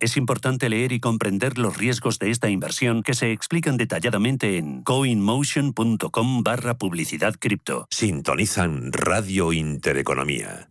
Es 0.00 0.16
importante 0.16 0.68
leer 0.68 0.92
y 0.92 1.00
comprender 1.00 1.58
los 1.58 1.76
riesgos 1.76 2.18
de 2.18 2.30
esta 2.30 2.48
inversión 2.48 3.02
que 3.02 3.14
se 3.14 3.32
explican 3.32 3.76
detalladamente 3.76 4.56
en 4.56 4.82
coinmotion.com 4.82 6.42
barra 6.42 6.76
publicidad 6.76 7.34
cripto. 7.38 7.86
Sintonizan 7.90 8.92
Radio 8.92 9.52
Intereconomía. 9.52 10.70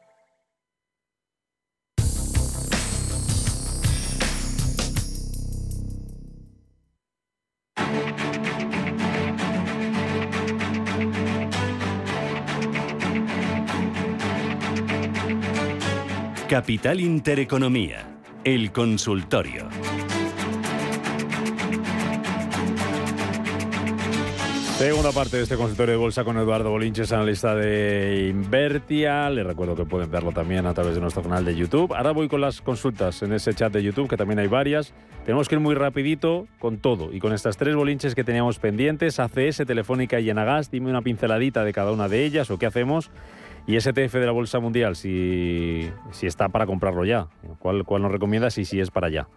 Capital 16.51 16.99
Intereconomía, 16.99 18.19
el 18.43 18.73
consultorio. 18.73 19.69
Segunda 24.77 25.13
parte 25.13 25.37
de 25.37 25.43
este 25.43 25.55
consultorio 25.55 25.93
de 25.93 25.97
bolsa 25.97 26.25
con 26.25 26.37
Eduardo 26.37 26.69
Bolinches, 26.69 27.13
analista 27.13 27.55
de 27.55 28.27
Invertia. 28.29 29.29
Les 29.29 29.45
recuerdo 29.45 29.77
que 29.77 29.85
pueden 29.85 30.11
verlo 30.11 30.33
también 30.33 30.65
a 30.65 30.73
través 30.73 30.95
de 30.95 30.99
nuestro 30.99 31.23
canal 31.23 31.45
de 31.45 31.55
YouTube. 31.55 31.93
Ahora 31.93 32.11
voy 32.11 32.27
con 32.27 32.41
las 32.41 32.59
consultas 32.59 33.23
en 33.23 33.31
ese 33.31 33.53
chat 33.53 33.71
de 33.71 33.81
YouTube, 33.81 34.09
que 34.09 34.17
también 34.17 34.39
hay 34.39 34.47
varias. 34.47 34.93
Tenemos 35.23 35.47
que 35.47 35.55
ir 35.55 35.61
muy 35.61 35.75
rapidito 35.75 36.49
con 36.59 36.79
todo 36.79 37.13
y 37.13 37.19
con 37.19 37.31
estas 37.31 37.55
tres 37.55 37.77
bolinches 37.77 38.13
que 38.13 38.25
teníamos 38.25 38.59
pendientes, 38.59 39.21
ACS, 39.21 39.63
Telefónica 39.65 40.19
y 40.19 40.29
Enagas. 40.29 40.69
Dime 40.69 40.89
una 40.89 41.01
pinceladita 41.01 41.63
de 41.63 41.71
cada 41.71 41.93
una 41.93 42.09
de 42.09 42.25
ellas 42.25 42.51
o 42.51 42.59
qué 42.59 42.65
hacemos. 42.65 43.09
Y 43.67 43.79
STF 43.79 44.13
de 44.13 44.25
la 44.25 44.31
Bolsa 44.31 44.59
Mundial, 44.59 44.95
si, 44.95 45.89
si 46.11 46.27
está 46.27 46.49
para 46.49 46.65
comprarlo 46.65 47.05
ya, 47.05 47.27
¿cuál, 47.59 47.85
¿cuál 47.85 48.01
nos 48.01 48.11
recomiendas 48.11 48.57
y 48.57 48.65
si 48.65 48.79
es 48.79 48.89
para 48.89 49.09
ya? 49.09 49.27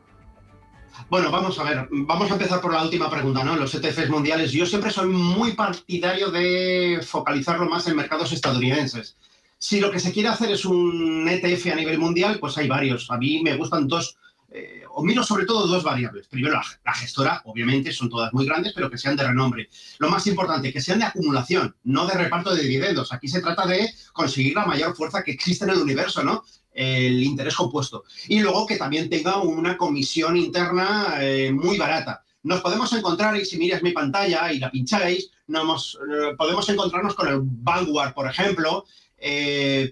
Bueno, 1.10 1.30
vamos 1.30 1.58
a 1.58 1.64
ver, 1.64 1.88
vamos 1.90 2.30
a 2.30 2.34
empezar 2.34 2.60
por 2.60 2.72
la 2.72 2.82
última 2.82 3.10
pregunta, 3.10 3.44
¿no? 3.44 3.56
Los 3.56 3.74
ETFs 3.74 4.08
mundiales. 4.08 4.52
Yo 4.52 4.64
siempre 4.64 4.90
soy 4.90 5.08
muy 5.08 5.52
partidario 5.52 6.30
de 6.30 7.00
focalizarlo 7.04 7.68
más 7.68 7.86
en 7.88 7.96
mercados 7.96 8.32
estadounidenses. 8.32 9.16
Si 9.58 9.80
lo 9.80 9.90
que 9.90 10.00
se 10.00 10.12
quiere 10.12 10.28
hacer 10.28 10.50
es 10.50 10.64
un 10.64 11.28
ETF 11.28 11.72
a 11.72 11.76
nivel 11.76 11.98
mundial, 11.98 12.38
pues 12.38 12.56
hay 12.58 12.68
varios. 12.68 13.10
A 13.10 13.18
mí 13.18 13.42
me 13.42 13.56
gustan 13.56 13.88
dos 13.88 14.16
eh, 14.56 14.84
o 14.90 15.02
miro 15.02 15.24
sobre 15.24 15.46
todo 15.46 15.66
dos 15.66 15.82
variables. 15.82 16.28
Primero, 16.28 16.60
la, 16.84 16.94
gestora, 16.94 17.42
obviamente, 17.44 17.92
son 17.92 18.08
todas 18.08 18.32
muy 18.32 18.46
grandes, 18.46 18.72
pero 18.72 18.88
que 18.88 18.96
sean 18.96 19.16
de 19.16 19.26
renombre. 19.26 19.68
Lo 19.98 20.08
más 20.08 20.28
importante, 20.28 20.72
que 20.72 20.80
sean 20.80 21.00
de 21.00 21.06
acumulación, 21.06 21.74
no 21.82 22.06
de 22.06 22.14
reparto 22.14 22.54
de 22.54 22.62
dividendos. 22.62 23.12
Aquí 23.12 23.26
se 23.26 23.40
trata 23.40 23.66
de 23.66 23.92
conseguir 24.12 24.54
la 24.54 24.64
mayor 24.64 24.94
fuerza 24.94 25.24
que 25.24 25.32
existe 25.32 25.64
en 25.64 25.72
el 25.72 25.78
universo, 25.78 26.22
¿no? 26.22 26.44
El 26.72 27.20
interés 27.24 27.56
compuesto. 27.56 28.04
Y 28.28 28.38
luego 28.38 28.64
que 28.64 28.76
también 28.76 29.10
tenga 29.10 29.38
una 29.38 29.76
comisión 29.76 30.36
interna 30.36 31.16
eh, 31.18 31.50
muy 31.50 31.76
barata. 31.76 32.22
Nos 32.44 32.60
podemos 32.60 32.92
encontrar, 32.92 33.36
y 33.36 33.44
si 33.44 33.58
miras 33.58 33.82
mi 33.82 33.90
pantalla 33.90 34.52
y 34.52 34.60
la 34.60 34.70
pincháis, 34.70 35.30
nos, 35.48 35.96
eh, 35.96 36.34
podemos 36.38 36.68
encontrarnos 36.68 37.16
con 37.16 37.26
el 37.26 37.40
Vanguard, 37.42 38.14
por 38.14 38.30
ejemplo, 38.30 38.84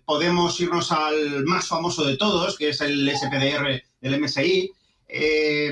podemos 0.05 0.61
irnos 0.61 0.93
al 0.93 1.45
más 1.45 1.67
famoso 1.67 2.05
de 2.05 2.17
todos, 2.17 2.57
que 2.57 2.71
es 2.71 2.81
el 2.81 3.11
SPDR 3.11 3.83
del 4.01 4.21
MSI. 4.21 4.71
Eh, 5.15 5.71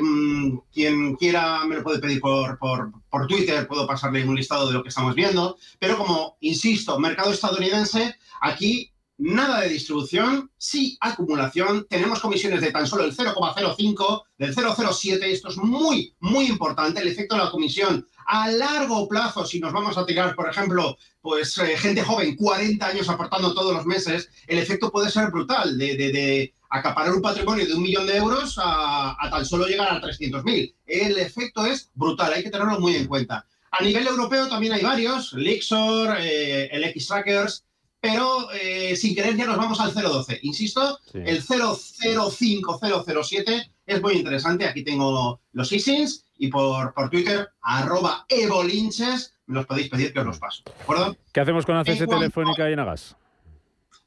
quien 0.71 1.17
quiera 1.17 1.65
me 1.65 1.77
lo 1.77 1.83
puede 1.83 1.99
pedir 1.99 2.21
por, 2.21 2.59
por, 2.59 2.93
por, 3.09 3.27
Twitter, 3.27 3.67
puedo 3.67 3.87
pasarle 3.87 4.23
un 4.23 4.35
listado 4.35 4.67
de 4.67 4.75
lo 4.75 4.83
que 4.83 4.91
estamos 4.91 5.15
viendo. 5.15 5.57
Pero 5.79 5.97
como, 5.97 6.37
insisto, 6.41 6.99
mercado 6.99 7.33
estadounidense, 7.33 8.17
aquí 8.43 8.93
nada 9.21 9.61
de 9.61 9.69
distribución, 9.69 10.51
sí 10.57 10.97
acumulación. 11.01 11.87
Tenemos 11.89 12.21
comisiones 12.21 12.61
de 12.61 12.73
tan 12.73 12.87
solo 12.87 13.05
el 13.05 13.15
0,05, 13.15 14.23
del 14.39 14.55
0,07. 14.55 15.23
Esto 15.25 15.49
es 15.49 15.57
muy, 15.59 16.15
muy 16.21 16.47
importante. 16.47 17.01
El 17.01 17.09
efecto 17.09 17.37
de 17.37 17.45
la 17.45 17.51
comisión 17.51 18.07
a 18.27 18.49
largo 18.51 19.09
plazo, 19.09 19.45
si 19.45 19.61
nos 19.61 19.73
vamos 19.73 19.99
a 19.99 20.07
tirar, 20.07 20.35
por 20.35 20.49
ejemplo, 20.49 20.97
pues 21.21 21.59
eh, 21.59 21.77
gente 21.77 22.03
joven, 22.03 22.37
40 22.37 22.87
años 22.87 23.09
aportando 23.09 23.53
todos 23.53 23.75
los 23.75 23.87
meses, 23.87 24.31
el 24.47 24.59
efecto 24.59 24.91
puede 24.91 25.11
ser 25.11 25.31
brutal 25.31 25.77
de, 25.77 25.97
de, 25.97 26.55
acaparar 26.71 27.13
un 27.13 27.21
patrimonio 27.21 27.67
de 27.67 27.75
un 27.75 27.83
millón 27.83 28.07
de 28.07 28.17
euros 28.17 28.57
a, 28.63 29.17
tan 29.29 29.45
solo 29.45 29.67
llegar 29.67 29.89
a 29.89 30.01
300.000. 30.01 30.75
El 30.87 31.19
efecto 31.19 31.67
es 31.67 31.91
brutal, 31.95 32.33
hay 32.33 32.45
que 32.45 32.51
tenerlo 32.51 32.79
muy 32.79 32.95
en 32.95 33.09
cuenta. 33.09 33.45
A 33.73 33.83
nivel 33.83 34.07
europeo 34.07 34.49
también 34.49 34.75
hay 34.75 34.83
varios, 34.83 35.33
Lixor, 35.33 36.17
eh, 36.21 36.69
el 36.71 36.85
X-Trackers, 36.85 37.65
pero 38.01 38.51
eh, 38.53 38.97
sin 38.97 39.15
querer 39.15 39.37
ya 39.37 39.47
nos 39.47 39.59
vamos 39.59 39.81
al 39.81 39.93
012. 39.93 40.41
Insisto, 40.43 40.99
el 41.13 41.43
005007 41.43 43.71
es 43.87 44.03
muy 44.03 44.15
interesante. 44.15 44.67
Aquí 44.67 44.83
tengo 44.83 45.41
los 45.53 45.73
ISINs 45.73 46.25
y 46.39 46.49
por, 46.49 46.95
por 46.95 47.11
Twitter, 47.11 47.49
arroba 47.61 48.25
evolinches, 48.29 49.35
me 49.47 49.57
los 49.57 49.67
podéis 49.67 49.91
pedir 49.91 50.13
que 50.13 50.21
os 50.21 50.27
los 50.27 50.39
paso. 50.39 50.63
¿De 50.65 50.83
acuerdo? 50.83 51.17
¿Qué 51.33 51.41
hacemos 51.41 51.67
con 51.67 51.77
ACS 51.77 52.07
Telefónica 52.07 52.71
y 52.71 52.77
Nagas? 52.77 53.17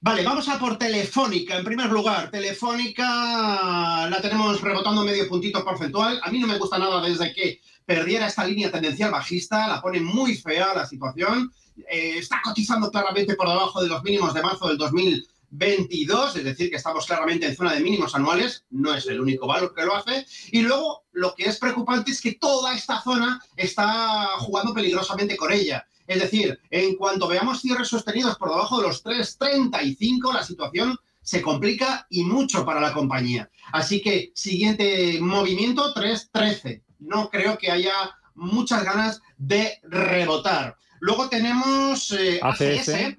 Vale, 0.05 0.23
vamos 0.23 0.49
a 0.49 0.59
por 0.59 0.77
Telefónica. 0.77 1.57
En 1.57 1.63
primer 1.63 1.89
lugar, 1.89 2.29
Telefónica 2.29 4.09
la 4.09 4.19
tenemos 4.21 4.59
rebotando 4.59 5.03
medio 5.03 5.29
puntito 5.29 5.63
porcentual. 5.63 6.19
A 6.21 6.29
mí 6.29 6.39
no 6.39 6.47
me 6.47 6.57
gusta 6.57 6.77
nada 6.77 7.01
desde 7.01 7.33
que 7.33 7.61
perdiera 7.85 8.27
esta 8.27 8.45
línea 8.45 8.69
tendencial 8.69 9.11
bajista. 9.11 9.67
La 9.67 9.81
pone 9.81 10.01
muy 10.01 10.35
fea 10.35 10.73
la 10.73 10.85
situación. 10.85 11.53
Eh, 11.89 12.17
está 12.17 12.41
cotizando 12.43 12.91
claramente 12.91 13.35
por 13.35 13.47
debajo 13.47 13.81
de 13.81 13.89
los 13.89 14.03
mínimos 14.03 14.33
de 14.33 14.41
marzo 14.41 14.67
del 14.67 14.77
2022, 14.77 16.35
es 16.35 16.43
decir, 16.43 16.69
que 16.69 16.77
estamos 16.77 17.05
claramente 17.05 17.47
en 17.47 17.55
zona 17.55 17.73
de 17.73 17.81
mínimos 17.81 18.15
anuales, 18.15 18.65
no 18.69 18.93
es 18.93 19.05
el 19.07 19.21
único 19.21 19.47
valor 19.47 19.73
que 19.73 19.85
lo 19.85 19.95
hace. 19.95 20.25
Y 20.51 20.61
luego, 20.61 21.03
lo 21.11 21.33
que 21.35 21.45
es 21.45 21.57
preocupante 21.57 22.11
es 22.11 22.21
que 22.21 22.33
toda 22.33 22.73
esta 22.75 23.01
zona 23.01 23.41
está 23.55 24.27
jugando 24.39 24.73
peligrosamente 24.73 25.35
con 25.35 25.51
ella. 25.51 25.85
Es 26.07 26.19
decir, 26.19 26.59
en 26.69 26.95
cuanto 26.95 27.27
veamos 27.27 27.61
cierres 27.61 27.87
sostenidos 27.87 28.35
por 28.37 28.49
debajo 28.49 28.81
de 28.81 28.87
los 28.87 29.03
3,35, 29.03 30.33
la 30.33 30.43
situación 30.43 30.97
se 31.21 31.41
complica 31.41 32.05
y 32.09 32.23
mucho 32.23 32.65
para 32.65 32.81
la 32.81 32.93
compañía. 32.93 33.49
Así 33.71 34.01
que 34.01 34.31
siguiente 34.35 35.17
movimiento, 35.21 35.93
3,13. 35.93 36.83
No 36.99 37.29
creo 37.29 37.57
que 37.57 37.71
haya 37.71 37.93
muchas 38.35 38.83
ganas 38.83 39.21
de 39.37 39.79
rebotar. 39.83 40.77
Luego 41.03 41.27
tenemos 41.27 42.11
eh, 42.11 42.39
ACS. 42.41 43.17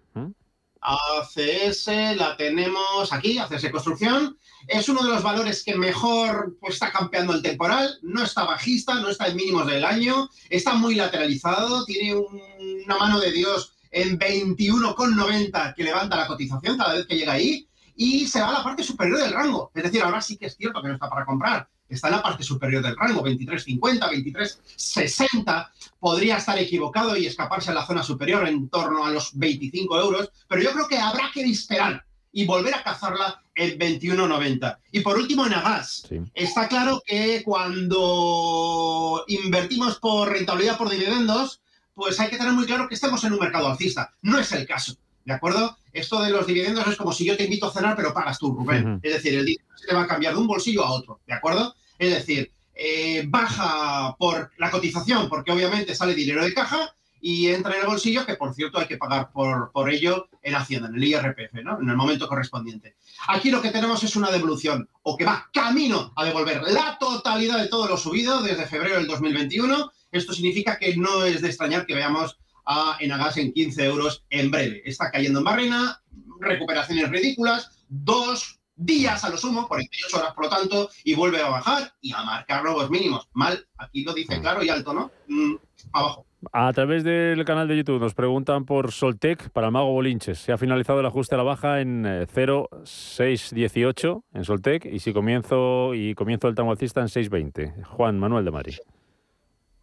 ACS 0.81 1.87
la 2.17 2.35
tenemos 2.39 3.13
aquí, 3.13 3.37
ACS 3.37 3.69
Construcción. 3.71 4.39
Es 4.67 4.89
uno 4.89 5.03
de 5.03 5.11
los 5.11 5.23
valores 5.23 5.63
que 5.63 5.77
mejor 5.77 6.57
pues, 6.63 6.75
está 6.75 6.91
campeando 6.91 7.35
el 7.35 7.43
temporal. 7.43 7.99
No 8.01 8.25
está 8.25 8.45
bajista, 8.45 8.95
no 8.95 9.11
está 9.11 9.27
en 9.27 9.37
mínimos 9.37 9.67
del 9.67 9.85
año. 9.85 10.31
Está 10.49 10.73
muy 10.73 10.95
lateralizado. 10.95 11.85
Tiene 11.85 12.15
una 12.15 12.97
mano 12.97 13.21
de 13.21 13.33
Dios 13.33 13.75
en 13.91 14.19
21,90 14.19 15.75
que 15.75 15.85
levanta 15.85 16.17
la 16.17 16.27
cotización 16.27 16.79
cada 16.79 16.95
vez 16.95 17.07
que 17.07 17.19
llega 17.19 17.35
ahí. 17.35 17.69
Y 17.97 18.27
se 18.27 18.41
va 18.41 18.49
a 18.49 18.53
la 18.53 18.65
parte 18.65 18.83
superior 18.83 19.19
del 19.19 19.33
rango. 19.33 19.71
Es 19.75 19.83
decir, 19.83 20.03
ahora 20.03 20.23
sí 20.23 20.39
que 20.39 20.47
es 20.47 20.57
cierto 20.57 20.81
que 20.81 20.89
no 20.89 20.95
está 20.95 21.11
para 21.11 21.27
comprar 21.27 21.69
está 21.95 22.09
en 22.09 22.17
la 22.17 22.23
parte 22.23 22.43
superior 22.43 22.83
del 22.83 22.97
rango, 22.97 23.25
23.50, 23.25 23.79
23.60, 24.11 25.69
podría 25.99 26.37
estar 26.37 26.59
equivocado 26.59 27.17
y 27.17 27.27
escaparse 27.27 27.71
a 27.71 27.75
la 27.75 27.87
zona 27.87 28.03
superior 28.03 28.47
en 28.47 28.69
torno 28.69 29.05
a 29.05 29.11
los 29.11 29.37
25 29.39 30.01
euros, 30.01 30.31
pero 30.49 30.63
yo 30.63 30.73
creo 30.73 30.89
que 30.89 30.99
habrá 30.99 31.31
que 31.33 31.43
esperar 31.43 32.05
y 32.33 32.45
volver 32.47 32.75
a 32.75 32.83
cazarla 32.83 33.43
en 33.55 33.79
21.90. 33.79 34.79
Y 34.93 35.01
por 35.01 35.17
último, 35.17 35.47
en 35.47 35.55
Agas. 35.55 36.09
Está 36.35 36.69
claro 36.69 37.03
que 37.07 37.43
cuando 37.45 39.25
invertimos 39.29 39.99
por 39.99 40.31
rentabilidad 40.31 40.77
por 40.77 40.91
dividendos, 40.91 41.61
pues 41.95 42.19
hay 42.19 42.29
que 42.29 42.37
tener 42.37 42.53
muy 42.53 42.67
claro 42.67 42.89
que 42.89 42.97
estamos 42.97 43.23
en 43.23 43.35
un 43.35 43.39
mercado 43.39 43.69
alcista. 43.69 44.13
No 44.23 44.39
es 44.41 44.51
el 44.51 44.67
caso. 44.67 44.97
¿de 45.25 45.33
acuerdo? 45.33 45.77
Esto 45.93 46.23
de 46.23 46.31
los 46.31 46.47
dividendos 46.47 46.87
es 46.87 46.97
como 46.97 47.13
si 47.13 47.25
yo 47.25 47.37
te 47.37 47.45
invito 47.45 47.67
a 47.67 47.73
cenar, 47.73 47.97
pero 47.97 48.13
pagas 48.13 48.39
tú, 48.39 48.53
Rubén. 48.53 49.01
Es 49.03 49.15
decir, 49.15 49.35
el 49.35 49.47
dinero 49.47 49.69
se 49.77 49.87
te 49.87 49.95
va 49.95 50.03
a 50.03 50.07
cambiar 50.07 50.35
de 50.35 50.41
un 50.41 50.47
bolsillo 50.47 50.85
a 50.85 50.93
otro, 50.93 51.21
¿de 51.27 51.35
acuerdo? 51.35 51.75
Es 51.99 52.11
decir, 52.11 52.53
eh, 52.75 53.25
baja 53.27 54.17
por 54.19 54.51
la 54.59 54.71
cotización, 54.71 55.29
porque 55.29 55.53
obviamente 55.53 55.95
sale 55.95 56.15
dinero 56.15 56.45
de 56.45 56.55
caja 56.55 56.95
y 57.21 57.49
entra 57.49 57.75
en 57.75 57.81
el 57.81 57.87
bolsillo, 57.87 58.27
que 58.27 58.35
por 58.35 58.53
cierto 58.53 58.79
hay 58.79 58.87
que 58.87 58.99
pagar 58.99 59.31
por, 59.33 59.73
por 59.73 59.89
ello 59.89 60.29
en 60.43 60.55
Hacienda, 60.55 60.89
en 60.89 60.97
el 60.97 61.05
IRPF, 61.05 61.55
¿no? 61.63 61.81
en 61.81 61.89
el 61.89 61.97
momento 61.97 62.29
correspondiente. 62.29 62.97
Aquí 63.29 63.51
lo 63.51 63.63
que 63.63 63.71
tenemos 63.71 64.03
es 64.05 64.15
una 64.17 64.31
devolución, 64.31 64.89
o 65.03 65.17
que 65.17 65.25
va 65.25 65.49
camino 65.53 66.13
a 66.17 66.25
devolver 66.25 66.63
la 66.65 66.99
totalidad 66.99 67.63
de 67.63 67.69
todo 67.69 67.89
lo 67.89 67.97
subido 67.97 68.43
desde 68.43 68.67
febrero 68.67 68.97
del 68.97 69.07
2021. 69.07 69.91
Esto 70.13 70.35
significa 70.35 70.79
que 70.79 70.97
no 70.97 71.25
es 71.25 71.41
de 71.41 71.49
extrañar 71.49 71.87
que 71.87 71.95
veamos 71.95 72.39
a 72.67 72.99
Enagas 73.01 73.37
en 73.37 73.53
15 73.53 73.85
euros 73.85 74.25
en 74.31 74.51
breve. 74.51 74.83
Está 74.85 75.11
cayendo 75.11 75.39
en 75.39 75.45
barrena, 75.45 76.03
recuperaciones 76.41 77.09
ridículas, 77.09 77.85
dos 77.89 78.61
días 78.77 79.25
a 79.25 79.31
lo 79.31 79.37
sumo, 79.37 79.69
48 79.69 80.17
horas 80.17 80.35
por 80.35 80.45
lo 80.45 80.51
tanto, 80.51 80.89
y 81.05 81.15
vuelve 81.15 81.41
a 81.41 81.49
bajar 81.49 81.93
y 82.01 82.13
a 82.13 82.23
marcar 82.23 82.65
nuevos 82.65 82.91
mínimos. 82.91 83.29
Mal, 83.33 83.67
aquí 83.79 84.05
lo 84.05 84.13
dice 84.13 84.41
claro 84.41 84.63
y 84.63 84.69
alto, 84.69 84.93
¿no? 84.93 85.11
Mm, 85.29 85.55
abajo. 85.93 86.27
A 86.53 86.73
través 86.73 87.05
del 87.05 87.45
canal 87.45 87.69
de 87.69 87.77
YouTube 87.77 88.01
nos 88.01 88.15
preguntan 88.15 88.65
por 88.65 88.93
Soltec 88.93 89.51
para 89.51 89.69
el 89.69 89.73
Mago 89.73 89.93
Bolinches. 89.93 90.39
Se 90.39 90.53
ha 90.53 90.59
finalizado 90.59 91.01
el 91.01 91.07
ajuste 91.07 91.35
a 91.35 91.39
la 91.39 91.45
baja 91.45 91.81
en 91.81 92.05
0,618 92.05 94.25
eh, 94.35 94.39
en 94.39 94.45
Soltec 94.45 94.85
y 94.85 94.99
si 94.99 95.13
comienzo 95.13 95.95
y 95.95 96.15
comienzo 96.15 96.49
el 96.49 96.59
alcista 96.59 97.01
en 97.01 97.07
6,20. 97.07 97.85
Juan 97.85 98.19
Manuel 98.19 98.45
de 98.45 98.51
Mari. 98.51 98.77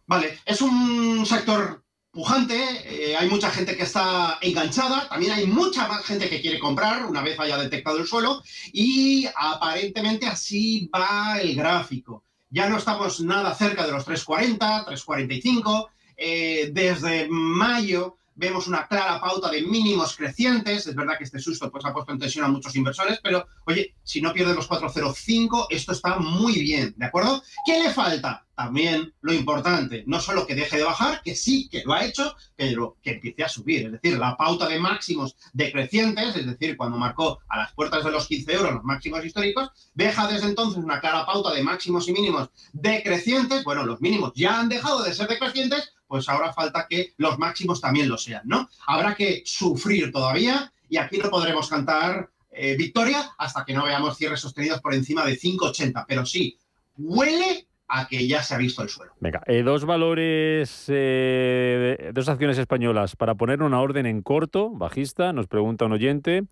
Vale, 0.06 0.38
es 0.44 0.60
un 0.60 1.24
sector 1.26 1.82
pujante, 2.12 2.54
eh, 2.84 3.16
hay 3.16 3.28
mucha 3.28 3.50
gente 3.50 3.74
que 3.74 3.84
está 3.84 4.38
enganchada, 4.42 5.08
también 5.08 5.32
hay 5.32 5.46
mucha 5.46 5.88
más 5.88 6.04
gente 6.04 6.28
que 6.28 6.42
quiere 6.42 6.58
comprar 6.58 7.06
una 7.06 7.22
vez 7.22 7.40
haya 7.40 7.56
detectado 7.56 7.98
el 7.98 8.06
suelo 8.06 8.42
y 8.70 9.26
aparentemente 9.34 10.26
así 10.26 10.90
va 10.94 11.40
el 11.40 11.56
gráfico. 11.56 12.22
Ya 12.50 12.68
no 12.68 12.76
estamos 12.76 13.20
nada 13.22 13.54
cerca 13.54 13.86
de 13.86 13.92
los 13.92 14.04
340, 14.04 14.84
345, 14.84 15.90
eh, 16.18 16.70
desde 16.72 17.28
mayo 17.30 18.18
vemos 18.34 18.66
una 18.66 18.86
clara 18.86 19.20
pauta 19.20 19.50
de 19.50 19.62
mínimos 19.62 20.16
crecientes. 20.16 20.86
Es 20.86 20.94
verdad 20.94 21.18
que 21.18 21.24
este 21.24 21.38
susto 21.38 21.70
pues, 21.70 21.84
ha 21.84 21.92
puesto 21.92 22.12
en 22.12 22.18
tensión 22.18 22.44
a 22.44 22.48
muchos 22.48 22.74
inversores, 22.76 23.20
pero 23.22 23.46
oye, 23.66 23.94
si 24.02 24.20
no 24.20 24.32
pierde 24.32 24.54
los 24.54 24.66
405, 24.66 25.66
esto 25.70 25.92
está 25.92 26.18
muy 26.18 26.60
bien, 26.60 26.94
¿de 26.96 27.06
acuerdo? 27.06 27.42
¿Qué 27.66 27.82
le 27.82 27.90
falta? 27.90 28.46
También 28.54 29.12
lo 29.22 29.32
importante, 29.32 30.04
no 30.06 30.20
solo 30.20 30.46
que 30.46 30.54
deje 30.54 30.76
de 30.76 30.84
bajar, 30.84 31.22
que 31.22 31.34
sí 31.34 31.68
que 31.70 31.82
lo 31.84 31.94
ha 31.94 32.04
hecho, 32.04 32.36
pero 32.54 32.98
que 33.02 33.12
empiece 33.12 33.42
a 33.42 33.48
subir. 33.48 33.86
Es 33.86 33.92
decir, 33.92 34.18
la 34.18 34.36
pauta 34.36 34.68
de 34.68 34.78
máximos 34.78 35.36
decrecientes, 35.54 36.36
es 36.36 36.46
decir, 36.46 36.76
cuando 36.76 36.98
marcó 36.98 37.40
a 37.48 37.58
las 37.58 37.72
puertas 37.72 38.04
de 38.04 38.10
los 38.10 38.28
15 38.28 38.52
euros 38.52 38.74
los 38.74 38.84
máximos 38.84 39.24
históricos, 39.24 39.70
deja 39.94 40.26
desde 40.26 40.48
entonces 40.48 40.84
una 40.84 41.00
clara 41.00 41.24
pauta 41.24 41.52
de 41.54 41.62
máximos 41.62 42.06
y 42.08 42.12
mínimos 42.12 42.50
decrecientes. 42.72 43.64
Bueno, 43.64 43.84
los 43.84 44.00
mínimos 44.00 44.32
ya 44.34 44.60
han 44.60 44.68
dejado 44.68 45.02
de 45.02 45.14
ser 45.14 45.28
decrecientes, 45.28 45.94
pues 46.12 46.28
ahora 46.28 46.52
falta 46.52 46.86
que 46.90 47.14
los 47.16 47.38
máximos 47.38 47.80
también 47.80 48.06
lo 48.06 48.18
sean, 48.18 48.42
¿no? 48.44 48.68
Habrá 48.86 49.14
que 49.14 49.40
sufrir 49.46 50.12
todavía 50.12 50.70
y 50.86 50.98
aquí 50.98 51.16
no 51.16 51.30
podremos 51.30 51.70
cantar 51.70 52.28
eh, 52.50 52.76
victoria 52.76 53.30
hasta 53.38 53.64
que 53.64 53.72
no 53.72 53.86
veamos 53.86 54.18
cierres 54.18 54.40
sostenidos 54.40 54.82
por 54.82 54.92
encima 54.92 55.24
de 55.24 55.38
5,80, 55.38 56.04
pero 56.06 56.26
sí, 56.26 56.58
huele 56.98 57.66
a 57.88 58.06
que 58.08 58.28
ya 58.28 58.42
se 58.42 58.54
ha 58.54 58.58
visto 58.58 58.82
el 58.82 58.90
suelo. 58.90 59.12
Venga, 59.20 59.42
eh, 59.46 59.62
dos 59.62 59.86
valores, 59.86 60.84
eh, 60.88 62.10
dos 62.12 62.28
acciones 62.28 62.58
españolas 62.58 63.16
para 63.16 63.34
poner 63.34 63.62
una 63.62 63.80
orden 63.80 64.04
en 64.04 64.20
corto, 64.20 64.68
bajista, 64.68 65.32
nos 65.32 65.46
pregunta 65.46 65.86
un 65.86 65.92
oyente. 65.92 66.42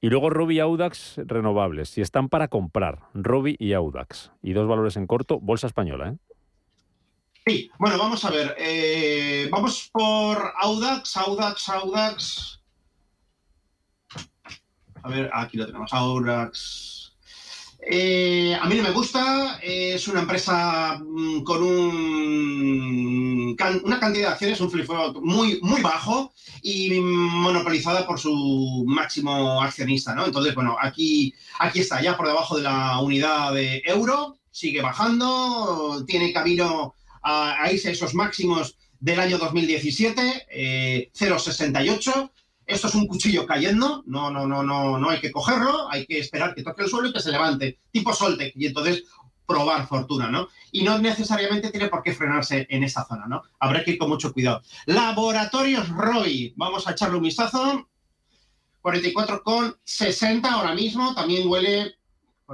Y 0.00 0.08
luego 0.08 0.28
Robi 0.28 0.56
y 0.56 0.58
Audax 0.58 1.20
renovables, 1.24 1.88
si 1.88 2.00
están 2.00 2.28
para 2.28 2.48
comprar, 2.48 2.98
Robi 3.14 3.54
y 3.60 3.74
Audax. 3.74 4.32
Y 4.42 4.54
dos 4.54 4.66
valores 4.66 4.96
en 4.96 5.06
corto, 5.06 5.38
bolsa 5.38 5.68
española, 5.68 6.08
¿eh? 6.08 6.31
Sí, 7.44 7.68
bueno, 7.78 7.98
vamos 7.98 8.24
a 8.24 8.30
ver. 8.30 8.54
Eh, 8.56 9.48
vamos 9.50 9.90
por 9.92 10.52
Audax, 10.60 11.16
Audax, 11.16 11.68
Audax. 11.70 12.60
A 15.02 15.08
ver, 15.08 15.28
aquí 15.32 15.56
lo 15.56 15.66
tenemos, 15.66 15.92
Audax. 15.92 17.16
Eh, 17.84 18.56
a 18.60 18.64
mí 18.66 18.76
no 18.76 18.84
me 18.84 18.92
gusta, 18.92 19.58
es 19.60 20.06
una 20.06 20.20
empresa 20.20 21.00
mm, 21.04 21.42
con 21.42 21.64
un, 21.64 23.56
una 23.82 23.98
cantidad 23.98 24.28
de 24.28 24.32
acciones, 24.32 24.60
un 24.60 24.70
flip 24.70 24.88
muy, 25.20 25.58
muy 25.62 25.80
bajo 25.80 26.32
y 26.62 27.00
monopolizada 27.00 28.06
por 28.06 28.20
su 28.20 28.84
máximo 28.86 29.60
accionista, 29.60 30.14
¿no? 30.14 30.26
Entonces, 30.26 30.54
bueno, 30.54 30.76
aquí, 30.80 31.34
aquí 31.58 31.80
está, 31.80 32.00
ya 32.00 32.16
por 32.16 32.28
debajo 32.28 32.56
de 32.56 32.62
la 32.62 33.00
unidad 33.00 33.52
de 33.52 33.82
euro, 33.84 34.36
sigue 34.52 34.80
bajando, 34.80 36.04
tiene 36.06 36.32
camino 36.32 36.94
a, 37.22 37.66
esos 37.70 38.14
máximos 38.14 38.76
del 39.00 39.20
año 39.20 39.38
2017, 39.38 41.10
0,68. 41.14 42.12
Eh, 42.24 42.30
Esto 42.66 42.88
es 42.88 42.94
un 42.94 43.06
cuchillo 43.06 43.46
cayendo, 43.46 44.02
no, 44.06 44.30
no, 44.30 44.46
no, 44.46 44.62
no, 44.62 44.98
no 44.98 45.10
hay 45.10 45.20
que 45.20 45.32
cogerlo, 45.32 45.90
hay 45.90 46.06
que 46.06 46.18
esperar 46.18 46.54
que 46.54 46.62
toque 46.62 46.82
el 46.82 46.88
suelo 46.88 47.08
y 47.08 47.12
que 47.12 47.20
se 47.20 47.32
levante, 47.32 47.78
tipo 47.90 48.12
Soltec, 48.14 48.52
y 48.56 48.66
entonces 48.66 49.02
probar 49.46 49.86
fortuna, 49.86 50.30
¿no? 50.30 50.48
Y 50.70 50.82
no 50.82 50.98
necesariamente 50.98 51.70
tiene 51.70 51.88
por 51.88 52.02
qué 52.02 52.12
frenarse 52.12 52.66
en 52.70 52.84
esta 52.84 53.04
zona, 53.04 53.26
¿no? 53.26 53.42
Habrá 53.58 53.84
que 53.84 53.92
ir 53.92 53.98
con 53.98 54.08
mucho 54.08 54.32
cuidado. 54.32 54.62
Laboratorios 54.86 55.88
Roy, 55.88 56.54
vamos 56.56 56.86
a 56.86 56.92
echarle 56.92 57.16
un 57.16 57.24
vistazo. 57.24 57.88
44,60 58.82 60.44
ahora 60.44 60.74
mismo, 60.74 61.14
también 61.14 61.46
huele 61.46 61.96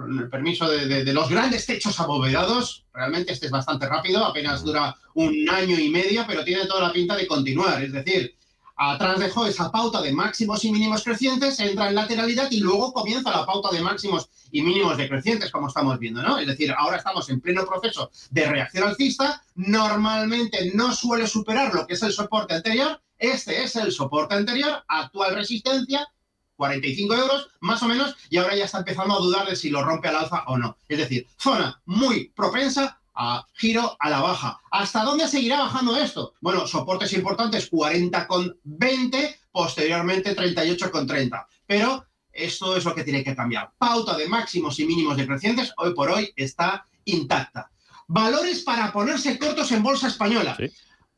el 0.06 0.28
permiso 0.28 0.68
de, 0.68 1.12
los 1.12 1.28
grandes 1.28 1.66
techos 1.66 1.98
abovedados, 2.00 2.84
realmente 2.92 3.32
este 3.32 3.46
es 3.46 3.52
bastante 3.52 3.88
rápido, 3.88 4.24
apenas 4.24 4.62
dura 4.62 4.96
un 5.14 5.48
año 5.50 5.78
y 5.78 5.88
medio, 5.88 6.24
pero 6.26 6.44
tiene 6.44 6.66
toda 6.66 6.88
la 6.88 6.92
pinta 6.92 7.16
de 7.16 7.26
continuar. 7.26 7.82
Es 7.82 7.92
decir, 7.92 8.36
atrás 8.76 9.18
dejó 9.18 9.46
esa 9.46 9.70
pauta 9.70 10.00
de 10.00 10.12
máximos 10.12 10.64
y 10.64 10.72
mínimos 10.72 11.02
crecientes, 11.02 11.58
entra 11.60 11.88
en 11.88 11.94
lateralidad 11.94 12.50
y 12.50 12.60
luego 12.60 12.92
comienza 12.92 13.30
la 13.30 13.44
pauta 13.44 13.70
de 13.70 13.80
máximos 13.80 14.28
y 14.50 14.62
mínimos 14.62 14.96
decrecientes, 14.96 15.50
como 15.50 15.68
estamos 15.68 15.98
viendo, 15.98 16.22
¿no? 16.22 16.38
Es 16.38 16.46
decir, 16.46 16.72
ahora 16.76 16.98
estamos 16.98 17.28
en 17.28 17.40
pleno 17.40 17.66
proceso 17.66 18.10
de 18.30 18.46
reacción 18.46 18.88
alcista, 18.88 19.42
normalmente 19.56 20.70
no 20.74 20.92
suele 20.92 21.26
superar 21.26 21.74
lo 21.74 21.86
que 21.86 21.94
es 21.94 22.02
el 22.02 22.12
soporte 22.12 22.54
anterior, 22.54 23.00
este 23.18 23.64
es 23.64 23.74
el 23.76 23.90
soporte 23.90 24.36
anterior, 24.36 24.84
actual 24.86 25.34
resistencia, 25.34 26.08
45 26.58 27.14
euros, 27.14 27.48
más 27.60 27.82
o 27.84 27.88
menos, 27.88 28.16
y 28.28 28.36
ahora 28.36 28.56
ya 28.56 28.64
está 28.64 28.78
empezando 28.78 29.14
a 29.14 29.20
dudar 29.20 29.48
de 29.48 29.54
si 29.54 29.70
lo 29.70 29.82
rompe 29.82 30.08
al 30.08 30.16
alza 30.16 30.42
o 30.48 30.58
no. 30.58 30.76
Es 30.88 30.98
decir, 30.98 31.26
zona 31.38 31.80
muy 31.86 32.30
propensa 32.34 33.00
a 33.14 33.46
giro 33.54 33.96
a 33.98 34.10
la 34.10 34.20
baja. 34.20 34.60
¿Hasta 34.72 35.04
dónde 35.04 35.28
seguirá 35.28 35.60
bajando 35.60 35.96
esto? 35.96 36.34
Bueno, 36.40 36.66
soportes 36.66 37.12
importantes 37.12 37.70
40,20, 37.70 39.36
posteriormente 39.52 40.36
38,30. 40.36 41.46
Pero 41.64 42.04
esto 42.32 42.76
es 42.76 42.84
lo 42.84 42.94
que 42.94 43.04
tiene 43.04 43.22
que 43.22 43.36
cambiar. 43.36 43.72
Pauta 43.78 44.16
de 44.16 44.28
máximos 44.28 44.78
y 44.80 44.84
mínimos 44.84 45.16
decrecientes 45.16 45.72
hoy 45.76 45.94
por 45.94 46.10
hoy 46.10 46.32
está 46.34 46.86
intacta. 47.04 47.70
Valores 48.08 48.62
para 48.62 48.92
ponerse 48.92 49.38
cortos 49.38 49.70
en 49.70 49.82
bolsa 49.82 50.08
española. 50.08 50.56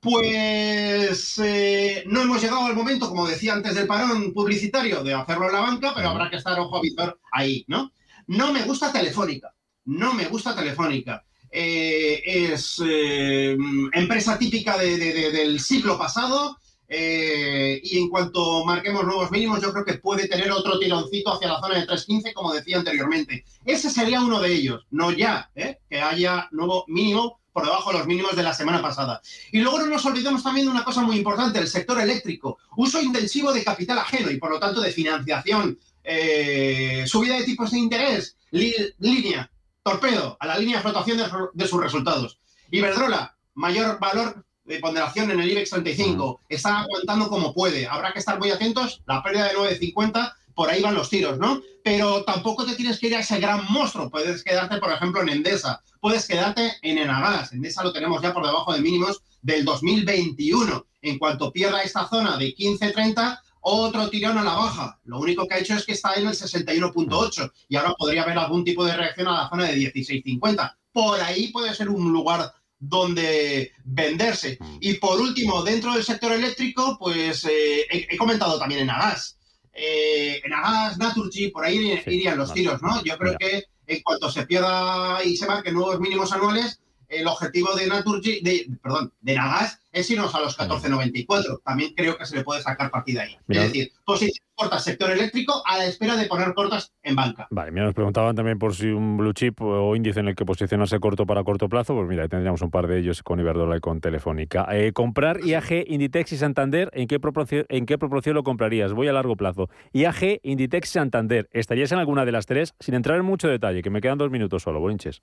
Pues 0.00 1.38
eh, 1.44 2.04
no 2.06 2.22
hemos 2.22 2.40
llegado 2.40 2.64
al 2.64 2.74
momento, 2.74 3.06
como 3.06 3.28
decía 3.28 3.52
antes 3.52 3.74
del 3.74 3.86
parón 3.86 4.32
publicitario, 4.32 5.04
de 5.04 5.12
hacerlo 5.12 5.46
en 5.46 5.52
la 5.52 5.60
banca, 5.60 5.92
pero 5.94 6.08
habrá 6.08 6.30
que 6.30 6.36
estar 6.36 6.58
ojo 6.58 6.78
a 6.78 6.80
visor 6.80 7.20
ahí, 7.30 7.66
¿no? 7.68 7.92
No 8.26 8.50
me 8.50 8.62
gusta 8.62 8.90
Telefónica, 8.90 9.54
no 9.84 10.14
me 10.14 10.24
gusta 10.24 10.56
Telefónica. 10.56 11.22
Eh, 11.50 12.22
es 12.24 12.80
eh, 12.82 13.58
empresa 13.92 14.38
típica 14.38 14.78
del 14.78 15.60
siglo 15.60 15.98
pasado 15.98 16.56
y 16.88 17.98
en 17.98 18.08
cuanto 18.08 18.64
marquemos 18.64 19.04
nuevos 19.04 19.30
mínimos, 19.30 19.60
yo 19.60 19.70
creo 19.72 19.84
que 19.84 19.98
puede 19.98 20.26
tener 20.26 20.50
otro 20.50 20.78
tironcito 20.78 21.34
hacia 21.34 21.48
la 21.48 21.60
zona 21.60 21.78
de 21.78 21.86
3.15, 21.86 22.32
como 22.32 22.54
decía 22.54 22.78
anteriormente. 22.78 23.44
Ese 23.66 23.90
sería 23.90 24.22
uno 24.22 24.40
de 24.40 24.52
ellos, 24.52 24.86
no 24.90 25.12
ya, 25.12 25.50
que 25.54 26.00
haya 26.00 26.48
nuevo 26.52 26.84
mínimo 26.88 27.39
por 27.52 27.64
debajo 27.64 27.92
de 27.92 27.98
los 27.98 28.06
mínimos 28.06 28.36
de 28.36 28.42
la 28.42 28.54
semana 28.54 28.80
pasada. 28.80 29.20
Y 29.52 29.60
luego 29.60 29.78
no 29.78 29.86
nos 29.86 30.04
olvidemos 30.06 30.42
también 30.42 30.66
de 30.66 30.72
una 30.72 30.84
cosa 30.84 31.02
muy 31.02 31.16
importante, 31.16 31.58
el 31.58 31.68
sector 31.68 32.00
eléctrico. 32.00 32.58
Uso 32.76 33.00
intensivo 33.00 33.52
de 33.52 33.64
capital 33.64 33.98
ajeno 33.98 34.30
y 34.30 34.38
por 34.38 34.50
lo 34.50 34.60
tanto 34.60 34.80
de 34.80 34.92
financiación, 34.92 35.78
eh, 36.02 37.04
subida 37.06 37.36
de 37.36 37.44
tipos 37.44 37.70
de 37.70 37.78
interés, 37.78 38.36
línea, 38.50 39.50
torpedo, 39.82 40.36
a 40.40 40.46
la 40.46 40.58
línea 40.58 40.76
de 40.76 40.82
flotación 40.82 41.18
de, 41.52 41.66
sus 41.66 41.80
resultados. 41.80 42.38
Iberdrola, 42.70 43.36
mayor 43.54 43.98
valor 43.98 44.44
de 44.64 44.78
ponderación 44.78 45.30
en 45.30 45.40
el 45.40 45.50
IBEX 45.50 45.70
35, 45.70 46.42
está 46.48 46.80
aguantando 46.80 47.28
como 47.28 47.52
puede. 47.52 47.86
Habrá 47.86 48.12
que 48.12 48.20
estar 48.20 48.38
muy 48.38 48.50
atentos, 48.50 49.02
la 49.06 49.22
pérdida 49.22 49.48
de 49.48 49.56
9.50 49.56 50.34
por 50.60 50.68
ahí 50.68 50.82
van 50.82 50.94
los 50.94 51.08
tiros, 51.08 51.38
¿no? 51.38 51.62
Pero 51.82 52.22
tampoco 52.24 52.66
te 52.66 52.74
tienes 52.74 52.98
que 52.98 53.06
ir 53.06 53.16
a 53.16 53.20
ese 53.20 53.40
gran 53.40 53.64
monstruo. 53.72 54.10
Puedes 54.10 54.44
quedarte, 54.44 54.76
por 54.76 54.92
ejemplo, 54.92 55.22
en 55.22 55.30
Endesa, 55.30 55.82
puedes 56.02 56.28
quedarte 56.28 56.74
en 56.82 56.98
Enagas. 56.98 57.54
Endesa 57.54 57.82
lo 57.82 57.94
tenemos 57.94 58.20
ya 58.20 58.34
por 58.34 58.44
debajo 58.44 58.74
de 58.74 58.82
mínimos 58.82 59.22
del 59.40 59.64
2021. 59.64 60.86
En 61.00 61.18
cuanto 61.18 61.50
pierda 61.50 61.82
esta 61.82 62.06
zona 62.06 62.36
de 62.36 62.54
15-30, 62.54 63.40
otro 63.62 64.10
tirón 64.10 64.36
a 64.36 64.44
la 64.44 64.52
baja. 64.52 65.00
Lo 65.04 65.18
único 65.20 65.48
que 65.48 65.54
ha 65.54 65.60
hecho 65.60 65.76
es 65.76 65.86
que 65.86 65.92
está 65.92 66.12
en 66.12 66.26
el 66.26 66.34
61.8 66.34 67.52
y 67.70 67.76
ahora 67.76 67.94
podría 67.94 68.24
haber 68.24 68.36
algún 68.36 68.62
tipo 68.62 68.84
de 68.84 68.98
reacción 68.98 69.28
a 69.28 69.44
la 69.44 69.48
zona 69.48 69.64
de 69.64 69.76
16.50. 69.76 70.76
Por 70.92 71.22
ahí 71.22 71.48
puede 71.48 71.74
ser 71.74 71.88
un 71.88 72.12
lugar 72.12 72.52
donde 72.78 73.72
venderse. 73.84 74.58
Mm. 74.60 74.76
Y 74.80 74.94
por 74.94 75.18
último, 75.20 75.62
dentro 75.62 75.94
del 75.94 76.04
sector 76.04 76.32
eléctrico, 76.32 76.98
pues 76.98 77.46
eh, 77.46 77.86
he, 77.88 78.16
comentado 78.18 78.58
también 78.58 78.82
en 78.82 78.90
Agas. 78.90 79.38
Eh, 79.72 80.40
en 80.44 80.52
Agas, 80.52 80.98
Naturgy, 80.98 81.48
por 81.48 81.64
ahí 81.64 82.00
irían 82.06 82.38
los 82.38 82.52
tiros, 82.52 82.82
¿no? 82.82 83.02
Yo 83.04 83.16
creo 83.16 83.36
que 83.38 83.64
en 83.86 84.02
cuanto 84.02 84.30
se 84.30 84.46
pierda 84.46 85.24
y 85.24 85.36
se 85.36 85.46
marquen 85.46 85.74
nuevos 85.74 86.00
mínimos 86.00 86.32
anuales, 86.32 86.80
el 87.10 87.26
objetivo 87.26 87.74
de 87.74 87.86
Naturgy, 87.86 88.40
de, 88.40 88.66
perdón, 88.82 89.12
de 89.20 89.34
Nagas 89.34 89.80
es 89.92 90.10
irnos 90.10 90.34
a 90.34 90.40
los 90.40 90.56
14.94. 90.56 91.60
También 91.64 91.92
creo 91.94 92.16
que 92.16 92.24
se 92.24 92.36
le 92.36 92.44
puede 92.44 92.62
sacar 92.62 92.90
partida 92.90 93.22
ahí. 93.22 93.36
Es 93.48 93.62
decir, 93.62 93.92
posición 94.04 94.46
corta 94.54 94.78
sector 94.78 95.10
eléctrico 95.10 95.62
a 95.64 95.78
la 95.78 95.86
espera 95.86 96.16
de 96.16 96.26
poner 96.26 96.52
cortas 96.54 96.92
en 97.02 97.16
banca. 97.16 97.48
Vale, 97.50 97.72
mira, 97.72 97.86
nos 97.86 97.94
preguntaban 97.94 98.36
también 98.36 98.58
por 98.58 98.74
si 98.74 98.88
un 98.88 99.16
blue 99.16 99.32
chip 99.32 99.60
o 99.62 99.96
índice 99.96 100.20
en 100.20 100.28
el 100.28 100.36
que 100.36 100.44
posicionarse 100.44 101.00
corto 101.00 101.26
para 101.26 101.42
corto 101.42 101.68
plazo. 101.68 101.94
Pues 101.94 102.06
mira, 102.06 102.28
tendríamos 102.28 102.60
un 102.62 102.70
par 102.70 102.86
de 102.86 102.98
ellos 102.98 103.22
con 103.22 103.40
Iberdrola 103.40 103.78
y 103.78 103.80
con 103.80 104.00
Telefónica. 104.00 104.68
Eh, 104.70 104.92
comprar 104.92 105.40
IAG, 105.44 105.86
Inditex 105.88 106.32
y 106.32 106.36
Santander, 106.36 106.90
¿en 106.92 107.08
qué, 107.08 107.18
proporción, 107.18 107.64
¿en 107.68 107.86
qué 107.86 107.98
proporción 107.98 108.34
lo 108.34 108.42
comprarías? 108.42 108.92
Voy 108.92 109.08
a 109.08 109.12
largo 109.12 109.34
plazo. 109.34 109.70
IAG, 109.92 110.40
Inditex 110.42 110.90
y 110.90 110.92
Santander. 110.92 111.48
¿Estarías 111.52 111.90
en 111.92 111.98
alguna 111.98 112.24
de 112.24 112.32
las 112.32 112.46
tres? 112.46 112.74
Sin 112.80 112.94
entrar 112.94 113.18
en 113.18 113.24
mucho 113.24 113.48
detalle, 113.48 113.82
que 113.82 113.90
me 113.90 114.00
quedan 114.00 114.18
dos 114.18 114.30
minutos 114.30 114.62
solo, 114.62 114.78
Bolinches. 114.78 115.22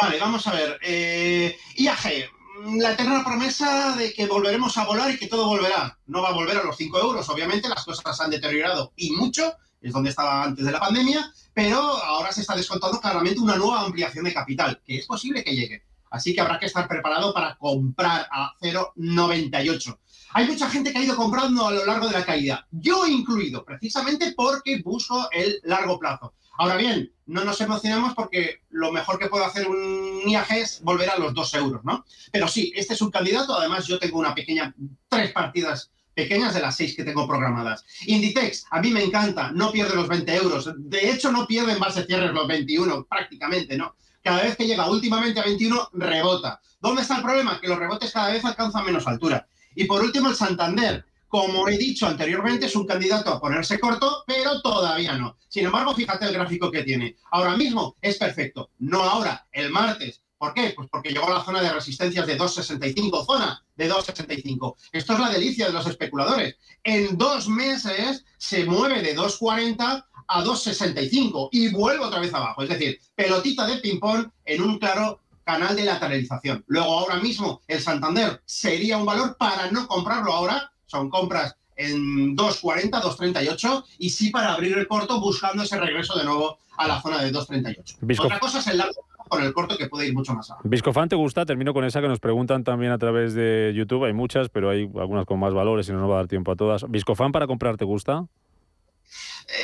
Vale, 0.00 0.18
vamos 0.18 0.46
a 0.46 0.52
ver. 0.52 0.78
Eh, 0.82 1.58
IAG, 1.76 2.30
la 2.78 2.92
eterna 2.92 3.22
promesa 3.22 3.94
de 3.96 4.14
que 4.14 4.26
volveremos 4.26 4.76
a 4.78 4.86
volar 4.86 5.10
y 5.10 5.18
que 5.18 5.26
todo 5.26 5.46
volverá. 5.46 5.98
No 6.06 6.22
va 6.22 6.30
a 6.30 6.32
volver 6.32 6.56
a 6.56 6.62
los 6.62 6.76
5 6.76 6.98
euros, 6.98 7.28
obviamente, 7.28 7.68
las 7.68 7.84
cosas 7.84 8.18
han 8.18 8.30
deteriorado 8.30 8.94
y 8.96 9.10
mucho, 9.10 9.52
es 9.80 9.92
donde 9.92 10.08
estaba 10.08 10.44
antes 10.44 10.64
de 10.64 10.72
la 10.72 10.80
pandemia, 10.80 11.30
pero 11.52 11.78
ahora 11.78 12.32
se 12.32 12.40
está 12.40 12.56
descontando 12.56 12.98
claramente 12.98 13.40
una 13.40 13.56
nueva 13.56 13.82
ampliación 13.82 14.24
de 14.24 14.32
capital, 14.32 14.80
que 14.86 14.96
es 14.96 15.06
posible 15.06 15.44
que 15.44 15.54
llegue. 15.54 15.82
Así 16.10 16.34
que 16.34 16.40
habrá 16.40 16.58
que 16.58 16.66
estar 16.66 16.88
preparado 16.88 17.34
para 17.34 17.56
comprar 17.56 18.26
a 18.32 18.54
0,98. 18.60 19.98
Hay 20.32 20.46
mucha 20.46 20.70
gente 20.70 20.92
que 20.92 20.98
ha 20.98 21.04
ido 21.04 21.16
comprando 21.16 21.66
a 21.66 21.72
lo 21.72 21.84
largo 21.84 22.06
de 22.06 22.14
la 22.14 22.24
caída, 22.24 22.66
yo 22.70 23.06
incluido, 23.06 23.64
precisamente 23.66 24.32
porque 24.34 24.80
busco 24.82 25.28
el 25.30 25.60
largo 25.64 25.98
plazo. 25.98 26.32
Ahora 26.60 26.76
bien, 26.76 27.10
no 27.24 27.42
nos 27.42 27.58
emocionamos 27.62 28.12
porque 28.12 28.60
lo 28.68 28.92
mejor 28.92 29.18
que 29.18 29.28
puede 29.28 29.46
hacer 29.46 29.66
un 29.66 30.20
IAG 30.26 30.52
es 30.58 30.82
volver 30.82 31.08
a 31.08 31.18
los 31.18 31.32
dos 31.32 31.54
euros, 31.54 31.82
¿no? 31.84 32.04
Pero 32.30 32.48
sí, 32.48 32.70
este 32.76 32.92
es 32.92 33.00
un 33.00 33.10
candidato. 33.10 33.58
Además, 33.58 33.86
yo 33.86 33.98
tengo 33.98 34.18
una 34.18 34.34
pequeña, 34.34 34.74
tres 35.08 35.32
partidas 35.32 35.90
pequeñas 36.12 36.52
de 36.52 36.60
las 36.60 36.76
seis 36.76 36.94
que 36.94 37.02
tengo 37.02 37.26
programadas. 37.26 37.86
Inditex, 38.04 38.66
a 38.70 38.82
mí 38.82 38.90
me 38.90 39.02
encanta, 39.02 39.50
no 39.52 39.72
pierde 39.72 39.96
los 39.96 40.06
20 40.06 40.36
euros. 40.36 40.70
De 40.76 41.10
hecho, 41.10 41.32
no 41.32 41.46
pierde 41.46 41.72
en 41.72 41.78
base 41.78 42.04
cierres 42.04 42.34
los 42.34 42.46
21, 42.46 43.06
prácticamente, 43.06 43.78
¿no? 43.78 43.96
Cada 44.22 44.42
vez 44.42 44.54
que 44.54 44.66
llega 44.66 44.90
últimamente 44.90 45.40
a 45.40 45.44
21, 45.44 45.92
rebota. 45.94 46.60
¿Dónde 46.78 47.00
está 47.00 47.16
el 47.16 47.22
problema? 47.22 47.58
Que 47.58 47.68
los 47.68 47.78
rebotes 47.78 48.12
cada 48.12 48.32
vez 48.32 48.44
alcanzan 48.44 48.84
menos 48.84 49.06
altura. 49.06 49.48
Y 49.74 49.84
por 49.84 50.02
último, 50.02 50.28
el 50.28 50.36
Santander. 50.36 51.06
Como 51.30 51.68
he 51.68 51.78
dicho 51.78 52.08
anteriormente, 52.08 52.66
es 52.66 52.74
un 52.74 52.84
candidato 52.84 53.30
a 53.30 53.40
ponerse 53.40 53.78
corto, 53.78 54.24
pero 54.26 54.60
todavía 54.60 55.16
no. 55.16 55.36
Sin 55.48 55.64
embargo, 55.64 55.94
fíjate 55.94 56.24
el 56.24 56.32
gráfico 56.32 56.72
que 56.72 56.82
tiene. 56.82 57.18
Ahora 57.30 57.56
mismo 57.56 57.96
es 58.02 58.18
perfecto. 58.18 58.70
No 58.80 59.04
ahora, 59.04 59.46
el 59.52 59.70
martes. 59.70 60.22
¿Por 60.36 60.52
qué? 60.54 60.72
Pues 60.74 60.88
porque 60.90 61.10
llegó 61.10 61.28
a 61.28 61.38
la 61.38 61.44
zona 61.44 61.62
de 61.62 61.72
resistencias 61.72 62.26
de 62.26 62.36
2,65, 62.36 63.24
zona 63.24 63.64
de 63.76 63.88
2,65. 63.88 64.74
Esto 64.90 65.12
es 65.12 65.20
la 65.20 65.28
delicia 65.28 65.66
de 65.66 65.72
los 65.72 65.86
especuladores. 65.86 66.56
En 66.82 67.16
dos 67.16 67.46
meses 67.46 68.24
se 68.36 68.64
mueve 68.64 69.00
de 69.00 69.16
2,40 69.16 70.04
a 70.26 70.44
2,65 70.44 71.50
y 71.52 71.68
vuelve 71.68 72.06
otra 72.06 72.18
vez 72.18 72.34
abajo. 72.34 72.64
Es 72.64 72.70
decir, 72.70 72.98
pelotita 73.14 73.68
de 73.68 73.76
ping-pong 73.76 74.28
en 74.46 74.62
un 74.62 74.80
claro 74.80 75.20
canal 75.44 75.76
de 75.76 75.84
lateralización. 75.84 76.64
Luego, 76.66 76.98
ahora 76.98 77.20
mismo, 77.20 77.60
el 77.68 77.80
Santander 77.80 78.42
sería 78.44 78.98
un 78.98 79.06
valor 79.06 79.36
para 79.36 79.70
no 79.70 79.86
comprarlo 79.86 80.32
ahora 80.32 80.72
son 80.90 81.08
compras 81.08 81.56
en 81.76 82.36
2.40, 82.36 82.90
2.38 82.90 83.84
y 83.98 84.10
sí 84.10 84.30
para 84.30 84.52
abrir 84.52 84.76
el 84.76 84.86
corto 84.86 85.20
buscando 85.20 85.62
ese 85.62 85.78
regreso 85.78 86.18
de 86.18 86.24
nuevo 86.24 86.58
a 86.76 86.86
la 86.86 87.00
zona 87.00 87.22
de 87.22 87.32
2.38. 87.32 88.20
Otra 88.20 88.38
cosa 88.38 88.58
es 88.58 88.66
el 88.66 88.78
largo 88.78 89.06
con 89.28 89.42
el 89.44 89.52
corto 89.52 89.78
que 89.78 89.88
puede 89.88 90.08
ir 90.08 90.14
mucho 90.14 90.34
más 90.34 90.50
abajo. 90.50 90.68
Viscofan, 90.68 91.08
¿te 91.08 91.14
gusta? 91.14 91.46
Termino 91.46 91.72
con 91.72 91.84
esa 91.84 92.00
que 92.00 92.08
nos 92.08 92.18
preguntan 92.18 92.64
también 92.64 92.90
a 92.90 92.98
través 92.98 93.32
de 93.32 93.72
YouTube. 93.74 94.04
Hay 94.04 94.12
muchas, 94.12 94.48
pero 94.48 94.70
hay 94.70 94.90
algunas 94.96 95.24
con 95.24 95.38
más 95.38 95.54
valores 95.54 95.88
y 95.88 95.92
no 95.92 96.00
nos 96.00 96.10
va 96.10 96.14
a 96.14 96.18
dar 96.18 96.26
tiempo 96.26 96.50
a 96.50 96.56
todas. 96.56 96.84
¿Viscofan 96.90 97.30
para 97.30 97.46
comprar 97.46 97.76
te 97.76 97.84
gusta? 97.84 98.26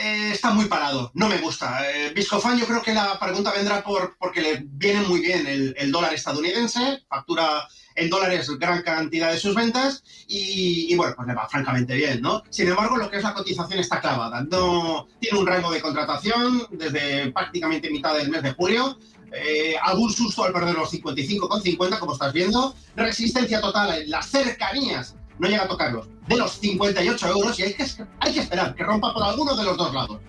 Eh, 0.02 0.30
está 0.32 0.52
muy 0.52 0.66
parado, 0.66 1.10
no 1.14 1.28
me 1.28 1.38
gusta. 1.38 1.80
Eh, 1.90 2.12
Viscofan 2.14 2.58
yo 2.58 2.66
creo 2.66 2.82
que 2.82 2.94
la 2.94 3.18
pregunta 3.18 3.52
vendrá 3.52 3.82
por, 3.82 4.16
porque 4.18 4.40
le 4.40 4.62
viene 4.64 5.02
muy 5.02 5.20
bien 5.20 5.46
el, 5.46 5.74
el 5.76 5.92
dólar 5.92 6.14
estadounidense, 6.14 7.04
factura 7.08 7.66
en 7.96 8.10
dólares 8.10 8.48
gran 8.58 8.82
cantidad 8.82 9.32
de 9.32 9.38
sus 9.38 9.54
ventas 9.54 10.04
y, 10.28 10.94
bueno, 10.96 11.14
pues 11.16 11.28
le 11.28 11.34
va 11.34 11.48
francamente 11.48 11.94
bien, 11.94 12.20
¿no? 12.20 12.42
Sin 12.50 12.68
embargo, 12.68 12.96
lo 12.96 13.10
que 13.10 13.16
es 13.16 13.22
la 13.22 13.34
cotización 13.34 13.80
está 13.80 14.00
clavada. 14.00 14.42
No, 14.42 15.08
tiene 15.18 15.38
un 15.38 15.46
rango 15.46 15.70
de 15.70 15.80
contratación 15.80 16.66
desde 16.70 17.32
prácticamente 17.32 17.90
mitad 17.90 18.16
del 18.16 18.30
mes 18.30 18.42
de 18.42 18.52
julio. 18.52 18.98
Eh, 19.32 19.74
algún 19.82 20.12
susto 20.12 20.44
al 20.44 20.52
perder 20.52 20.74
los 20.74 20.92
55,50, 20.92 21.98
como 21.98 22.12
estás 22.12 22.32
viendo. 22.32 22.74
Resistencia 22.94 23.60
total 23.60 24.02
en 24.02 24.10
las 24.10 24.26
cercanías, 24.26 25.16
no 25.38 25.48
llega 25.48 25.64
a 25.64 25.68
tocarlos, 25.68 26.08
de 26.28 26.36
los 26.36 26.52
58 26.52 27.28
euros 27.28 27.58
y 27.58 27.64
hay 27.64 27.74
que, 27.74 27.84
hay 28.20 28.32
que 28.32 28.40
esperar 28.40 28.74
que 28.74 28.84
rompa 28.84 29.12
por 29.12 29.22
alguno 29.22 29.54
de 29.56 29.64
los 29.64 29.76
dos 29.76 29.92
lados. 29.92 30.20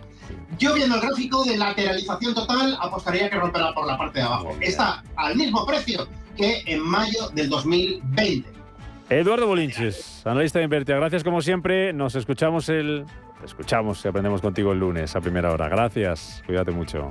Yo 0.58 0.74
viendo 0.74 0.96
el 0.96 1.02
gráfico 1.02 1.44
de 1.44 1.58
lateralización 1.58 2.34
total, 2.34 2.78
apostaría 2.82 3.30
que 3.30 3.38
romperá 3.38 3.74
por 3.74 3.86
la 3.86 3.98
parte 3.98 4.20
de 4.20 4.26
abajo. 4.26 4.58
Está 4.60 5.04
al 5.16 5.36
mismo 5.36 5.66
precio 5.66 6.08
que 6.38 6.64
en 6.66 6.82
mayo 6.82 7.30
del 7.34 7.50
2020. 7.50 8.50
Eduardo 9.10 9.48
Bolinches, 9.48 10.22
analista 10.26 10.60
de 10.60 10.66
Invertia. 10.66 10.96
Gracias 10.96 11.24
como 11.24 11.42
siempre. 11.42 11.94
Nos 11.94 12.16
escuchamos 12.16 12.70
el... 12.70 13.06
Escuchamos 13.44 14.04
y 14.04 14.08
aprendemos 14.08 14.42
contigo 14.42 14.72
el 14.72 14.80
lunes 14.80 15.16
a 15.16 15.22
primera 15.22 15.52
hora. 15.52 15.70
Gracias. 15.70 16.44
Cuídate 16.46 16.72
mucho. 16.72 17.10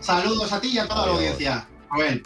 Saludos 0.00 0.52
a 0.52 0.60
ti 0.60 0.68
y 0.74 0.78
a 0.78 0.86
toda 0.86 1.06
la 1.06 1.12
audiencia. 1.12 1.66
Amén. 1.90 2.22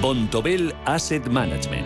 Bontobel 0.00 0.74
Asset 0.84 1.26
Management 1.26 1.85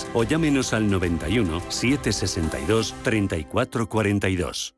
o 0.13 0.23
llámenos 0.23 0.73
al 0.73 0.89
91 0.89 1.61
762 1.69 2.95
3442. 3.03 4.75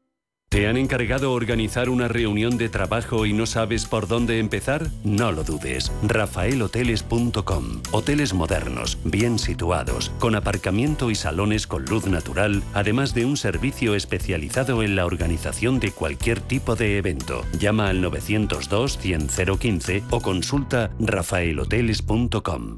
¿Te 0.53 0.68
han 0.68 0.77
encargado 0.77 1.34
organizar 1.34 1.89
una 1.89 2.08
reunión 2.08 2.60
de 2.60 2.70
trabajo 2.70 3.25
y 3.25 3.34
no 3.34 3.48
sabes 3.48 3.88
por 3.88 4.08
dónde 4.08 4.38
empezar? 4.38 4.88
No 5.03 5.32
lo 5.32 5.44
dudes. 5.44 5.92
rafaelhoteles.com. 6.03 7.82
Hoteles 7.92 8.36
modernos, 8.36 9.00
bien 9.03 9.39
situados, 9.39 10.12
con 10.20 10.36
aparcamiento 10.36 11.10
y 11.10 11.15
salones 11.15 11.65
con 11.65 11.86
luz 11.86 12.06
natural, 12.06 12.62
además 12.75 13.15
de 13.15 13.25
un 13.25 13.36
servicio 13.36 13.96
especializado 13.96 14.84
en 14.84 14.96
la 14.96 15.08
organización 15.08 15.80
de 15.80 15.92
cualquier 15.92 16.39
tipo 16.39 16.75
de 16.75 17.00
evento. 17.00 17.44
Llama 17.58 17.89
al 17.89 18.01
902 18.01 19.00
100 19.00 19.30
015 19.58 20.03
o 20.12 20.22
consulta 20.22 20.92
rafaelhoteles.com. 21.00 22.77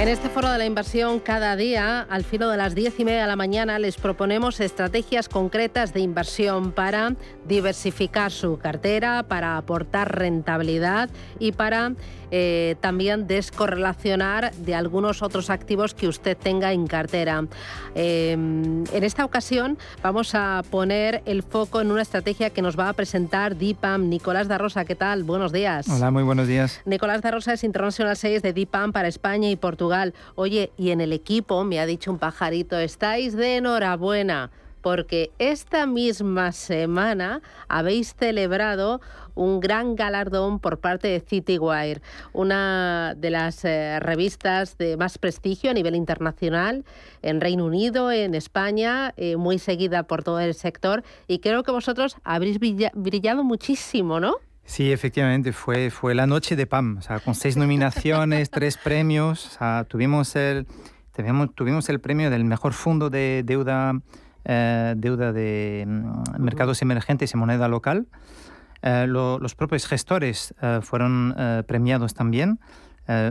En 0.00 0.08
este 0.08 0.30
foro 0.30 0.50
de 0.50 0.56
la 0.56 0.64
inversión, 0.64 1.20
cada 1.20 1.56
día, 1.56 2.00
al 2.00 2.24
filo 2.24 2.48
de 2.48 2.56
las 2.56 2.74
diez 2.74 2.98
y 2.98 3.04
media 3.04 3.20
de 3.20 3.26
la 3.26 3.36
mañana, 3.36 3.78
les 3.78 3.98
proponemos 3.98 4.58
estrategias 4.60 5.28
concretas 5.28 5.92
de 5.92 6.00
inversión 6.00 6.72
para 6.72 7.16
diversificar 7.46 8.32
su 8.32 8.56
cartera, 8.56 9.24
para 9.24 9.58
aportar 9.58 10.16
rentabilidad 10.16 11.10
y 11.38 11.52
para 11.52 11.92
eh, 12.30 12.76
también 12.80 13.26
descorrelacionar 13.26 14.54
de 14.54 14.74
algunos 14.74 15.20
otros 15.20 15.50
activos 15.50 15.92
que 15.92 16.08
usted 16.08 16.34
tenga 16.34 16.72
en 16.72 16.86
cartera. 16.86 17.44
Em, 17.94 18.84
en 18.94 19.04
esta 19.04 19.26
ocasión 19.26 19.76
vamos 20.02 20.34
a 20.34 20.62
poner 20.70 21.22
el 21.26 21.42
foco 21.42 21.82
en 21.82 21.90
una 21.90 22.00
estrategia 22.00 22.48
que 22.48 22.62
nos 22.62 22.78
va 22.78 22.88
a 22.88 22.94
presentar 22.94 23.58
DIPAM. 23.58 24.08
Nicolás 24.08 24.48
da 24.48 24.56
Rosa, 24.56 24.86
¿qué 24.86 24.94
tal? 24.94 25.24
Buenos 25.24 25.52
días. 25.52 25.88
Hola, 25.88 26.10
muy 26.10 26.22
buenos 26.22 26.46
días. 26.46 26.80
Nicolás 26.86 27.20
da 27.20 27.32
Rosa 27.32 27.52
es 27.52 27.64
International 27.64 28.16
Sales 28.16 28.40
de 28.40 28.54
DIPAM 28.54 28.92
para 28.92 29.08
España 29.08 29.50
y 29.50 29.56
Portugal. 29.56 29.89
Oye, 30.34 30.72
y 30.76 30.90
en 30.90 31.00
el 31.00 31.12
equipo 31.12 31.64
me 31.64 31.80
ha 31.80 31.86
dicho 31.86 32.10
un 32.10 32.18
pajarito, 32.18 32.78
estáis 32.78 33.34
de 33.36 33.56
enhorabuena 33.56 34.50
porque 34.80 35.30
esta 35.38 35.86
misma 35.86 36.52
semana 36.52 37.42
habéis 37.68 38.14
celebrado 38.14 39.00
un 39.34 39.60
gran 39.60 39.94
galardón 39.94 40.58
por 40.58 40.80
parte 40.80 41.08
de 41.08 41.20
CityWire, 41.20 42.02
una 42.32 43.14
de 43.16 43.30
las 43.30 43.64
eh, 43.64 43.98
revistas 44.00 44.76
de 44.78 44.96
más 44.96 45.18
prestigio 45.18 45.70
a 45.70 45.74
nivel 45.74 45.94
internacional 45.94 46.84
en 47.22 47.40
Reino 47.40 47.66
Unido, 47.66 48.10
en 48.10 48.34
España, 48.34 49.12
eh, 49.16 49.36
muy 49.36 49.58
seguida 49.58 50.02
por 50.04 50.22
todo 50.22 50.40
el 50.40 50.54
sector. 50.54 51.02
Y 51.28 51.38
creo 51.38 51.62
que 51.62 51.72
vosotros 51.72 52.16
habréis 52.24 52.58
brillado 52.58 53.44
muchísimo, 53.44 54.20
¿no? 54.20 54.36
Sí, 54.70 54.92
efectivamente, 54.92 55.52
fue, 55.52 55.90
fue 55.90 56.14
la 56.14 56.28
noche 56.28 56.54
de 56.54 56.64
PAM, 56.64 56.98
o 56.98 57.02
sea, 57.02 57.18
con 57.18 57.34
seis 57.34 57.56
nominaciones, 57.56 58.50
tres 58.52 58.76
premios, 58.76 59.44
o 59.48 59.50
sea, 59.58 59.84
tuvimos 59.88 60.36
el, 60.36 60.64
tuvimos, 61.10 61.52
tuvimos 61.56 61.88
el 61.88 61.98
premio 61.98 62.30
del 62.30 62.44
mejor 62.44 62.72
fondo 62.72 63.10
de 63.10 63.42
deuda, 63.44 64.00
eh, 64.44 64.94
deuda 64.96 65.32
de 65.32 65.84
mm, 65.88 66.40
mercados 66.40 66.82
emergentes 66.82 67.34
y 67.34 67.36
moneda 67.36 67.66
local. 67.66 68.06
Eh, 68.82 69.06
los 69.08 69.56
propios 69.56 69.88
gestores 69.88 70.54
eh, 70.62 70.78
fueron 70.82 71.34
eh, 71.36 71.64
premiados 71.66 72.14
también, 72.14 72.60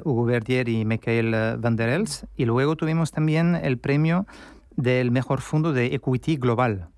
Hugo 0.03 0.25
Verdier 0.25 0.67
y 0.67 0.83
Michael 0.83 1.57
Van 1.57 1.77
der 1.77 1.87
Els, 1.87 2.27
y 2.35 2.43
luego 2.43 2.75
tuvimos 2.75 3.11
también 3.11 3.55
el 3.55 3.77
premio 3.77 4.27
del 4.75 5.09
mejor 5.09 5.39
fondo 5.39 5.71
de 5.71 5.95
equity 5.95 6.35
global. 6.35 6.89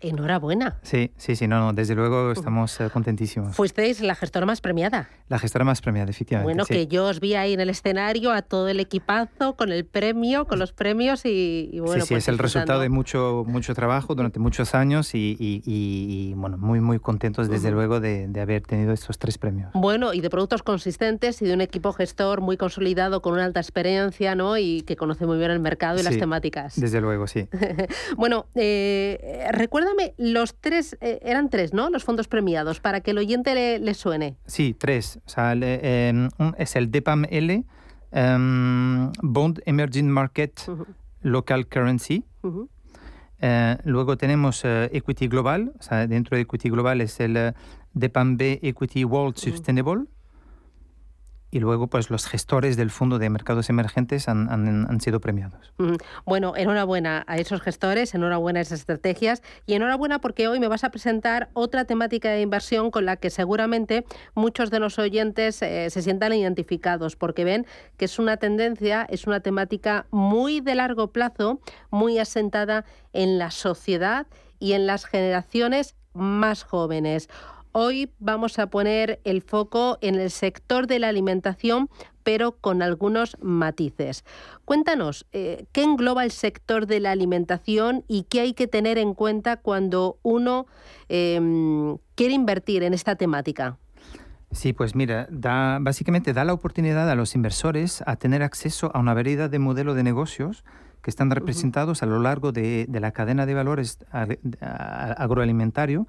Enhorabuena. 0.00 0.78
Sí, 0.82 1.10
sí, 1.16 1.36
sí, 1.36 1.48
no, 1.48 1.58
no 1.58 1.72
desde 1.72 1.94
luego 1.94 2.32
estamos 2.32 2.78
eh, 2.80 2.90
contentísimos. 2.92 3.56
Fuisteis 3.56 4.00
la 4.00 4.14
gestora 4.14 4.44
más 4.44 4.60
premiada. 4.60 5.08
La 5.28 5.38
gestora 5.38 5.64
más 5.64 5.80
premiada, 5.80 6.10
efectivamente. 6.10 6.52
Bueno, 6.52 6.66
que 6.66 6.86
yo 6.86 7.06
os 7.06 7.18
vi 7.18 7.34
ahí 7.34 7.54
en 7.54 7.60
el 7.60 7.70
escenario 7.70 8.30
a 8.32 8.42
todo 8.42 8.68
el 8.68 8.78
equipazo 8.78 9.56
con 9.56 9.72
el 9.72 9.86
premio, 9.86 10.46
con 10.46 10.58
los 10.58 10.72
premios 10.72 11.22
y, 11.24 11.78
bueno. 11.80 12.02
Sí, 12.02 12.08
sí, 12.08 12.14
pues 12.14 12.24
es 12.24 12.28
el 12.28 12.38
resultado 12.38 12.80
de 12.80 12.90
mucho, 12.90 13.44
mucho 13.46 13.74
trabajo 13.74 14.14
durante 14.14 14.38
muchos 14.38 14.74
años 14.74 15.10
y, 15.14 16.34
bueno, 16.36 16.58
muy, 16.58 16.80
muy 16.80 16.98
contentos 16.98 17.48
desde 17.48 17.70
luego 17.70 18.00
de, 18.00 18.28
haber 18.40 18.62
tenido 18.62 18.92
estos 18.92 19.18
tres 19.18 19.38
premios. 19.38 19.70
Bueno, 19.72 20.12
y 20.12 20.20
de 20.20 20.28
productos 20.28 20.62
consistentes 20.62 21.40
y 21.40 21.46
de 21.46 21.54
un 21.54 21.62
equipo 21.62 21.92
gestor 21.92 22.42
muy 22.42 22.58
consolidado 22.58 23.22
con 23.22 23.32
una 23.32 23.44
alta 23.44 23.60
experiencia, 23.60 24.34
¿no? 24.34 24.58
Y 24.58 24.82
que 24.82 24.96
conoce 24.96 25.26
muy 25.26 25.38
bien 25.38 25.50
el 25.50 25.60
mercado 25.60 25.98
y 25.98 26.02
las 26.02 26.18
temáticas. 26.18 26.78
Desde 26.78 27.00
luego, 27.00 27.26
sí. 27.26 27.48
bueno, 28.16 28.46
eh, 28.54 29.48
recuerda 29.52 29.85
los 30.16 30.56
tres, 30.60 30.96
eh, 31.00 31.18
eran 31.22 31.50
tres, 31.50 31.72
¿no? 31.72 31.90
Los 31.90 32.04
fondos 32.04 32.28
premiados, 32.28 32.80
para 32.80 33.00
que 33.00 33.12
el 33.12 33.18
oyente 33.18 33.78
le, 33.78 33.94
suene. 33.94 34.36
Sí, 34.46 34.74
tres. 34.78 35.18
O 35.26 35.28
sea, 35.28 35.52
em, 35.52 36.28
es 36.58 36.76
el 36.76 36.90
DEPAM 36.90 37.26
L, 37.30 37.64
em, 38.12 39.12
Bond 39.22 39.60
Emerging 39.66 40.08
Market 40.08 40.60
Local 41.22 41.66
Currency. 41.66 42.24
Eh, 43.40 43.76
luego 43.84 44.16
tenemos 44.16 44.64
eh, 44.64 44.88
Equity 44.92 45.28
Global, 45.28 45.72
o 45.78 45.82
sea, 45.82 46.06
dentro 46.06 46.36
de 46.36 46.42
Equity 46.42 46.70
Global 46.70 47.00
es 47.00 47.20
el 47.20 47.54
DEPAM 47.92 48.36
B 48.36 48.60
Equity 48.62 49.04
World 49.04 49.36
Sustainable 49.36 50.06
y 51.56 51.60
luego 51.60 51.86
pues 51.86 52.10
los 52.10 52.26
gestores 52.26 52.76
del 52.76 52.90
Fondo 52.90 53.18
de 53.18 53.30
Mercados 53.30 53.70
Emergentes 53.70 54.28
han, 54.28 54.50
han, 54.50 55.00
sido 55.00 55.20
premiados. 55.20 55.72
Bueno, 56.26 56.54
enhorabuena 56.54 57.24
a 57.26 57.38
esos 57.38 57.62
gestores, 57.62 58.14
enhorabuena 58.14 58.58
a 58.58 58.62
esas 58.62 58.80
estrategias 58.80 59.42
y 59.64 59.72
enhorabuena 59.72 60.20
porque 60.20 60.48
hoy 60.48 60.60
me 60.60 60.68
vas 60.68 60.84
a 60.84 60.90
presentar 60.90 61.48
otra 61.54 61.86
temática 61.86 62.30
de 62.30 62.42
inversión 62.42 62.90
con 62.90 63.06
la 63.06 63.16
que 63.16 63.30
seguramente 63.30 64.04
muchos 64.34 64.70
de 64.70 64.80
los 64.80 64.98
oyentes 64.98 65.62
eh, 65.62 65.88
se 65.88 66.02
sientan 66.02 66.34
identificados 66.34 67.16
porque 67.16 67.44
ven 67.44 67.66
que 67.96 68.04
es 68.04 68.18
una 68.18 68.36
tendencia, 68.36 69.06
es 69.08 69.26
una 69.26 69.40
temática 69.40 70.04
muy 70.10 70.60
de 70.60 70.74
largo 70.74 71.10
plazo, 71.10 71.60
muy 71.90 72.18
asentada 72.18 72.84
en 73.14 73.38
la 73.38 73.50
sociedad 73.50 74.26
y 74.58 74.74
en 74.74 74.86
las 74.86 75.06
generaciones 75.06 75.96
más 76.12 76.64
jóvenes. 76.64 77.30
Hoy 77.78 78.10
vamos 78.20 78.58
a 78.58 78.68
poner 78.68 79.20
el 79.24 79.42
foco 79.42 79.98
en 80.00 80.14
el 80.14 80.30
sector 80.30 80.86
de 80.86 80.98
la 80.98 81.08
alimentación, 81.08 81.90
pero 82.22 82.52
con 82.52 82.80
algunos 82.80 83.36
matices. 83.42 84.24
Cuéntanos, 84.64 85.26
eh, 85.32 85.66
¿qué 85.72 85.82
engloba 85.82 86.24
el 86.24 86.30
sector 86.30 86.86
de 86.86 87.00
la 87.00 87.10
alimentación 87.10 88.02
y 88.08 88.22
qué 88.30 88.40
hay 88.40 88.54
que 88.54 88.66
tener 88.66 88.96
en 88.96 89.12
cuenta 89.12 89.58
cuando 89.58 90.18
uno 90.22 90.64
em, 91.10 91.98
quiere 92.14 92.32
invertir 92.32 92.82
en 92.82 92.94
esta 92.94 93.16
temática? 93.16 93.76
Sí, 94.52 94.72
pues 94.72 94.94
mira, 94.94 95.28
da, 95.30 95.76
básicamente 95.78 96.32
da 96.32 96.46
la 96.46 96.54
oportunidad 96.54 97.10
a 97.10 97.14
los 97.14 97.34
inversores 97.34 98.02
a 98.06 98.16
tener 98.16 98.42
acceso 98.42 98.90
a 98.94 99.00
una 99.00 99.12
variedad 99.12 99.50
de 99.50 99.58
modelos 99.58 99.96
de 99.96 100.02
negocios 100.02 100.64
que 101.02 101.10
están 101.10 101.30
representados 101.30 102.02
a 102.02 102.06
lo 102.06 102.20
largo 102.20 102.52
de, 102.52 102.88
la 102.88 103.12
cadena 103.12 103.44
de 103.44 103.52
valores 103.52 103.98
agroalimentario 104.60 106.06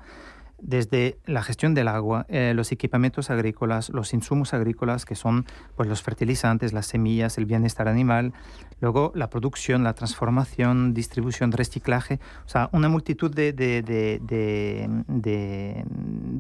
desde 0.60 1.18
la 1.26 1.44
gestión 1.44 1.74
del 1.74 1.88
agua, 1.88 2.26
eh, 2.30 2.54
los 2.56 2.72
equipamientos 2.72 3.30
agrícolas, 3.30 3.90
los 3.90 4.14
insumos 4.14 4.54
agrícolas, 4.54 5.06
que 5.06 5.16
son 5.16 5.46
pues, 5.76 5.88
los 5.88 6.02
fertilizantes, 6.02 6.74
las 6.74 6.88
semillas, 6.88 7.38
el 7.38 7.46
bienestar 7.46 7.88
animal, 7.88 8.34
luego 8.82 9.12
la 9.16 9.30
producción, 9.30 9.84
la 9.84 9.94
transformación, 9.94 10.94
distribución, 10.94 11.52
reciclaje, 11.52 12.20
o 12.46 12.50
sea, 12.50 12.70
una 12.74 12.90
multitud 12.90 13.34
de, 13.34 13.54
de, 13.54 13.80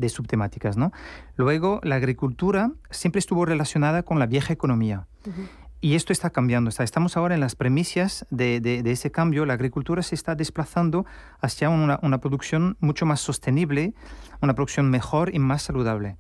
subtemáticas. 0.10 0.77
¿no? 0.77 0.91
Luego, 1.36 1.80
la 1.84 1.95
agricultura 1.95 2.71
siempre 2.89 3.19
estuvo 3.19 3.45
relacionada 3.45 4.03
con 4.03 4.19
la 4.19 4.25
vieja 4.25 4.53
economía. 4.53 5.06
Y 5.80 5.96
esto 5.96 6.12
está 6.12 6.32
cambiando. 6.32 6.70
Estamos 6.70 7.18
ahora 7.18 7.36
en 7.36 7.42
las 7.42 7.56
premisas 7.56 8.26
de, 8.32 8.82
ese 8.86 9.12
cambio. 9.12 9.46
La 9.46 9.54
agricultura 9.54 10.02
se 10.02 10.16
está 10.16 10.36
desplazando 10.36 11.06
hacia 11.40 11.70
una, 11.70 12.18
producción 12.20 12.78
mucho 12.80 13.06
más 13.06 13.20
sostenible, 13.20 13.94
una 14.42 14.56
producción 14.56 14.90
mejor 14.90 15.34
y 15.36 15.40
más 15.40 15.62
saludable. 15.62 16.18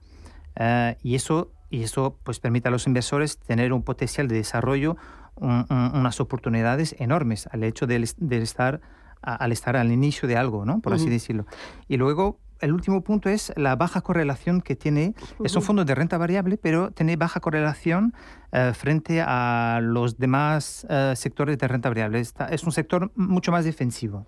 Eh, 0.55 0.97
y 1.01 1.15
eso 1.15 1.51
y 1.69 1.83
eso 1.83 2.17
pues 2.23 2.39
permite 2.39 2.67
a 2.69 2.71
los 2.71 2.87
inversores 2.87 3.39
tener 3.39 3.73
un 3.73 3.83
potencial 3.83 4.27
de 4.27 4.35
desarrollo, 4.35 4.95
unas 5.35 6.19
oportunidades 6.19 6.95
enormes 6.97 7.47
al 7.51 7.63
hecho 7.63 7.85
de, 7.85 8.03
estar 8.41 8.81
al 9.21 9.51
estar 9.51 9.75
al 9.75 9.91
inicio 9.91 10.27
de 10.27 10.37
algo, 10.37 10.65
¿no? 10.65 10.79
por 10.79 10.93
así 10.93 11.09
decirlo. 11.09 11.45
Y 11.87 11.97
luego 11.97 12.39
el 12.61 12.73
último 12.73 13.01
punto 13.01 13.29
es 13.29 13.53
la 13.55 13.75
baja 13.75 14.01
correlación 14.01 14.61
que 14.61 14.75
tiene. 14.75 15.13
Es 15.43 15.55
un 15.55 15.61
fondo 15.61 15.85
de 15.85 15.95
renta 15.95 16.17
variable, 16.17 16.57
pero 16.57 16.91
tiene 16.91 17.15
baja 17.15 17.39
correlación 17.39 18.13
eh, 18.51 18.71
frente 18.73 19.21
a 19.21 19.79
los 19.83 20.17
demás 20.17 20.87
eh, 20.89 21.13
sectores 21.15 21.57
de 21.57 21.67
renta 21.67 21.89
variable. 21.89 22.19
es 22.19 22.63
un 22.63 22.71
sector 22.71 23.11
mucho 23.15 23.51
más 23.51 23.65
defensivo. 23.65 24.25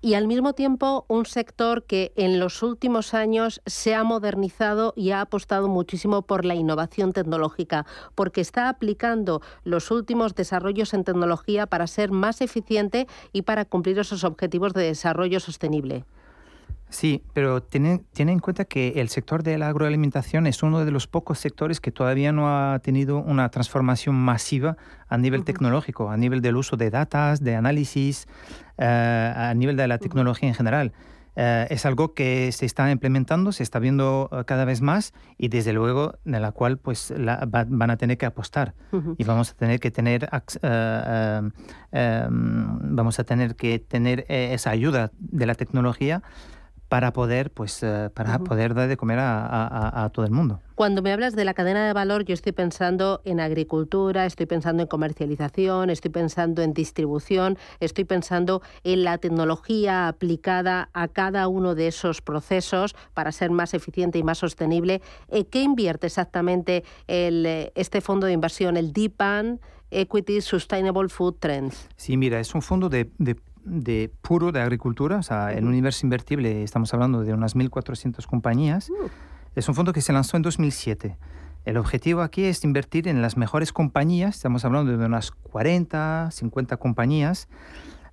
Y 0.00 0.14
al 0.14 0.26
mismo 0.26 0.54
tiempo, 0.54 1.04
un 1.08 1.26
sector 1.26 1.84
que 1.84 2.12
en 2.16 2.40
los 2.40 2.62
últimos 2.62 3.12
años 3.12 3.60
se 3.66 3.94
ha 3.94 4.02
modernizado 4.02 4.94
y 4.96 5.10
ha 5.10 5.20
apostado 5.20 5.68
muchísimo 5.68 6.22
por 6.22 6.46
la 6.46 6.54
innovación 6.54 7.12
tecnológica, 7.12 7.84
porque 8.14 8.40
está 8.40 8.70
aplicando 8.70 9.42
los 9.64 9.90
últimos 9.90 10.34
desarrollos 10.34 10.94
en 10.94 11.04
tecnología 11.04 11.66
para 11.66 11.86
ser 11.86 12.10
más 12.10 12.40
eficiente 12.40 13.06
y 13.32 13.42
para 13.42 13.66
cumplir 13.66 13.98
esos 13.98 14.24
objetivos 14.24 14.72
de 14.72 14.84
desarrollo 14.84 15.40
sostenible. 15.40 16.06
Sí, 16.92 17.24
pero 17.32 17.62
tienen, 17.62 18.04
en 18.14 18.38
cuenta 18.38 18.66
que 18.66 19.00
el 19.00 19.08
sector 19.08 19.42
de 19.42 19.56
la 19.56 19.68
agroalimentación 19.68 20.46
es 20.46 20.62
uno 20.62 20.84
de 20.84 20.90
los 20.90 21.06
pocos 21.06 21.38
sectores 21.38 21.80
que 21.80 21.90
todavía 21.90 22.32
no 22.32 22.48
ha 22.48 22.78
tenido 22.80 23.16
una 23.16 23.48
transformación 23.48 24.14
masiva 24.14 24.76
a 25.08 25.16
nivel 25.16 25.42
tecnológico, 25.44 26.10
a 26.10 26.18
nivel 26.18 26.42
del 26.42 26.56
uso 26.56 26.76
de 26.76 26.90
datos, 26.90 27.40
de 27.40 27.56
análisis, 27.56 28.26
eh, 28.76 28.84
a 28.84 29.54
nivel 29.54 29.78
de 29.78 29.88
la 29.88 29.96
tecnología 29.96 30.50
en 30.50 30.54
general. 30.54 30.92
Eh, 31.34 31.66
es 31.70 31.86
algo 31.86 32.12
que 32.12 32.52
se 32.52 32.66
está 32.66 32.90
implementando, 32.90 33.52
se 33.52 33.62
está 33.62 33.78
viendo 33.78 34.28
eh, 34.30 34.44
cada 34.44 34.66
vez 34.66 34.82
más 34.82 35.14
y 35.38 35.48
desde 35.48 35.72
luego 35.72 36.18
de 36.26 36.40
la 36.40 36.52
cual 36.52 36.76
pues 36.76 37.14
van 37.16 37.90
a 37.90 37.96
tener 37.96 38.18
que 38.18 38.26
apostar. 38.26 38.74
Y 39.16 39.24
vamos 39.24 39.52
a 39.52 39.54
tener 39.54 39.80
que 39.80 39.90
tener 39.90 40.28
vamos 41.90 43.18
a 43.18 43.24
tener 43.24 43.56
que 43.56 43.78
tener 43.78 44.26
esa 44.28 44.68
ayuda 44.68 45.10
de 45.18 45.46
la 45.46 45.54
tecnología 45.54 46.22
para 46.92 47.14
poder, 47.14 47.50
pues, 47.50 47.82
eh, 47.82 48.10
para 48.12 48.38
poder 48.40 48.74
dar 48.74 48.86
de 48.86 48.98
comer 48.98 49.18
a, 49.18 50.10
todo 50.12 50.26
el 50.26 50.30
mundo. 50.30 50.60
Cuando 50.74 51.00
me 51.00 51.10
hablas 51.10 51.34
de 51.34 51.46
la 51.46 51.54
cadena 51.54 51.86
de 51.86 51.94
valor, 51.94 52.26
yo 52.26 52.34
estoy 52.34 52.52
pensando 52.52 53.22
en 53.24 53.40
agricultura, 53.40 54.26
estoy 54.26 54.44
pensando 54.44 54.82
en 54.82 54.88
comercialización, 54.88 55.88
estoy 55.88 56.10
pensando 56.10 56.60
en 56.60 56.74
distribución, 56.74 57.56
estoy 57.80 58.04
pensando 58.04 58.60
en 58.84 59.04
la 59.04 59.16
tecnología 59.16 60.06
aplicada 60.06 60.90
a 60.92 61.08
cada 61.08 61.48
uno 61.48 61.74
de 61.74 61.86
esos 61.86 62.20
procesos 62.20 62.94
para 63.14 63.32
ser 63.32 63.50
más 63.50 63.72
eficiente 63.72 64.18
y 64.18 64.22
más 64.22 64.36
sostenible. 64.36 65.00
Eh, 65.28 65.46
¿Qué 65.46 65.62
invierte 65.62 66.08
exactamente 66.08 66.84
el, 67.06 67.46
eh, 67.46 67.72
este 67.74 68.02
fondo 68.02 68.26
de 68.26 68.34
inversión, 68.34 68.76
el 68.76 68.92
DIPAN? 68.92 69.60
Equity 69.94 70.40
Sustainable 70.40 71.10
Food 71.10 71.36
Trends. 71.38 71.86
Sí, 71.96 72.16
mira, 72.16 72.40
es 72.40 72.54
un 72.54 72.62
fondo 72.62 72.88
de 72.88 73.10
de 73.18 73.36
puro 74.20 74.52
de 74.52 74.60
agricultura, 74.60 75.18
o 75.18 75.22
sea, 75.22 75.52
en 75.52 75.66
Universo 75.66 76.06
Invertible 76.06 76.62
estamos 76.62 76.92
hablando 76.94 77.22
de 77.22 77.32
unas 77.32 77.56
1.400 77.56 78.26
compañías. 78.26 78.90
Uh. 78.90 79.08
Es 79.54 79.68
un 79.68 79.74
fondo 79.74 79.92
que 79.92 80.00
se 80.00 80.12
lanzó 80.12 80.36
en 80.36 80.42
2007. 80.42 81.18
El 81.64 81.76
objetivo 81.76 82.22
aquí 82.22 82.44
es 82.44 82.64
invertir 82.64 83.06
en 83.06 83.22
las 83.22 83.36
mejores 83.36 83.72
compañías, 83.72 84.36
estamos 84.36 84.64
hablando 84.64 84.96
de 84.96 85.04
unas 85.04 85.30
40, 85.30 86.30
50 86.32 86.76
compañías, 86.76 87.48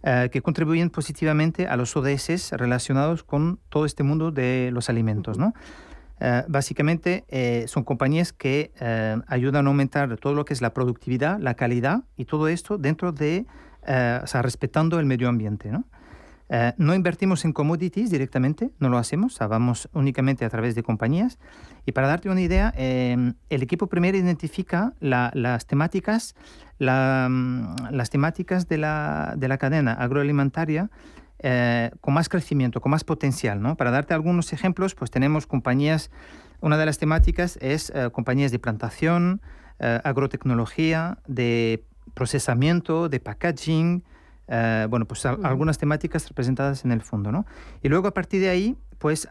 eh, 0.03 0.29
que 0.31 0.41
contribuyen 0.41 0.91
positivamente 0.91 1.67
a 1.67 1.75
los 1.75 1.97
ODS 1.97 2.51
relacionados 2.51 3.23
con 3.23 3.59
todo 3.69 3.85
este 3.85 4.03
mundo 4.03 4.31
de 4.31 4.69
los 4.71 4.87
alimentos. 4.89 5.39
¿no? 5.39 5.53
Eh, 6.19 6.43
básicamente 6.47 7.25
eh, 7.27 7.65
son 7.67 7.83
compañías 7.83 8.33
que 8.33 8.71
ayudan 9.27 9.65
a 9.65 9.69
aumentar 9.69 10.15
todo 10.17 10.35
lo 10.35 10.45
que 10.45 10.53
es 10.53 10.61
la 10.61 10.73
productividad, 10.73 11.39
la 11.39 11.55
calidad 11.55 12.03
y 12.17 12.25
todo 12.25 12.49
esto 12.49 12.77
dentro 12.77 13.11
de 13.11 13.47
eh, 13.87 14.19
o 14.21 14.27
sea, 14.27 14.41
respetando 14.41 14.99
el 14.99 15.05
medio 15.05 15.29
ambiente. 15.29 15.71
¿no? 15.71 15.85
Eh, 16.49 16.73
no 16.77 16.95
invertimos 16.95 17.45
en 17.45 17.53
commodities 17.53 18.09
directamente, 18.09 18.71
no 18.79 18.89
lo 18.89 18.97
hacemos, 18.97 19.37
vamos 19.39 19.89
únicamente 19.93 20.45
a 20.45 20.49
través 20.49 20.75
de 20.75 20.83
compañías. 20.83 21.37
Y 21.85 21.91
para 21.91 22.07
darte 22.07 22.29
una 22.29 22.41
idea, 22.41 22.73
em, 22.75 23.35
el 23.49 23.63
equipo 23.63 23.87
primero 23.87 24.17
identifica 24.17 24.93
las 24.99 25.65
temáticas, 25.67 26.35
mm, 26.79 27.91
las 27.91 28.09
temáticas 28.09 28.67
de 28.67 28.77
la, 28.77 29.33
de 29.37 29.47
la 29.47 29.57
cadena 29.57 29.93
agroalimentaria 29.93 30.89
eh, 31.41 31.91
con 32.01 32.13
más 32.13 32.27
crecimiento, 32.27 32.81
con 32.81 32.91
más 32.91 33.03
potencial. 33.05 33.61
¿no? 33.61 33.77
Para 33.77 33.91
darte 33.91 34.13
algunos 34.13 34.51
ejemplos, 34.51 34.93
pues 34.93 35.09
tenemos 35.09 35.47
compañías, 35.47 36.11
una 36.59 36.77
de 36.77 36.85
las 36.85 36.97
temáticas 36.97 37.57
es 37.61 37.93
compañías 38.11 38.51
de 38.51 38.59
plantación, 38.59 39.41
agrotecnología, 39.79 41.19
de 41.25 41.85
procesamiento, 42.13 43.09
de 43.09 43.19
packaging, 43.19 44.03
eh, 44.47 44.87
bueno, 44.89 45.05
pues 45.05 45.25
algunas 45.25 45.77
temáticas 45.77 46.27
representadas 46.27 46.83
en 46.85 46.91
el 46.91 47.01
fondo, 47.01 47.31
¿no? 47.31 47.45
Y 47.83 47.89
luego 47.89 48.07
a 48.07 48.13
partir 48.13 48.41
de 48.41 48.49
ahí, 48.49 48.77
pues 48.97 49.27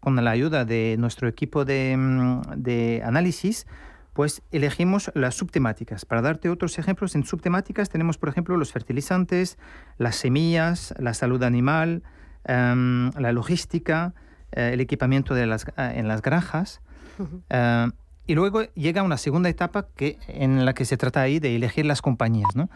con 0.00 0.24
la 0.24 0.30
ayuda 0.30 0.64
de 0.64 0.96
nuestro 0.98 1.28
equipo 1.28 1.64
de, 1.64 1.96
mm, 1.96 2.40
de, 2.56 3.02
análisis, 3.04 3.66
pues 4.12 4.42
elegimos 4.50 5.10
las 5.14 5.34
subtemáticas. 5.34 6.04
Para 6.04 6.22
darte 6.22 6.48
otros 6.50 6.78
ejemplos, 6.78 7.14
en 7.14 7.24
subtemáticas 7.24 7.88
tenemos, 7.88 8.18
por 8.18 8.28
ejemplo, 8.28 8.56
los 8.56 8.72
fertilizantes, 8.72 9.58
las 9.98 10.16
semillas, 10.16 10.94
la 10.98 11.14
salud 11.14 11.42
animal, 11.42 12.02
em, 12.44 13.10
la 13.12 13.32
logística, 13.32 14.14
eh, 14.52 14.70
el 14.74 14.80
equipamiento 14.80 15.34
de 15.34 15.46
las, 15.46 15.66
eh, 15.76 15.92
en 15.94 16.08
las 16.08 16.22
granjas. 16.22 16.80
Y 18.26 18.34
luego 18.34 18.62
llega 18.74 19.02
una 19.02 19.16
segunda 19.16 19.48
etapa 19.48 19.88
que, 19.96 20.18
en 20.28 20.64
la 20.64 20.74
que 20.74 20.84
se 20.84 20.96
trata 20.96 21.20
ahí 21.20 21.40
de 21.40 21.56
elegir 21.56 21.86
las 21.86 22.02
compañías, 22.02 22.54
¿no? 22.54 22.70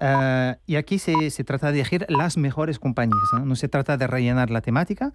Ah, 0.00 0.56
y 0.66 0.76
aquí 0.76 0.98
se, 0.98 1.30
se, 1.30 1.44
trata 1.44 1.68
de 1.70 1.80
elegir 1.80 2.06
las 2.08 2.36
mejores 2.36 2.78
compañías, 2.78 3.28
¿no? 3.32 3.44
No 3.44 3.56
se 3.56 3.68
trata 3.68 3.96
de 3.96 4.06
rellenar 4.06 4.50
la 4.50 4.60
temática, 4.60 5.12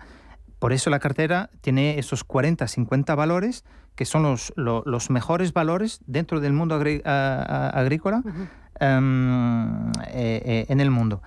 por 0.59 0.73
eso 0.73 0.89
la 0.89 0.99
cartera 0.99 1.49
tiene 1.61 1.99
esos 1.99 2.23
40, 2.23 2.67
50 2.67 3.15
valores 3.15 3.63
que 3.95 4.05
son 4.05 4.23
los, 4.23 4.53
los, 4.55 5.09
mejores 5.09 5.53
valores 5.53 5.99
dentro 6.05 6.39
del 6.39 6.53
mundo 6.53 6.75
agrícola 6.75 8.21
em, 8.79 9.89
eh, 9.89 10.41
eh, 10.45 10.65
en 10.69 10.79
el 10.79 10.91
mundo. 10.91 11.23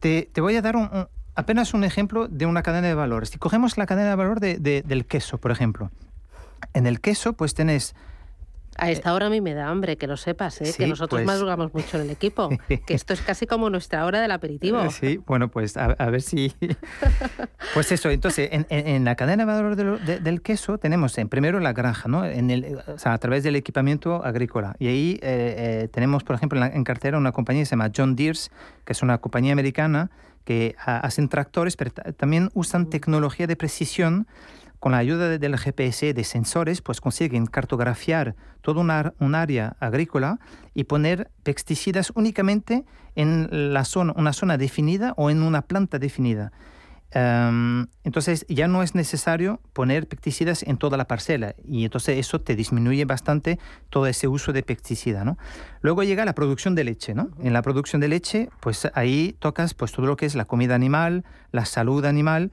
Te, 0.00 0.28
te 0.32 0.40
voy 0.40 0.56
a 0.56 0.62
dar 0.62 0.76
un, 0.76 0.88
apenas 1.34 1.74
un 1.74 1.84
ejemplo 1.84 2.28
de 2.28 2.46
una 2.46 2.62
cadena 2.62 2.88
de 2.88 2.94
valores. 2.94 3.28
Si 3.28 3.38
cogemos 3.38 3.76
la 3.76 3.84
cadena 3.84 4.10
de 4.10 4.16
valor 4.16 4.40
de, 4.40 4.56
del 4.58 5.04
queso, 5.04 5.38
por 5.38 5.50
ejemplo, 5.50 5.90
en 6.76 6.86
el 6.86 7.00
queso, 7.00 7.32
pues 7.32 7.54
tenés 7.54 7.94
a 8.78 8.90
esta 8.90 9.14
hora 9.14 9.26
a 9.26 9.30
mí 9.30 9.40
me 9.40 9.54
da 9.54 9.68
hambre, 9.68 9.96
que 9.96 10.06
lo 10.06 10.16
sepas, 10.16 10.60
¿eh? 10.60 10.74
que 10.76 10.86
nosotros 10.86 11.22
pues... 11.22 11.26
madrugamos 11.26 11.72
mucho 11.72 11.96
en 11.96 12.04
el 12.04 12.10
equipo, 12.10 12.50
que 12.68 12.94
esto 12.94 13.14
es 13.14 13.20
casi 13.22 13.46
como 13.46 13.70
nuestra 13.70 14.04
hora 14.04 14.20
del 14.20 14.30
aperitivo. 14.30 14.90
Sí, 14.90 15.18
bueno, 15.26 15.48
pues 15.48 15.76
a, 15.76 15.94
ver 16.10 16.22
si... 16.22 16.52
Pues 17.74 17.90
eso, 17.92 18.10
entonces, 18.10 18.48
en, 18.50 19.04
la 19.04 19.16
cadena 19.16 19.44
de 19.44 19.52
valor 19.52 19.76
del 19.76 20.42
queso 20.42 20.78
tenemos 20.78 21.16
en 21.18 21.28
primero 21.28 21.60
la 21.60 21.72
granja, 21.72 22.08
¿no? 22.08 22.24
En 22.24 22.50
el, 22.50 22.78
o 22.86 22.98
sea, 22.98 23.12
a 23.12 23.18
través 23.18 23.42
del 23.42 23.56
equipamiento 23.56 24.24
agrícola. 24.24 24.76
Y 24.78 24.86
ahí 24.86 25.18
eh, 25.22 25.82
eh, 25.82 25.88
tenemos, 25.88 26.24
por 26.24 26.36
ejemplo, 26.36 26.62
en, 26.64 26.84
cartera 26.84 27.18
una 27.18 27.32
compañía 27.32 27.62
que 27.62 27.66
se 27.66 27.70
llama 27.70 27.90
John 27.94 28.14
Deere, 28.14 28.38
que 28.84 28.92
es 28.92 29.02
una 29.02 29.18
compañía 29.18 29.52
americana 29.52 30.10
que 30.44 30.76
hacen 30.78 31.28
tractores, 31.28 31.76
pero 31.76 31.90
también 31.90 32.50
usan 32.54 32.82
mm. 32.82 32.90
tecnología 32.90 33.46
de 33.46 33.56
precisión 33.56 34.26
con 34.80 34.92
la 34.92 34.98
ayuda 34.98 35.38
del 35.38 35.58
GPS, 35.58 36.12
de 36.14 36.24
sensores, 36.24 36.82
pues 36.82 37.00
consiguen 37.00 37.46
cartografiar 37.46 38.36
toda 38.60 38.80
una, 38.80 39.14
un 39.18 39.34
área 39.34 39.76
agrícola 39.80 40.38
y 40.74 40.84
poner 40.84 41.30
pesticidas 41.42 42.12
únicamente 42.14 42.84
en 43.14 43.72
la 43.72 43.84
zona, 43.84 44.12
una 44.16 44.32
zona 44.32 44.58
definida 44.58 45.14
o 45.16 45.30
en 45.30 45.42
una 45.42 45.62
planta 45.62 45.98
definida. 45.98 46.52
Em, 47.12 47.86
entonces 48.02 48.44
ya 48.48 48.66
no 48.66 48.82
es 48.82 48.94
necesario 48.94 49.60
poner 49.72 50.08
pesticidas 50.08 50.64
en 50.64 50.76
toda 50.76 50.96
la 50.96 51.06
parcela 51.06 51.54
y 51.64 51.84
entonces 51.84 52.18
eso 52.18 52.40
te 52.40 52.56
disminuye 52.56 53.04
bastante 53.04 53.60
todo 53.90 54.06
ese 54.06 54.28
uso 54.28 54.52
de 54.52 54.62
pesticida. 54.62 55.24
¿no? 55.24 55.38
Luego 55.80 56.02
llega 56.02 56.24
la 56.24 56.34
producción 56.34 56.74
de 56.74 56.84
leche. 56.84 57.14
¿no? 57.14 57.30
En 57.40 57.52
la 57.52 57.62
producción 57.62 58.00
de 58.00 58.08
leche, 58.08 58.50
pues 58.60 58.88
ahí 58.94 59.36
tocas 59.38 59.72
pues, 59.72 59.92
todo 59.92 60.06
lo 60.06 60.16
que 60.16 60.26
es 60.26 60.34
la 60.34 60.44
comida 60.44 60.74
animal, 60.74 61.24
la 61.52 61.64
salud 61.64 62.04
animal 62.04 62.50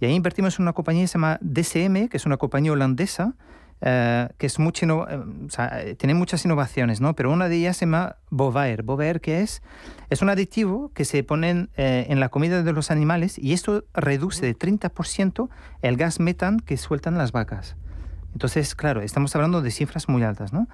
y 0.00 0.06
ahí 0.06 0.14
invertimos 0.14 0.58
en 0.58 0.62
una 0.62 0.72
compañía 0.72 1.02
que 1.02 1.08
se 1.08 1.14
llama 1.14 1.38
DCM, 1.40 2.08
que 2.08 2.16
es 2.16 2.26
una 2.26 2.36
compañía 2.36 2.72
holandesa, 2.72 3.34
eh, 3.80 4.28
que 4.38 4.46
es 4.46 4.58
mucho, 4.58 5.06
eh, 5.08 5.94
tiene 5.96 6.14
muchas 6.14 6.44
innovaciones, 6.44 7.00
¿no? 7.00 7.14
Pero 7.14 7.32
una 7.32 7.48
de 7.48 7.56
ellas 7.56 7.76
se 7.76 7.86
llama 7.86 8.16
Bovaer. 8.28 8.82
Bovaer, 8.82 9.20
que 9.20 9.40
es? 9.40 9.62
Es 10.10 10.20
un 10.20 10.30
aditivo 10.30 10.90
que 10.94 11.04
se 11.04 11.22
pone 11.22 11.68
eh, 11.76 12.06
en 12.08 12.18
la 12.18 12.28
comida 12.28 12.62
de 12.62 12.72
los 12.72 12.90
animales 12.90 13.38
y 13.38 13.52
esto 13.52 13.84
reduce 13.94 14.44
de 14.44 14.56
30% 14.56 15.48
el 15.82 15.96
gas 15.96 16.18
metán 16.18 16.58
que 16.58 16.76
sueltan 16.76 17.18
las 17.18 17.30
vacas. 17.30 17.76
Entonces, 18.32 18.74
claro, 18.74 19.00
estamos 19.00 19.34
hablando 19.36 19.62
de 19.62 19.70
cifras 19.70 20.08
muy 20.08 20.22
altas, 20.22 20.52
¿no? 20.52 20.68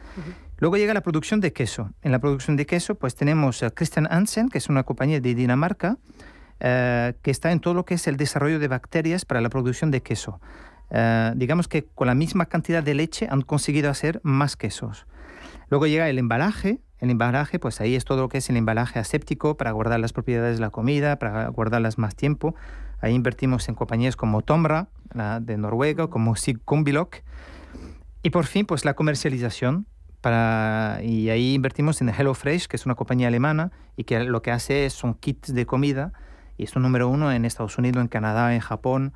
Luego 0.59 0.77
llega 0.77 0.93
la 0.93 1.03
producción 1.03 1.41
de 1.41 1.53
queso. 1.53 1.91
En 2.03 2.13
la 2.13 2.19
producción 2.19 2.57
de 2.57 2.67
queso, 2.67 2.95
pues 2.95 3.15
tenemos 3.15 3.63
a 3.63 3.71
Christian 3.71 4.07
Hansen, 4.11 4.49
que 4.49 4.59
es 4.59 4.69
una 4.69 4.83
compañía 4.83 5.21
de 5.21 5.35
Dinamarca, 5.35 5.99
eh, 6.61 7.15
que 7.23 7.31
está 7.31 7.53
en 7.53 7.61
todo 7.61 7.75
lo 7.75 7.85
que 7.85 7.95
es 7.95 8.07
el 8.07 8.17
desarrollo 8.17 8.59
de 8.59 8.69
bacterias 8.69 9.25
para 9.25 9.41
la 9.41 9.51
producción 9.51 9.91
de 9.91 10.03
queso. 10.03 10.41
Eh, 10.91 11.33
digamos 11.37 11.69
que 11.69 11.85
con 11.85 12.07
la 12.07 12.15
misma 12.15 12.47
cantidad 12.47 12.83
de 12.83 12.95
leche 12.95 13.27
han 13.31 13.43
conseguido 13.43 13.91
hacer 13.91 14.21
más 14.23 14.57
quesos. 14.57 15.07
Luego 15.69 15.87
llega 15.87 16.09
el 16.09 16.19
embalaje. 16.19 16.81
El 17.01 17.11
embalaje, 17.11 17.59
pues 17.59 17.81
ahí 17.81 17.97
es 17.97 18.05
todo 18.05 18.23
lo 18.23 18.29
que 18.29 18.39
es 18.39 18.49
el 18.49 18.57
embalaje 18.57 18.99
aséptico 18.99 19.57
para 19.57 19.73
guardar 19.73 20.01
las 20.01 20.13
propiedades 20.13 20.57
de 20.57 20.61
la 20.63 20.71
comida, 20.71 21.19
para 21.19 21.49
guardarlas 21.49 21.99
más 21.99 22.15
tiempo. 22.15 22.55
Ahí 23.01 23.13
invertimos 23.13 23.69
en 23.69 23.75
compañías 23.75 24.17
como 24.17 24.41
Tomra, 24.41 24.89
la 25.13 25.41
de 25.41 25.59
Noruega, 25.59 26.07
como 26.07 26.37
Sig 26.37 26.61
Y 28.23 28.31
por 28.31 28.47
fin, 28.47 28.65
pues 28.65 28.85
la 28.85 28.95
comercialización. 28.95 29.87
Para, 30.23 31.01
y 31.03 31.29
ahí 31.29 31.53
invertimos 31.53 32.01
en 32.01 32.09
HelloFresh, 32.09 32.69
que 32.69 32.77
es 32.77 32.87
una 32.87 32.95
compañía 32.95 33.29
alemana 33.29 33.73
y 33.97 34.05
que 34.05 34.21
lo 34.21 34.41
que 34.41 34.53
hace 34.53 34.89
son 34.89 35.13
kits 35.13 35.53
de 35.53 35.67
comida 35.67 36.15
y 36.57 36.65
es 36.65 36.77
un 36.77 36.83
número 36.83 37.09
uno 37.09 37.33
en 37.33 37.45
Estados 37.45 37.79
Unidos, 37.79 38.01
en 38.01 38.09
Canadá, 38.09 38.55
en 38.55 38.61
Japón. 38.61 39.13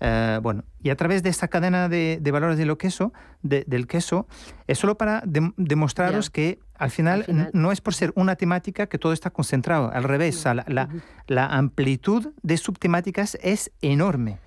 Eh, 0.00 0.38
bueno, 0.42 0.64
y 0.82 0.90
a 0.90 0.96
través 0.96 1.22
de 1.22 1.28
esta 1.28 1.48
cadena 1.48 1.88
de, 1.88 2.20
valores 2.32 2.56
de 2.56 2.64
lo 2.64 2.78
queso, 2.78 3.12
del 3.42 3.86
queso, 3.86 4.26
es 4.66 4.78
solo 4.78 4.96
para 4.96 5.22
demostraros 5.24 6.30
que 6.30 6.58
al 6.74 6.90
final, 6.90 7.50
no 7.52 7.72
es 7.72 7.82
por 7.82 7.92
ser 7.92 8.12
una 8.16 8.36
temática 8.36 8.86
que 8.86 8.96
todo 8.96 9.12
está 9.12 9.30
concentrado, 9.30 9.90
al 9.92 10.04
revés, 10.04 10.42
la 11.26 11.46
amplitud 11.46 12.32
de 12.42 12.56
subtemáticas 12.56 13.36
es 13.42 13.70
enorme. 13.82 14.38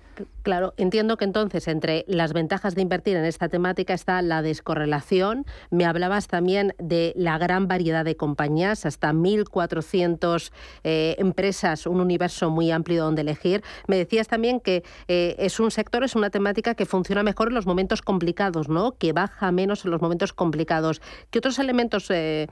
Claro, 0.44 0.74
entiendo 0.76 1.16
que 1.16 1.24
entonces 1.24 1.66
entre 1.68 2.04
las 2.06 2.34
ventajas 2.34 2.74
de 2.74 2.82
invertir 2.82 3.16
en 3.16 3.24
esta 3.24 3.48
temática 3.48 3.94
está 3.94 4.20
la 4.20 4.42
descorrelación. 4.42 5.46
Me 5.70 5.86
hablabas 5.86 6.28
también 6.28 6.74
de 6.78 7.14
la 7.16 7.38
gran 7.38 7.66
variedad 7.66 8.04
de 8.04 8.14
compañías, 8.14 8.84
hasta 8.84 9.14
1.400 9.14 10.52
eh, 10.84 11.16
empresas, 11.18 11.86
un 11.86 11.98
universo 11.98 12.50
muy 12.50 12.70
amplio 12.70 13.04
donde 13.04 13.22
elegir. 13.22 13.64
Me 13.88 13.96
decías 13.96 14.28
también 14.28 14.60
que 14.60 14.84
eh, 15.08 15.34
es 15.38 15.58
un 15.60 15.70
sector, 15.70 16.04
es 16.04 16.14
una 16.14 16.28
temática 16.28 16.74
que 16.74 16.84
funciona 16.84 17.22
mejor 17.22 17.48
en 17.48 17.54
los 17.54 17.64
momentos 17.64 18.02
complicados, 18.02 18.68
¿no? 18.68 18.98
Que 18.98 19.14
baja 19.14 19.50
menos 19.50 19.86
en 19.86 19.92
los 19.92 20.02
momentos 20.02 20.34
complicados. 20.34 21.00
¿Qué 21.30 21.38
otros 21.38 21.58
elementos 21.58 22.10
eh, 22.10 22.48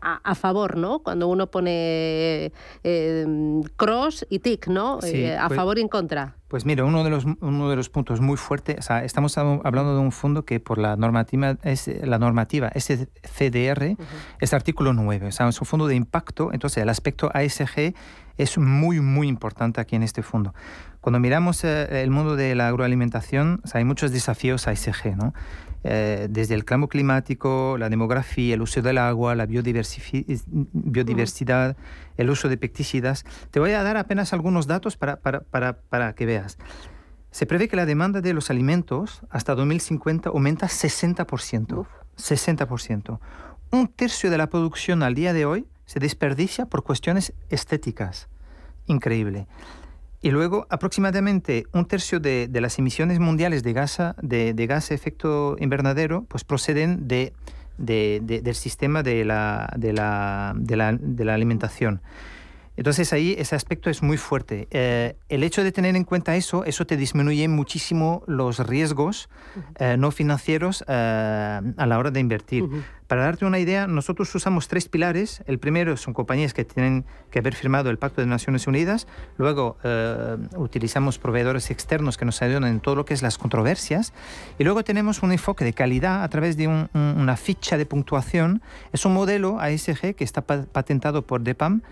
a, 0.00 0.34
favor, 0.36 0.76
¿no? 0.76 1.00
Cuando 1.00 1.26
uno 1.26 1.48
pone 1.48 2.52
cross 3.76 4.26
y 4.30 4.38
tick, 4.38 4.68
¿no? 4.68 4.94
a 4.94 5.00
pues 5.00 5.56
favor 5.56 5.78
y 5.78 5.80
en 5.80 5.88
contra. 5.88 6.36
Pues 6.52 6.66
mira, 6.66 6.84
uno 6.84 7.02
de 7.02 7.08
los, 7.08 7.24
uno 7.40 7.70
de 7.70 7.76
los 7.76 7.88
puntos 7.88 8.20
muy 8.20 8.36
fuertes, 8.36 8.76
o 8.78 8.82
sea, 8.82 9.04
estamos 9.04 9.36
hablando 9.38 9.94
de 9.94 10.00
un 10.00 10.12
fondo 10.12 10.44
que 10.44 10.60
por 10.60 10.78
la 10.78 10.96
normativa, 10.96 11.56
es, 11.62 11.88
la 12.02 12.18
normativa 12.18 12.70
SCDR 12.74 13.96
es 14.40 14.54
artículo 14.54 14.92
9, 14.92 15.28
o 15.28 15.32
sea, 15.32 15.48
es 15.48 15.60
un 15.60 15.66
fondo 15.66 15.86
de 15.86 15.94
impacto, 15.94 16.52
entonces 16.52 16.82
el 16.82 16.88
aspecto 16.88 17.30
ASG 17.32 17.94
es 18.38 18.58
muy, 18.58 19.00
muy 19.00 19.28
importante 19.28 19.80
aquí 19.80 19.96
en 19.96 20.02
este 20.02 20.22
fondo. 20.22 20.54
Cuando 21.00 21.20
miramos 21.20 21.64
eh, 21.64 22.02
el 22.02 22.10
mundo 22.10 22.36
de 22.36 22.54
la 22.54 22.68
agroalimentación, 22.68 23.60
hay 23.72 23.84
muchos 23.84 24.12
desafíos 24.12 24.68
ASG, 24.68 25.16
¿no? 25.16 25.32
Eh, 25.84 26.28
desde 26.30 26.54
el 26.54 26.64
cambio 26.64 26.88
climático, 26.88 27.76
la 27.76 27.88
demografía, 27.88 28.54
el 28.54 28.62
uso 28.62 28.82
del 28.82 28.98
agua, 28.98 29.34
la 29.34 29.46
biodiversidad, 29.46 31.76
el 32.16 32.30
uso 32.30 32.48
de 32.48 32.56
pesticidas. 32.56 33.24
Te 33.50 33.58
voy 33.58 33.72
a 33.72 33.82
dar 33.82 33.96
apenas 33.96 34.32
algunos 34.32 34.68
datos 34.68 34.96
para, 34.96 35.16
para, 35.16 35.40
para, 35.40 35.80
para 35.80 36.14
que 36.14 36.24
veas. 36.24 36.56
Se 37.32 37.46
prevé 37.46 37.66
que 37.66 37.76
la 37.76 37.86
demanda 37.86 38.20
de 38.20 38.34
los 38.34 38.50
alimentos 38.50 39.22
hasta 39.30 39.54
2050 39.54 40.28
aumenta 40.28 40.66
60%. 40.66 41.86
60%. 42.18 43.18
Un 43.70 43.88
tercio 43.88 44.30
de 44.30 44.36
la 44.36 44.48
producción 44.48 45.02
al 45.02 45.14
día 45.14 45.32
de 45.32 45.46
hoy 45.46 45.66
se 45.86 45.98
desperdicia 45.98 46.66
por 46.66 46.84
cuestiones 46.84 47.32
estéticas. 47.48 48.28
Increíble. 48.86 49.46
Y 50.20 50.30
luego, 50.30 50.66
aproximadamente 50.68 51.64
un 51.72 51.86
tercio 51.86 52.20
de, 52.20 52.50
las 52.52 52.78
emisiones 52.78 53.18
mundiales 53.18 53.62
de 53.62 53.72
gas 53.72 53.98
de, 54.20 54.66
gas 54.68 54.90
efecto 54.90 55.56
invernadero 55.58 56.24
pues 56.28 56.44
proceden 56.44 57.08
de, 57.08 57.32
del 57.78 58.54
sistema 58.54 59.02
de 59.02 59.24
la, 59.24 59.72
de 59.78 59.94
la, 59.94 60.54
de 60.54 61.24
la 61.24 61.34
alimentación. 61.34 62.02
Entonces 62.76 63.12
ahí 63.12 63.34
ese 63.38 63.54
aspecto 63.54 63.90
es 63.90 64.02
muy 64.02 64.16
fuerte. 64.16 64.66
Eh, 64.70 65.16
el 65.28 65.42
hecho 65.42 65.62
de 65.62 65.72
tener 65.72 65.94
en 65.94 66.04
cuenta 66.04 66.36
eso, 66.36 66.64
eso 66.64 66.86
te 66.86 66.96
disminuye 66.96 67.46
muchísimo 67.48 68.22
los 68.26 68.66
riesgos 68.66 69.28
eh, 69.78 69.96
no 69.98 70.10
financieros 70.10 70.82
eh, 70.88 71.60
a 71.76 71.86
la 71.86 71.98
hora 71.98 72.10
de 72.10 72.20
invertir. 72.20 72.64
Para 73.06 73.24
darte 73.24 73.44
una 73.44 73.58
idea, 73.58 73.86
nosotros 73.86 74.34
usamos 74.34 74.68
tres 74.68 74.88
pilares. 74.88 75.42
El 75.46 75.58
primero 75.58 75.98
son 75.98 76.14
compañías 76.14 76.54
que 76.54 76.64
tienen 76.64 77.04
que 77.30 77.40
haber 77.40 77.54
firmado 77.54 77.90
el 77.90 77.98
Pacto 77.98 78.22
de 78.22 78.26
Naciones 78.26 78.66
Unidas. 78.66 79.06
Luego 79.36 79.76
utilizamos 80.56 81.18
proveedores 81.18 81.70
externos 81.70 82.16
que 82.16 82.24
nos 82.24 82.40
ayudan 82.40 82.64
en 82.64 82.80
todo 82.80 82.94
lo 82.94 83.04
que 83.04 83.12
es 83.12 83.20
las 83.20 83.36
controversias. 83.36 84.14
Y 84.58 84.64
luego 84.64 84.82
tenemos 84.82 85.22
un 85.22 85.32
enfoque 85.32 85.62
de 85.62 85.74
calidad 85.74 86.24
a 86.24 86.28
través 86.30 86.56
de 86.56 86.68
una 86.68 87.36
ficha 87.36 87.76
de 87.76 87.84
puntuación. 87.84 88.62
Es 88.94 89.04
un 89.04 89.12
modelo 89.12 89.60
ASG 89.60 90.14
que 90.14 90.24
está 90.24 90.40
patentado 90.46 91.26
por 91.26 91.42
DEPAM. 91.42 91.82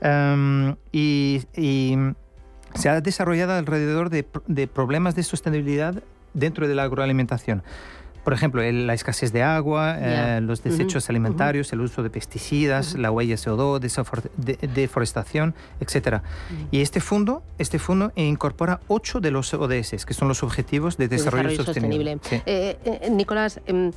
Em, 0.00 0.76
y, 0.92 1.40
se 2.74 2.88
ha 2.88 3.00
desarrollado 3.00 3.54
alrededor 3.54 4.10
de, 4.10 4.26
de 4.46 4.66
problemas 4.66 5.14
de 5.16 5.22
sostenibilidad 5.22 6.02
dentro 6.34 6.68
de 6.68 6.74
la 6.74 6.84
agroalimentación. 6.84 7.62
Por 8.28 8.34
ejemplo, 8.34 8.60
la 8.60 8.92
escasez 8.92 9.32
de 9.32 9.42
agua, 9.42 9.96
eh, 9.98 10.40
los 10.42 10.62
desechos 10.62 11.08
alimentarios, 11.08 11.72
el 11.72 11.80
uso 11.80 12.02
de 12.02 12.10
pesticidas, 12.10 12.92
la 12.92 13.10
huella 13.10 13.36
CO2, 13.36 13.80
deforestación, 14.74 15.54
etc. 15.80 16.20
Y 16.70 16.82
este 16.82 17.00
fondo, 17.00 17.42
este 17.56 17.78
fondo 17.78 18.12
incorpora 18.16 18.80
ocho 18.86 19.20
de 19.20 19.30
los 19.30 19.54
ODS, 19.54 20.04
que 20.04 20.12
son 20.12 20.28
los 20.28 20.42
Objetivos 20.42 20.98
de 20.98 21.08
Desarrollo, 21.08 21.56
Sostenible. 21.56 22.18
Eh, 22.44 22.76
eh, 22.84 23.08
Nicolás, 23.10 23.62
em, 23.64 23.92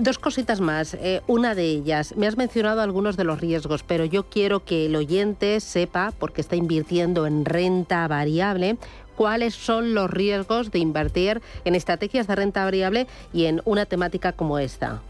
dos 0.00 0.18
cositas 0.18 0.60
más. 0.60 0.96
una 1.28 1.54
de 1.54 1.62
ellas, 1.62 2.16
me 2.16 2.26
has 2.26 2.36
mencionado 2.36 2.80
algunos 2.80 3.16
de 3.16 3.22
los 3.22 3.40
riesgos, 3.40 3.84
pero 3.84 4.04
yo 4.04 4.24
quiero 4.24 4.64
que 4.64 4.86
el 4.86 4.96
oyente 4.96 5.60
sepa, 5.60 6.12
porque 6.18 6.40
está 6.40 6.56
invirtiendo 6.56 7.28
en 7.28 7.44
renta 7.44 8.08
variable, 8.08 8.78
cuáles 9.22 9.54
son 9.54 9.94
los 9.94 10.10
riesgos 10.10 10.72
de 10.72 10.80
invertir 10.80 11.40
en 11.64 11.76
estrategias 11.76 12.26
de 12.26 12.34
renta 12.34 12.64
variable 12.64 13.06
y 13.32 13.44
en 13.44 13.62
una 13.64 13.86
temática 13.86 14.32
como 14.32 14.58
esta. 14.58 15.00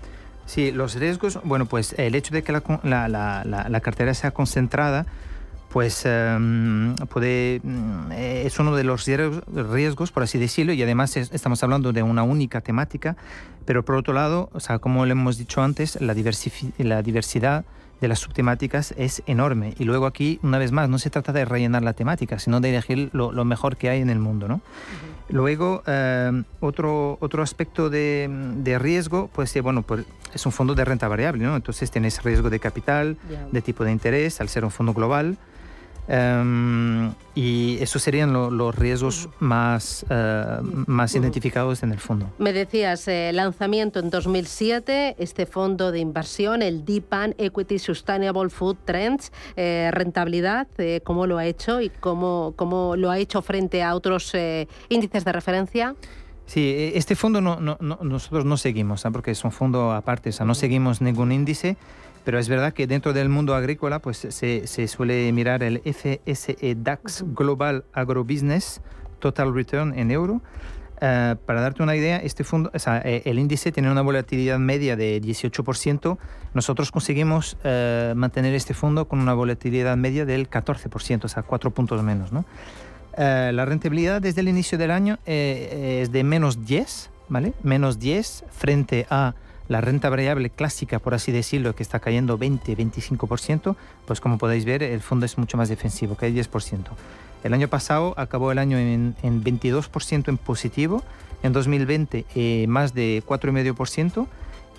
Sí, 0.44 0.70
los 0.70 0.96
riesgos, 0.96 1.38
bueno, 1.44 1.64
pues 1.64 1.94
el 1.96 2.14
hecho 2.14 2.34
de 2.34 2.42
que 2.42 2.52
la, 2.52 3.80
cartera 3.82 4.12
sea 4.12 4.32
concentrada, 4.32 5.06
pues 5.70 6.02
em, 6.04 6.94
puede, 7.08 7.62
mm, 7.64 8.12
es 8.12 8.58
uno 8.58 8.76
de 8.76 8.84
los 8.84 9.06
riesgos, 9.06 10.12
por 10.12 10.24
así 10.24 10.36
decirlo, 10.36 10.74
y 10.74 10.82
además 10.82 11.16
estamos 11.16 11.62
hablando 11.62 11.94
de 11.94 12.02
una 12.02 12.22
única 12.22 12.60
temática, 12.60 13.16
pero 13.64 13.82
por 13.82 13.94
otro 13.94 14.12
lado, 14.12 14.50
o 14.52 14.60
sea, 14.60 14.78
como 14.78 15.06
le 15.06 15.12
hemos 15.12 15.38
dicho 15.38 15.62
antes, 15.62 15.98
la, 16.02 16.14
la 16.76 17.02
diversidad 17.02 17.64
de 18.02 18.08
las 18.08 18.18
subtemáticas 18.18 18.92
es 18.98 19.22
enorme. 19.26 19.74
Y 19.78 19.84
luego 19.84 20.06
aquí, 20.06 20.40
una 20.42 20.58
vez 20.58 20.72
más, 20.72 20.88
no 20.88 20.98
se 20.98 21.08
trata 21.08 21.32
de 21.32 21.44
rellenar 21.44 21.82
la 21.82 21.92
temática, 21.92 22.40
sino 22.40 22.60
de 22.60 22.70
elegir 22.70 23.10
lo, 23.12 23.44
mejor 23.44 23.76
que 23.76 23.88
hay 23.88 24.00
en 24.00 24.10
el 24.10 24.18
mundo. 24.18 24.48
¿no? 24.48 24.60
Luego, 25.28 25.84
eh, 25.86 26.42
otro, 26.58 27.16
otro 27.20 27.44
aspecto 27.44 27.90
de, 27.90 28.28
de 28.56 28.78
riesgo, 28.80 29.30
pues, 29.32 29.56
bueno, 29.62 29.82
pues 29.82 30.04
es 30.34 30.44
un 30.44 30.52
fondo 30.52 30.74
de 30.74 30.84
renta 30.84 31.06
variable, 31.06 31.44
¿no? 31.44 31.54
Entonces 31.54 31.90
tienes 31.90 32.22
riesgo 32.24 32.50
de 32.50 32.58
capital, 32.58 33.16
de 33.52 33.62
tipo 33.62 33.84
de 33.84 33.92
interés, 33.92 34.40
al 34.40 34.48
ser 34.48 34.64
un 34.64 34.72
fondo 34.72 34.92
global. 34.92 35.38
Em, 36.08 37.12
y 37.34 37.78
esos 37.80 38.02
serían 38.02 38.32
los 38.32 38.74
riesgos 38.74 39.28
más, 39.38 40.04
eh, 40.10 40.58
más 40.86 41.14
identificados 41.14 41.82
en 41.82 41.92
el 41.92 41.98
fondo. 41.98 42.28
Me 42.38 42.52
decías, 42.52 43.06
eh, 43.06 43.30
lanzamiento 43.32 44.00
en 44.00 44.10
2007, 44.10 45.14
este 45.18 45.46
fondo 45.46 45.92
de 45.92 46.00
inversión, 46.00 46.62
el 46.62 46.84
DIPAN 46.84 47.34
Equity 47.38 47.78
Sustainable 47.78 48.50
Food 48.50 48.78
Trends, 48.84 49.32
eh, 49.56 49.90
rentabilidad, 49.92 50.66
¿cómo 51.04 51.26
lo 51.26 51.38
ha 51.38 51.46
hecho 51.46 51.80
y 51.80 51.88
cómo, 51.88 52.54
cómo 52.56 52.96
lo 52.96 53.10
ha 53.10 53.18
hecho 53.18 53.40
frente 53.40 53.82
a 53.82 53.94
otros 53.94 54.32
índices 54.88 55.24
de 55.24 55.32
referencia? 55.32 55.94
Sí, 56.46 56.60
e, 56.60 56.98
este 56.98 57.14
fondo 57.14 57.40
no, 57.40 57.60
no, 57.60 57.78
nosotros 57.80 58.44
no 58.44 58.56
seguimos, 58.56 59.04
porque 59.12 59.30
es 59.30 59.44
un 59.44 59.52
fondo 59.52 59.92
aparte, 59.92 60.30
o 60.30 60.32
sea, 60.32 60.44
no 60.44 60.54
seguimos 60.54 61.00
ningún 61.00 61.32
índice. 61.32 61.76
Pero 62.24 62.38
es 62.38 62.48
verdad 62.48 62.72
que 62.72 62.86
dentro 62.86 63.12
del 63.12 63.28
mundo 63.28 63.54
agrícola 63.54 63.98
pues 63.98 64.18
se, 64.18 64.66
se 64.66 64.88
suele 64.88 65.30
mirar 65.32 65.62
el 65.62 65.80
FSE 65.80 66.76
DAX 66.76 67.24
Global 67.34 67.84
Agrobusiness 67.92 68.80
Total 69.18 69.54
Return 69.54 69.98
en 69.98 70.10
euro. 70.10 70.42
Eh, 71.04 71.34
para 71.46 71.60
darte 71.60 71.82
una 71.82 71.96
idea, 71.96 72.18
este 72.18 72.44
fondo, 72.44 72.70
o 72.72 72.78
sea, 72.78 73.02
eh, 73.04 73.22
el 73.24 73.40
índice 73.40 73.72
tiene 73.72 73.90
una 73.90 74.02
volatilidad 74.02 74.60
media 74.60 74.94
de 74.94 75.20
18%. 75.20 76.16
Nosotros 76.54 76.92
conseguimos 76.92 77.56
uh, 77.64 78.14
mantener 78.14 78.54
este 78.54 78.72
fondo 78.72 79.08
con 79.08 79.18
una 79.18 79.34
volatilidad 79.34 79.96
media 79.96 80.24
del 80.24 80.48
14%, 80.48 81.24
o 81.24 81.28
sea, 81.28 81.42
4 81.42 81.70
puntos 81.72 82.02
menos. 82.02 82.32
¿no? 82.32 82.44
la 83.16 83.66
rentabilidad 83.66 84.22
desde 84.22 84.40
el 84.40 84.48
inicio 84.48 84.78
del 84.78 84.90
año 84.90 85.18
es 85.26 86.10
de 86.12 86.24
menos 86.24 86.64
10, 86.64 87.10
¿vale? 87.28 87.52
Menos 87.62 87.98
10 87.98 88.44
frente 88.50 89.06
a 89.10 89.34
la 89.68 89.80
renta 89.80 90.10
variable 90.10 90.50
clásica, 90.50 90.98
por 90.98 91.14
así 91.14 91.32
decirlo, 91.32 91.74
que 91.74 91.82
está 91.82 92.00
cayendo 92.00 92.38
20-25%, 92.38 93.76
pues 94.06 94.20
como 94.20 94.38
podéis 94.38 94.64
ver, 94.64 94.82
el 94.82 95.00
fondo 95.00 95.26
es 95.26 95.38
mucho 95.38 95.56
más 95.56 95.68
defensivo, 95.68 96.16
que 96.16 96.26
hay 96.26 96.34
10%. 96.34 96.86
El 97.44 97.54
año 97.54 97.68
pasado 97.68 98.14
acabó 98.16 98.52
el 98.52 98.58
año 98.58 98.78
en, 98.78 99.14
22% 99.22 100.28
en 100.28 100.38
positivo, 100.38 101.02
en 101.42 101.52
2020 101.52 102.24
eh, 102.34 102.66
más 102.68 102.94
de 102.94 103.22
4,5% 103.26 104.26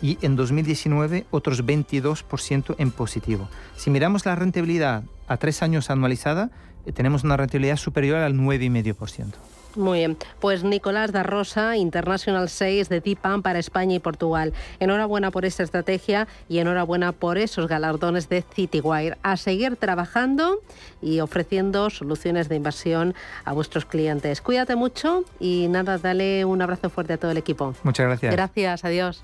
y 0.02 0.18
en 0.22 0.36
2019 0.36 1.26
otros 1.32 1.66
22% 1.66 2.76
en 2.78 2.92
positivo. 2.92 3.50
Si 3.76 3.90
miramos 3.90 4.26
la 4.26 4.36
rentabilidad 4.36 5.04
a 5.28 5.38
tres 5.38 5.62
años 5.62 5.90
anualizada, 5.90 6.52
eh, 6.86 6.92
tenemos 6.92 7.24
una 7.24 7.38
rentabilidad 7.38 7.78
superior 7.78 8.18
al 8.18 8.34
9,5%. 8.34 9.53
Muy 9.76 10.00
bien. 10.00 10.18
Pues 10.40 10.64
Nicolás 10.64 11.12
da 11.12 11.24
Rosa, 11.24 11.78
International 11.78 12.50
6 12.50 12.90
de 12.90 13.02
DIPAM 13.02 13.42
para 13.42 13.60
España 13.60 13.96
y 13.96 14.00
Portugal. 14.00 14.54
Enhorabuena 14.80 15.32
por 15.32 15.46
esta 15.46 15.64
estrategia 15.64 16.28
y 16.48 16.60
enhorabuena 16.60 17.12
por 17.12 17.38
esos 17.38 17.68
galardones 17.68 18.30
de 18.30 18.44
Citywire. 18.54 19.18
A 19.24 19.38
seguir 19.38 19.76
trabajando 19.76 20.60
y 21.02 21.20
ofreciendo 21.20 21.90
soluciones 21.90 22.50
de 22.50 22.56
inversión 22.56 23.16
a 23.46 23.54
vuestros 23.54 23.86
clientes. 23.86 24.42
Cuídate 24.42 24.76
mucho 24.76 25.24
y 25.40 25.68
nada, 25.70 25.98
dale 25.98 26.46
un 26.46 26.62
abrazo 26.62 26.90
fuerte 26.90 27.14
a 27.14 27.18
todo 27.18 27.32
el 27.32 27.38
equipo. 27.38 27.74
Muchas 27.84 28.06
gracias. 28.06 28.34
Gracias, 28.34 28.86
adiós. 28.86 29.24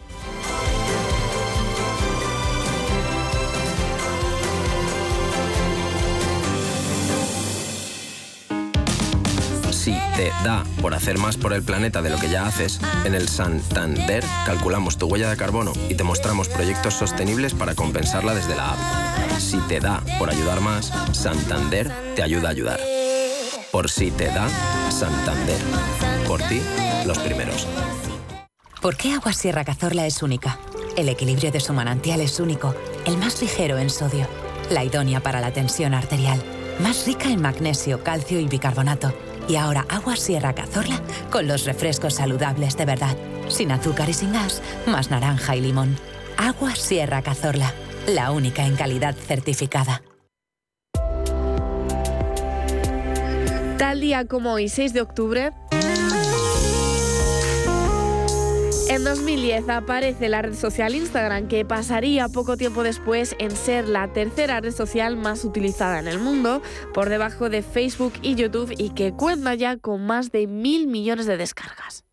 Te 10.19 10.33
da 10.43 10.65
por 10.81 10.93
hacer 10.93 11.17
más 11.17 11.37
por 11.37 11.53
el 11.53 11.63
planeta 11.63 12.01
de 12.01 12.09
lo 12.09 12.19
que 12.19 12.29
ya 12.29 12.45
haces, 12.45 12.81
en 13.05 13.15
el 13.15 13.29
Santander 13.29 14.21
calculamos 14.45 14.97
tu 14.97 15.05
huella 15.05 15.29
de 15.29 15.37
carbono 15.37 15.71
y 15.87 15.95
te 15.95 16.03
mostramos 16.03 16.49
proyectos 16.49 16.95
sostenibles 16.95 17.53
para 17.53 17.73
compensarla 17.73 18.35
desde 18.35 18.53
la 18.53 18.71
app. 18.71 19.39
Si 19.39 19.57
te 19.69 19.79
da 19.79 20.03
por 20.17 20.29
ayudar 20.29 20.59
más, 20.59 20.91
Santander 21.13 21.89
te 22.17 22.21
ayuda 22.21 22.49
a 22.49 22.51
ayudar. 22.51 22.81
Por 23.71 23.89
si 23.89 24.11
te 24.11 24.25
da, 24.25 24.49
Santander. 24.91 25.61
Por 26.27 26.41
ti, 26.41 26.61
los 27.05 27.17
primeros. 27.19 27.65
¿Por 28.81 28.97
qué 28.97 29.13
Agua 29.13 29.31
Sierra 29.31 29.63
Cazorla 29.63 30.05
es 30.05 30.21
única? 30.21 30.59
El 30.97 31.07
equilibrio 31.07 31.49
de 31.49 31.61
su 31.61 31.71
manantial 31.71 32.19
es 32.19 32.41
único, 32.41 32.75
el 33.05 33.17
más 33.19 33.41
ligero 33.41 33.77
en 33.77 33.89
sodio, 33.89 34.27
la 34.69 34.83
idónea 34.83 35.21
para 35.21 35.39
la 35.39 35.53
tensión 35.53 35.93
arterial, 35.93 36.43
más 36.81 37.05
rica 37.07 37.29
en 37.29 37.41
magnesio, 37.41 38.03
calcio 38.03 38.37
y 38.41 38.49
bicarbonato 38.49 39.13
y 39.49 39.55
ahora 39.55 39.85
agua 39.89 40.15
Sierra 40.15 40.53
Cazorla 40.53 41.01
con 41.31 41.47
los 41.47 41.65
refrescos 41.65 42.13
saludables 42.13 42.77
de 42.77 42.85
verdad. 42.85 43.17
Sin 43.49 43.71
azúcar 43.71 44.07
y 44.07 44.13
sin 44.13 44.31
gas, 44.31 44.61
más 44.85 45.09
naranja 45.09 45.55
y 45.55 45.61
limón. 45.61 45.97
Agua 46.37 46.75
Sierra 46.75 47.23
Cazorla, 47.23 47.73
la 48.07 48.31
única 48.31 48.65
en 48.65 48.75
calidad 48.75 49.15
certificada. 49.15 50.03
Tal 53.77 54.01
día 54.01 54.25
como 54.25 54.53
hoy, 54.53 54.69
6 54.69 54.93
de 54.93 55.01
octubre, 55.01 55.51
En 58.89 59.03
2010 59.03 59.69
aparece 59.69 60.29
la 60.29 60.41
red 60.41 60.55
social 60.55 60.95
Instagram, 60.95 61.47
que 61.47 61.63
pasaría 61.63 62.27
poco 62.27 62.57
tiempo 62.57 62.81
después 62.81 63.35
en 63.37 63.51
ser 63.51 63.87
la 63.87 64.11
tercera 64.11 64.61
red 64.61 64.73
social 64.73 65.15
más 65.15 65.45
utilizada 65.45 65.99
en 65.99 66.07
el 66.07 66.17
mundo, 66.17 66.63
por 66.91 67.07
debajo 67.07 67.51
de 67.51 67.61
Facebook 67.61 68.13
y 68.23 68.33
YouTube, 68.33 68.73
y 68.79 68.89
que 68.89 69.13
cuenta 69.13 69.53
ya 69.53 69.77
con 69.77 70.07
más 70.07 70.31
de 70.31 70.47
mil 70.47 70.87
millones 70.87 71.27
de 71.27 71.37
descargas. 71.37 72.03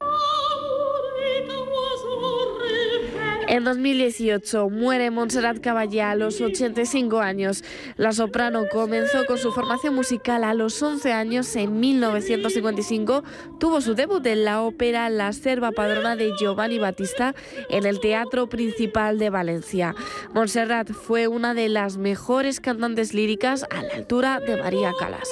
En 3.48 3.62
2018 3.62 4.68
muere 4.70 5.12
Montserrat 5.12 5.61
Caballé 5.61 6.02
a 6.02 6.16
los 6.16 6.40
85 6.40 7.20
años. 7.20 7.62
La 7.96 8.11
soprano 8.11 8.64
comenzó 8.72 9.24
con 9.24 9.38
su 9.38 9.52
formación 9.52 9.94
musical 9.94 10.42
a 10.42 10.52
los 10.52 10.82
11 10.82 11.12
años. 11.12 11.54
En 11.54 11.78
1955 11.78 13.22
tuvo 13.61 13.80
su 13.80 13.94
debut 13.94 14.26
en 14.26 14.44
la 14.44 14.62
ópera 14.62 15.09
La 15.11 15.32
Serva 15.32 15.70
Padrona 15.70 16.16
de 16.16 16.32
Giovanni 16.40 16.80
Battista 16.80 17.37
en 17.70 17.87
el 17.87 18.00
Teatro 18.00 18.48
Principal 18.48 19.20
de 19.20 19.30
Valencia. 19.30 19.94
Montserrat 20.35 20.90
fue 20.90 21.28
una 21.28 21.54
de 21.54 21.68
las 21.68 21.98
mejores 21.98 22.59
cantantes 22.59 23.14
líricas 23.14 23.64
a 23.70 23.82
la 23.82 23.94
altura 23.94 24.40
de 24.40 24.56
María 24.56 24.90
Calas. 24.98 25.28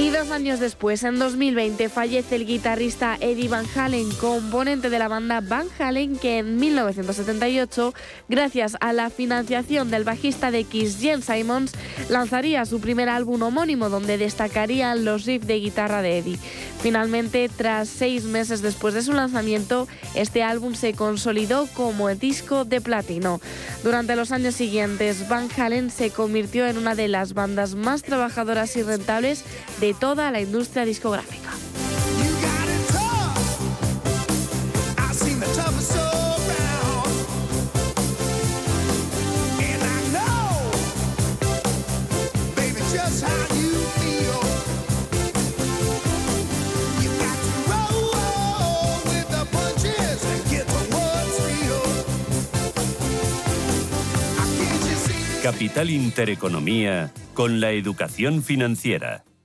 Y 0.00 0.08
dos 0.08 0.30
años 0.30 0.60
después, 0.60 1.04
en 1.04 1.18
2020, 1.18 1.90
fallece 1.90 2.36
el 2.36 2.46
guitarrista 2.46 3.18
Eddie 3.20 3.48
Van 3.48 3.66
Halen, 3.76 4.10
componente 4.12 4.88
de 4.88 4.98
la 4.98 5.08
banda 5.08 5.42
Van 5.42 5.66
Halen, 5.78 6.16
que 6.16 6.38
en 6.38 6.56
1978, 6.56 7.92
gracias 8.26 8.78
a 8.80 8.94
la 8.94 9.10
financiación 9.10 9.90
del 9.90 10.04
bajista 10.04 10.50
de 10.50 10.64
Kiss, 10.64 11.00
Jen 11.00 11.20
Simons, 11.20 11.72
lanzaría 12.08 12.64
su 12.64 12.80
primer 12.80 13.10
álbum 13.10 13.42
homónimo 13.42 13.90
donde 13.90 14.16
destacarían 14.16 15.04
los 15.04 15.26
riffs 15.26 15.46
de 15.46 15.60
guitarra 15.60 16.00
de 16.00 16.16
Eddie. 16.16 16.38
Finalmente, 16.80 17.50
tras 17.54 17.86
seis 17.90 18.24
meses 18.24 18.62
después 18.62 18.94
de 18.94 19.02
su 19.02 19.12
lanzamiento, 19.12 19.86
este 20.14 20.42
álbum 20.42 20.74
se 20.74 20.94
consolidó 20.94 21.66
como 21.74 22.08
el 22.08 22.18
disco 22.18 22.64
de 22.64 22.80
platino. 22.80 23.38
Durante 23.84 24.16
los 24.16 24.32
años 24.32 24.54
siguientes, 24.54 25.28
Van 25.28 25.48
Halen 25.54 25.90
se 25.90 26.08
convirtió 26.08 26.66
en 26.66 26.78
una 26.78 26.94
de 26.94 27.08
las 27.08 27.34
bandas 27.34 27.74
más 27.74 28.02
trabajadoras 28.02 28.74
y 28.76 28.82
rentables 28.82 29.44
de 29.78 29.89
toda 29.94 30.30
la 30.30 30.40
industria 30.40 30.84
discográfica. 30.84 31.50
Capital 55.42 55.90
Intereconomía 55.90 57.12
con 57.34 57.60
la 57.60 57.72
educación 57.72 58.42
financiera. 58.42 59.24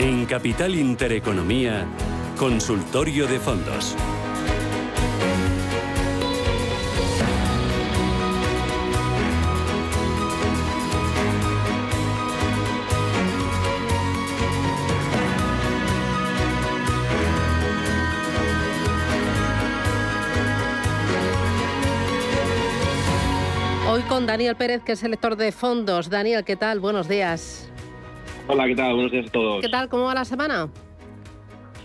En 0.00 0.24
Capital 0.24 0.74
Intereconomía, 0.76 1.84
Consultorio 2.38 3.26
de 3.26 3.38
Fondos. 3.38 3.94
Hoy 23.86 24.00
con 24.08 24.24
Daniel 24.24 24.56
Pérez, 24.56 24.82
que 24.82 24.92
es 24.92 25.02
el 25.02 25.10
lector 25.10 25.36
de 25.36 25.52
fondos. 25.52 26.08
Daniel, 26.08 26.42
¿qué 26.44 26.56
tal? 26.56 26.80
Buenos 26.80 27.06
días. 27.06 27.70
Hola, 28.52 28.66
¿qué 28.66 28.74
tal? 28.74 28.94
Buenos 28.94 29.12
días 29.12 29.28
a 29.28 29.30
todos. 29.30 29.60
¿Qué 29.60 29.68
tal? 29.68 29.88
¿Cómo 29.88 30.06
va 30.06 30.14
la 30.14 30.24
semana? 30.24 30.68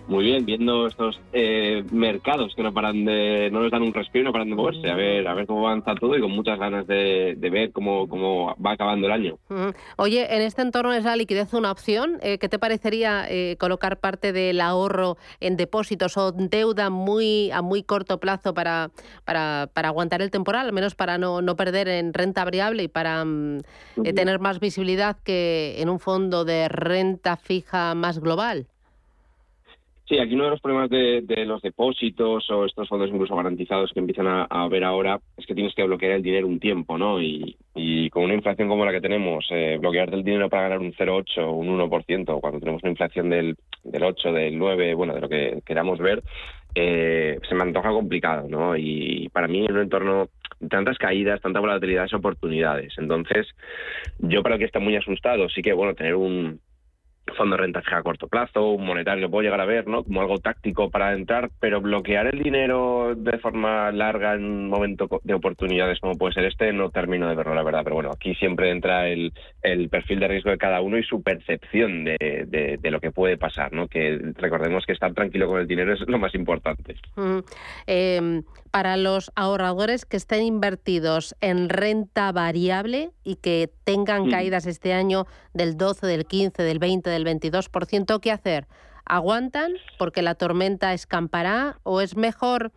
Muy 0.07 0.23
bien, 0.23 0.45
viendo 0.45 0.85
estos 0.85 1.19
eh, 1.33 1.83
mercados 1.91 2.53
que 2.55 2.61
no 2.61 2.71
paran 2.71 3.05
de, 3.05 3.49
no 3.51 3.61
nos 3.61 3.71
dan 3.71 3.81
un 3.81 3.93
respiro, 3.93 4.25
no 4.25 4.31
paran 4.31 4.49
de 4.49 4.55
moverse, 4.55 4.89
a 4.91 4.95
ver, 4.95 5.27
a 5.27 5.33
ver 5.33 5.47
cómo 5.47 5.67
avanza 5.67 5.95
todo 5.95 6.15
y 6.15 6.21
con 6.21 6.31
muchas 6.31 6.59
ganas 6.59 6.85
de, 6.85 7.35
ver 7.39 7.71
cómo, 7.71 8.07
cómo 8.07 8.55
va 8.63 8.73
acabando 8.73 9.07
el 9.07 9.13
año. 9.13 9.39
Oye, 9.97 10.35
en 10.35 10.43
este 10.43 10.61
entorno 10.61 10.93
es 10.93 11.03
la 11.03 11.15
liquidez 11.15 11.53
una 11.53 11.71
opción. 11.71 12.19
Eh, 12.21 12.37
¿Qué 12.37 12.49
te 12.49 12.59
parecería 12.59 13.25
eh, 13.27 13.57
colocar 13.59 13.99
parte 13.99 14.31
del 14.31 14.61
ahorro 14.61 15.17
en 15.39 15.57
depósitos 15.57 16.17
o 16.17 16.31
deuda 16.31 16.91
muy 16.91 17.49
a 17.49 17.63
muy 17.63 17.81
corto 17.81 18.19
plazo 18.19 18.53
para, 18.53 18.91
para, 19.23 19.69
para 19.73 19.87
aguantar 19.87 20.21
el 20.21 20.29
temporal, 20.29 20.67
al 20.67 20.73
menos 20.73 20.93
para 20.93 21.17
no, 21.17 21.41
no 21.41 21.55
perder 21.55 21.87
en 21.87 22.13
renta 22.13 22.43
variable 22.43 22.83
y 22.83 22.87
para 22.87 23.25
mm, 23.25 23.61
tener 24.13 24.39
más 24.39 24.59
visibilidad 24.59 25.17
que 25.23 25.75
en 25.79 25.89
un 25.89 25.99
fondo 25.99 26.45
de 26.45 26.69
renta 26.69 27.37
fija 27.37 27.95
más 27.95 28.19
global? 28.19 28.67
Sí, 30.07 30.19
aquí 30.19 30.35
uno 30.35 30.43
de 30.43 30.49
los 30.51 30.61
problemas 30.61 30.89
de, 30.91 31.45
los 31.47 31.63
depósitos 31.63 32.47
o 32.51 32.65
estos 32.65 32.87
fondos 32.87 33.09
incluso 33.09 33.35
garantizados 33.35 33.91
que 33.91 33.99
empiezan 33.99 34.27
a, 34.27 34.67
ver 34.67 34.83
ahora 34.83 35.19
es 35.35 35.47
que 35.47 35.55
tienes 35.55 35.73
que 35.73 35.83
bloquear 35.83 36.11
el 36.11 36.21
dinero 36.21 36.47
un 36.47 36.59
tiempo, 36.59 36.97
¿no? 36.97 37.19
Y, 37.21 37.57
con 38.11 38.23
una 38.23 38.35
inflación 38.35 38.69
como 38.69 38.85
la 38.85 38.91
que 38.91 39.01
tenemos, 39.01 39.45
eh, 39.49 39.77
bloquearte 39.77 40.15
el 40.15 40.23
dinero 40.23 40.47
para 40.47 40.63
ganar 40.63 40.79
un 40.79 40.93
0,8 40.93 41.39
o 41.39 41.51
un 41.51 41.67
1%, 41.67 42.39
cuando 42.39 42.59
tenemos 42.59 42.81
una 42.83 42.91
inflación 42.91 43.29
del, 43.29 43.57
del 43.83 44.03
8, 44.03 44.31
del 44.31 44.57
9, 44.57 44.93
bueno, 44.93 45.13
de 45.13 45.21
lo 45.21 45.27
que 45.27 45.59
queramos 45.65 45.99
ver, 45.99 46.23
eh, 46.75 47.39
se 47.49 47.55
me 47.55 47.63
antoja 47.63 47.89
complicado, 47.89 48.47
¿no? 48.47 48.77
Y 48.77 49.27
para 49.33 49.47
mí 49.47 49.65
en 49.65 49.73
un 49.73 49.81
entorno 49.81 50.29
tantas 50.69 50.97
caídas, 50.97 51.41
tanta 51.41 51.59
volatilidad 51.59 52.05
es 52.05 52.13
oportunidades. 52.13 52.93
Entonces, 52.97 53.47
yo 54.19 54.43
para 54.43 54.55
el 54.55 54.59
que 54.59 54.65
está 54.65 54.79
muy 54.79 54.95
asustado, 54.95 55.49
sí 55.49 55.61
que, 55.61 55.73
bueno, 55.73 55.95
tener 55.95 56.15
un 56.15 56.61
fondo 57.33 57.55
de 57.55 57.63
renta 57.63 57.81
fija 57.81 57.97
a 57.97 58.03
corto 58.03 58.27
plazo, 58.27 58.71
un 58.71 58.85
monetario 58.85 59.29
puedo 59.29 59.43
llegar 59.43 59.61
a 59.61 59.65
ver, 59.65 59.87
¿no? 59.87 60.03
Como 60.03 60.21
algo 60.21 60.37
táctico 60.39 60.89
para 60.89 61.13
entrar, 61.13 61.49
pero 61.59 61.81
bloquear 61.81 62.27
el 62.27 62.41
dinero 62.41 63.13
de 63.15 63.37
forma 63.39 63.91
larga 63.91 64.33
en 64.35 64.45
un 64.45 64.69
momento 64.69 65.07
de 65.23 65.33
oportunidades 65.33 65.99
como 65.99 66.17
puede 66.17 66.33
ser 66.33 66.45
este, 66.45 66.71
no 66.73 66.89
termino 66.89 67.27
de 67.27 67.35
verlo, 67.35 67.55
la 67.55 67.63
verdad. 67.63 67.81
Pero 67.83 67.95
bueno, 67.95 68.11
aquí 68.11 68.35
siempre 68.35 68.69
entra 68.69 69.07
el, 69.07 69.33
el 69.61 69.89
perfil 69.89 70.19
de 70.19 70.27
riesgo 70.27 70.51
de 70.51 70.57
cada 70.57 70.81
uno 70.81 70.97
y 70.97 71.03
su 71.03 71.21
percepción 71.21 72.03
de, 72.03 72.77
de, 72.81 72.91
lo 72.91 72.99
que 72.99 73.11
puede 73.11 73.37
pasar, 73.37 73.73
¿no? 73.73 73.87
Que 73.87 74.19
recordemos 74.35 74.85
que 74.85 74.93
estar 74.93 75.13
tranquilo 75.13 75.47
con 75.47 75.59
el 75.59 75.67
dinero 75.67 75.93
es 75.93 76.01
lo 76.07 76.19
más 76.19 76.33
importante. 76.35 76.95
Em, 77.87 78.43
para 78.75 78.97
los 78.97 79.31
ahorradores 79.35 80.05
que 80.05 80.17
estén 80.17 80.43
invertidos 80.43 81.33
en 81.39 81.69
renta 81.69 82.33
variable 82.33 83.13
y 83.23 83.37
que 83.37 83.71
tengan 83.85 84.29
caídas 84.29 84.65
este 84.65 84.91
año 84.91 85.27
del 85.53 85.77
12, 85.77 86.05
del 86.05 86.25
15, 86.25 86.61
del 86.61 86.79
20, 86.79 87.09
del 87.09 87.23
22%, 87.23 88.19
¿qué 88.19 88.33
hacer? 88.33 88.67
¿Aguantan 89.05 89.71
porque 89.97 90.21
la 90.21 90.35
tormenta 90.35 90.93
escampará 90.93 91.79
o 91.83 92.01
es 92.01 92.17
mejor 92.17 92.73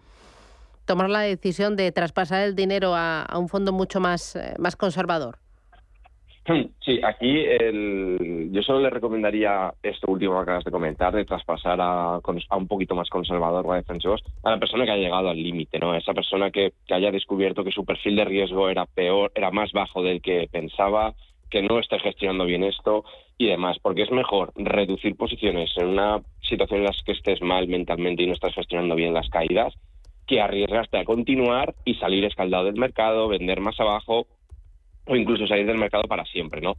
tomar 0.84 1.10
la 1.10 1.22
decisión 1.22 1.74
de 1.74 1.90
traspasar 1.90 2.42
el 2.42 2.54
dinero 2.54 2.94
a, 2.94 3.26
un 3.36 3.48
fondo 3.48 3.72
mucho 3.72 3.98
más, 3.98 4.36
eh, 4.36 4.54
más 4.56 4.76
conservador? 4.76 5.40
Sí, 6.80 7.00
aquí 7.02 7.44
el, 7.44 8.48
yo 8.50 8.62
solo 8.62 8.80
le 8.80 8.90
recomendaría 8.90 9.72
esto 9.82 10.10
último 10.10 10.34
que 10.36 10.42
acabas 10.42 10.64
de 10.64 10.70
comentar, 10.70 11.14
de 11.14 11.24
traspasar 11.24 11.78
a, 11.80 12.20
un 12.56 12.66
poquito 12.66 12.94
más 12.94 13.08
conservador 13.10 13.66
a 13.70 13.76
defensivos, 13.76 14.22
a 14.42 14.50
la 14.50 14.58
persona 14.58 14.84
que 14.84 14.92
ha 14.92 14.96
llegado 14.96 15.28
al 15.28 15.42
límite, 15.42 15.78
¿no? 15.78 15.94
Esa 15.94 16.14
persona 16.14 16.50
que, 16.50 16.72
que, 16.86 16.94
haya 16.94 17.10
descubierto 17.10 17.64
que 17.64 17.72
su 17.72 17.84
perfil 17.84 18.16
de 18.16 18.24
riesgo 18.24 18.68
era 18.68 18.86
peor, 18.86 19.32
era 19.34 19.50
más 19.50 19.72
bajo 19.72 20.02
del 20.02 20.22
que 20.22 20.48
pensaba, 20.50 21.14
que 21.50 21.62
no 21.62 21.78
esté 21.78 21.98
gestionando 21.98 22.44
bien 22.44 22.64
esto 22.64 23.04
y 23.36 23.46
demás, 23.46 23.78
porque 23.82 24.02
es 24.02 24.10
mejor 24.10 24.52
reducir 24.56 25.16
posiciones 25.16 25.70
en 25.76 25.88
una 25.88 26.22
situación 26.42 26.80
en 26.80 26.86
la 26.86 26.92
que 27.04 27.12
estés 27.12 27.40
mal 27.42 27.68
mentalmente 27.68 28.22
y 28.22 28.26
no 28.26 28.34
estás 28.34 28.54
gestionando 28.54 28.94
bien 28.94 29.14
las 29.14 29.28
caídas, 29.28 29.74
que 30.26 30.40
arriesgarte 30.40 30.98
a 30.98 31.04
continuar 31.04 31.74
y 31.84 31.94
salir 31.94 32.24
escaldado 32.24 32.64
del 32.64 32.76
mercado, 32.76 33.28
vender 33.28 33.60
más 33.60 33.78
abajo 33.80 34.26
o 35.08 35.16
incluso 35.16 35.46
salir 35.46 35.66
del 35.66 35.78
mercado 35.78 36.04
para 36.04 36.24
siempre, 36.26 36.60
¿no? 36.60 36.76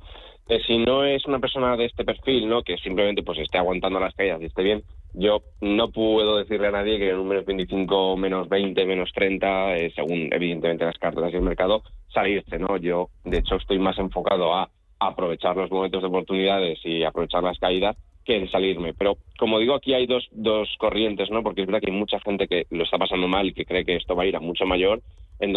Eh, 0.48 0.62
si 0.66 0.78
no 0.78 1.04
es 1.04 1.26
una 1.26 1.40
persona 1.40 1.76
de 1.76 1.86
este 1.86 2.06
perfil, 2.06 2.48
¿no? 2.48 2.64
Que 2.64 2.78
simplemente 2.78 3.24
pues 3.24 3.40
esté 3.40 3.58
aguantando 3.58 4.00
las 4.00 4.16
caídas 4.16 4.42
y 4.42 4.46
esté 4.46 4.64
bien, 4.64 4.84
yo 5.14 5.42
no 5.62 5.92
puedo 5.92 6.38
decirle 6.38 6.68
a 6.68 6.72
nadie 6.72 6.98
que 6.98 7.10
en 7.10 7.20
un 7.20 7.28
menos 7.28 7.46
25, 7.46 8.18
menos 8.18 8.48
20, 8.50 8.86
menos 8.86 9.12
30, 9.14 9.76
eh, 9.76 9.92
según 9.96 10.30
evidentemente 10.32 10.86
las 10.86 10.98
cartas 10.98 11.34
y 11.34 11.36
el 11.36 11.42
mercado, 11.42 11.84
salirse, 12.14 12.58
¿no? 12.60 12.78
Yo, 12.78 13.10
de 13.26 13.40
hecho, 13.40 13.56
estoy 13.56 13.80
más 13.80 13.98
enfocado 13.98 14.56
a 14.56 14.70
aprovechar 15.00 15.56
los 15.56 15.72
momentos 15.72 16.02
de 16.02 16.08
oportunidades 16.08 16.80
y 16.84 17.04
aprovechar 17.04 17.44
las 17.44 17.58
caídas 17.58 17.96
en 18.36 18.50
salirme. 18.50 18.94
Pero, 18.94 19.18
como 19.38 19.60
digo, 19.60 19.76
aquí 19.76 19.94
hay 19.94 20.08
dos, 20.08 20.28
dos 20.32 20.70
corrientes, 20.78 21.30
¿no? 21.30 21.44
Porque 21.44 21.62
es 21.62 21.68
verdad 21.68 21.82
que 21.82 21.92
hay 21.92 21.98
mucha 21.98 22.20
gente 22.20 22.48
que 22.48 22.66
lo 22.70 22.84
está 22.84 22.98
pasando 22.98 23.28
mal 23.28 23.48
y 23.48 23.54
que 23.54 23.66
cree 23.66 23.86
que 23.86 23.96
esto 23.96 24.16
va 24.16 24.24
a 24.24 24.28
ir 24.28 24.36
a 24.36 24.40
mucho 24.40 24.66
mayor, 24.66 25.02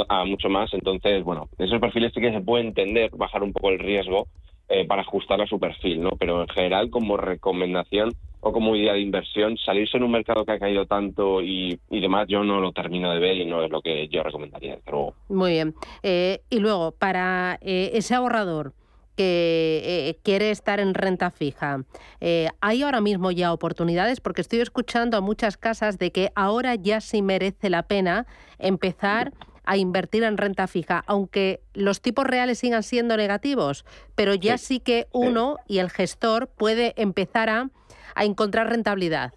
a 0.08 0.24
mucho 0.24 0.48
más. 0.48 0.72
Entonces, 0.74 1.24
bueno, 1.24 1.48
esos 1.58 1.80
perfiles 1.80 2.12
sí 2.14 2.20
que 2.20 2.32
se 2.32 2.40
puede 2.40 2.64
entender, 2.64 3.10
bajar 3.12 3.42
un 3.42 3.52
poco 3.52 3.70
el 3.70 3.78
riesgo 3.78 4.28
eh, 4.68 4.86
para 4.86 5.02
ajustar 5.02 5.40
a 5.40 5.46
su 5.46 5.58
perfil, 5.58 6.02
¿no? 6.02 6.10
Pero 6.18 6.40
en 6.40 6.48
general, 6.48 6.88
como 6.88 7.16
recomendación 7.16 8.12
o 8.40 8.52
como 8.52 8.74
idea 8.74 8.94
de 8.94 9.00
inversión, 9.00 9.56
salirse 9.58 9.96
en 9.96 10.02
un 10.02 10.12
mercado 10.12 10.44
que 10.44 10.52
ha 10.52 10.58
caído 10.58 10.86
tanto 10.86 11.42
y, 11.42 11.78
demás, 11.90 12.26
yo 12.28 12.42
no 12.42 12.60
lo 12.60 12.72
termino 12.72 13.12
de 13.12 13.20
ver 13.20 13.36
y 13.36 13.44
no 13.44 13.62
es 13.62 13.70
lo 13.70 13.82
que 13.82 14.08
yo 14.08 14.22
recomendaría, 14.22 14.78
Muy 15.28 15.52
bien. 15.52 15.74
Eh, 16.02 16.40
y 16.48 16.58
luego, 16.58 16.92
para 16.92 17.58
eh, 17.60 17.90
ese 17.94 18.14
ahorrador, 18.14 18.72
que 19.16 20.18
quiere 20.22 20.50
estar 20.50 20.80
en 20.80 20.94
renta 20.94 21.30
fija. 21.30 21.84
¿Hay 22.60 22.82
ahora 22.82 23.00
mismo 23.00 23.30
ya 23.30 23.52
oportunidades? 23.52 24.20
Porque 24.20 24.40
estoy 24.40 24.60
escuchando 24.60 25.16
a 25.16 25.20
muchas 25.20 25.56
casas 25.56 25.98
de 25.98 26.12
que 26.12 26.32
ahora 26.34 26.74
ya 26.74 27.00
sí 27.00 27.22
merece 27.22 27.70
la 27.70 27.82
pena 27.84 28.26
empezar 28.58 29.32
a 29.64 29.76
invertir 29.76 30.24
en 30.24 30.36
renta 30.36 30.66
fija, 30.66 31.04
aunque 31.06 31.62
los 31.74 32.00
tipos 32.00 32.26
reales 32.26 32.58
sigan 32.58 32.82
siendo 32.82 33.16
negativos, 33.16 33.84
pero 34.14 34.34
ya 34.34 34.58
sí, 34.58 34.80
que 34.80 35.06
uno 35.12 35.56
y 35.68 35.78
el 35.78 35.90
gestor 35.90 36.48
puede 36.48 36.94
empezar 37.00 37.48
a, 37.48 37.70
encontrar 38.16 38.68
rentabilidad. 38.68 39.32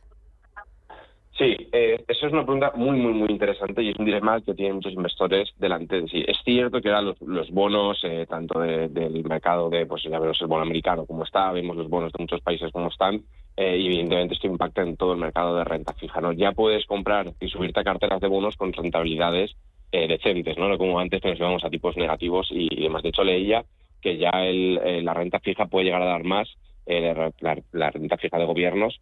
Sí, 1.37 1.55
eh, 1.73 2.01
eso 2.07 2.27
es 2.27 2.33
una 2.33 2.45
pregunta 2.45 2.71
muy, 2.75 2.97
muy, 2.97 3.11
muy 3.13 3.29
interesante 3.29 3.83
y 3.83 3.89
es 3.89 3.99
un 3.99 4.05
dilema 4.05 4.39
que 4.39 4.53
tienen 4.53 4.75
muchos 4.75 4.93
inversores 4.93 5.53
delante 5.57 6.01
de 6.01 6.07
sí. 6.07 6.23
Es 6.25 6.37
cierto 6.45 6.81
que 6.81 6.89
ahora 6.89 7.13
los, 7.19 7.51
bonos, 7.51 7.99
eh, 8.03 8.25
tanto 8.29 8.59
del 8.59 9.23
mercado 9.25 9.69
de, 9.69 9.85
pues 9.85 10.03
ya 10.03 10.17
vemos 10.17 10.39
el 10.39 10.47
bono 10.47 10.63
americano 10.63 11.05
como 11.05 11.25
está, 11.25 11.51
vemos 11.51 11.75
los 11.75 11.89
bonos 11.89 12.13
de 12.13 12.21
muchos 12.21 12.39
países 12.39 12.71
como 12.71 12.87
están, 12.87 13.21
eh, 13.57 13.77
y 13.77 13.85
evidentemente 13.87 14.35
esto 14.35 14.47
impacta 14.47 14.81
en 14.81 14.95
todo 14.95 15.13
el 15.13 15.19
mercado 15.19 15.57
de 15.57 15.65
renta 15.65 15.93
fija. 15.93 16.21
¿no? 16.21 16.31
Ya 16.31 16.53
puedes 16.53 16.85
comprar 16.85 17.33
y 17.39 17.49
subirte 17.49 17.81
a 17.81 17.83
carteras 17.83 18.21
de 18.21 18.27
bonos 18.27 18.55
con 18.55 18.71
rentabilidades 18.71 19.55
eh, 19.91 20.07
decentes, 20.07 20.57
¿no? 20.57 20.77
como 20.77 20.99
antes 20.99 21.21
que 21.21 21.29
nos 21.29 21.39
íbamos 21.39 21.63
a 21.63 21.69
tipos 21.69 21.95
negativos 21.95 22.47
y, 22.51 22.81
demás. 22.81 23.03
De 23.03 23.09
hecho, 23.09 23.23
leía 23.23 23.63
que 24.01 24.17
ya 24.17 24.31
eh, 24.33 25.01
la 25.01 25.13
renta 25.13 25.39
fija 25.39 25.67
puede 25.67 25.85
llegar 25.85 26.01
a 26.01 26.05
dar 26.05 26.23
más, 26.23 26.49
eh, 26.85 27.31
la, 27.39 27.89
renta 27.91 28.17
fija 28.17 28.37
de 28.37 28.45
gobiernos, 28.45 28.99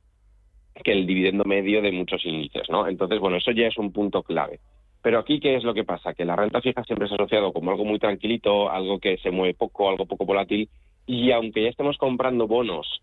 que 0.81 0.91
el 0.91 1.05
dividendo 1.05 1.43
medio 1.43 1.81
de 1.81 1.91
muchos 1.91 2.25
índices. 2.25 2.69
¿no? 2.69 2.87
Entonces, 2.87 3.19
bueno, 3.19 3.37
eso 3.37 3.51
ya 3.51 3.67
es 3.67 3.77
un 3.77 3.91
punto 3.91 4.23
clave. 4.23 4.59
Pero 5.01 5.19
aquí, 5.19 5.39
¿qué 5.39 5.55
es 5.55 5.63
lo 5.63 5.73
que 5.73 5.83
pasa? 5.83 6.13
Que 6.13 6.23
la 6.23 6.35
renta 6.35 6.61
fija 6.61 6.83
siempre 6.83 7.07
se 7.07 7.13
ha 7.13 7.17
asociado 7.17 7.51
como 7.51 7.71
algo 7.71 7.83
muy 7.83 7.99
tranquilito, 7.99 8.69
algo 8.69 8.99
que 8.99 9.17
se 9.17 9.31
mueve 9.31 9.53
poco, 9.53 9.89
algo 9.89 10.05
poco 10.05 10.25
volátil, 10.25 10.69
y 11.05 11.31
aunque 11.31 11.63
ya 11.63 11.69
estemos 11.69 11.97
comprando 11.97 12.47
bonos 12.47 13.01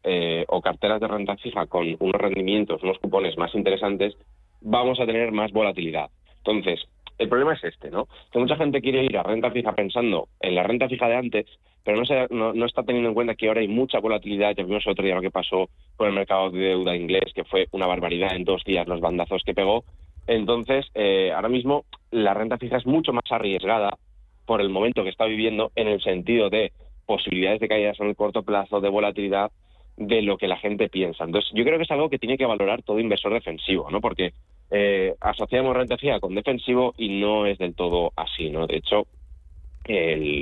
o 0.49 0.61
carteras 0.63 0.99
de 1.01 1.09
renta 1.09 1.37
fija 1.37 1.67
con 1.67 1.95
unos 1.99 2.19
rendimientos, 2.19 2.83
unos 2.83 2.99
cupones 2.99 3.37
más 3.37 3.55
interesantes, 3.55 4.17
vamos 4.63 4.99
a 4.99 5.05
tener 5.05 5.31
más 5.33 5.53
volatilidad. 5.53 6.09
Entonces, 6.39 6.81
el 7.21 7.29
problema 7.29 7.53
es 7.53 7.63
este, 7.63 7.91
¿no? 7.91 8.09
Que 8.33 8.39
mucha 8.39 8.57
gente 8.57 8.81
quiere 8.81 9.05
ir 9.05 9.17
a 9.19 9.23
renta 9.23 9.51
fija 9.51 9.75
pensando 9.75 10.29
en 10.41 10.55
la 10.55 10.63
renta 10.63 10.89
fija 10.89 11.07
de 11.07 11.17
antes, 11.17 11.47
pero 11.85 11.99
no, 11.99 12.07
se, 12.07 12.27
no, 12.31 12.65
está 12.65 12.83
teniendo 12.83 13.11
en 13.11 13.15
cuenta 13.15 13.35
que 13.35 13.47
ahora 13.47 13.61
hay 13.61 13.69
mucha 13.69 14.01
volatilidad. 14.01 14.55
Ya 14.57 14.65
vimos 14.65 14.85
el 14.87 14.93
otro 14.93 15.05
día 15.05 15.15
lo 15.15 15.21
que 15.21 15.31
pasó 15.31 15.69
con 15.97 16.09
el 16.09 16.15
mercado 16.15 16.51
de 16.51 16.61
deuda 16.61 16.97
inglés, 16.97 17.33
que 17.35 17.45
fue 17.45 17.69
una 17.73 17.87
barbaridad 17.87 18.35
en 18.35 18.45
dos 18.45 18.65
días 18.65 18.89
los 18.89 19.01
bandazos 19.01 19.43
que 19.45 19.53
pegó. 19.53 19.85
Entonces, 20.27 20.87
eh, 20.95 21.31
ahora 21.35 21.51
mismo 21.51 21.85
la 22.11 22.33
renta 22.33 22.57
fija 22.57 22.79
es 22.79 22.87
mucho 22.87 23.13
más 23.13 23.25
arriesgada 23.31 23.99
por 24.47 24.63
el 24.63 24.71
momento 24.71 25.05
que 25.05 25.11
está 25.11 25.27
viviendo 25.27 25.73
en 25.77 25.89
el 25.89 26.01
sentido 26.01 26.49
de 26.49 26.73
posibilidades 27.05 27.61
de 27.61 27.69
caídas 27.69 28.01
en 28.01 28.09
el 28.09 28.17
corto 28.17 28.45
plazo, 28.45 28.81
de 28.81 28.89
volatilidad, 28.89 29.51
de 29.99 30.23
lo 30.23 30.39
que 30.39 30.49
la 30.49 30.57
gente 30.57 30.89
piensa. 30.89 31.25
Entonces, 31.25 31.51
yo 31.53 31.65
creo 31.65 31.77
que 31.77 31.85
es 31.85 31.91
algo 31.91 32.09
que 32.09 32.19
tiene 32.19 32.39
que 32.39 32.47
valorar 32.47 32.83
todo 32.83 32.99
inversor 32.99 33.35
defensivo, 33.35 33.91
¿no? 33.91 34.01
Porque 34.01 34.33
eh, 34.71 35.15
asociamos 35.21 35.77
renta 35.77 35.97
fija 35.97 36.21
con 36.21 36.35
defensivo 36.35 36.95
y 36.97 37.21
no 37.21 37.47
es 37.47 37.59
del 37.59 37.75
todo 37.75 38.13
así, 38.17 38.51
¿no? 38.51 38.67
De 38.67 38.77
hecho, 38.77 39.07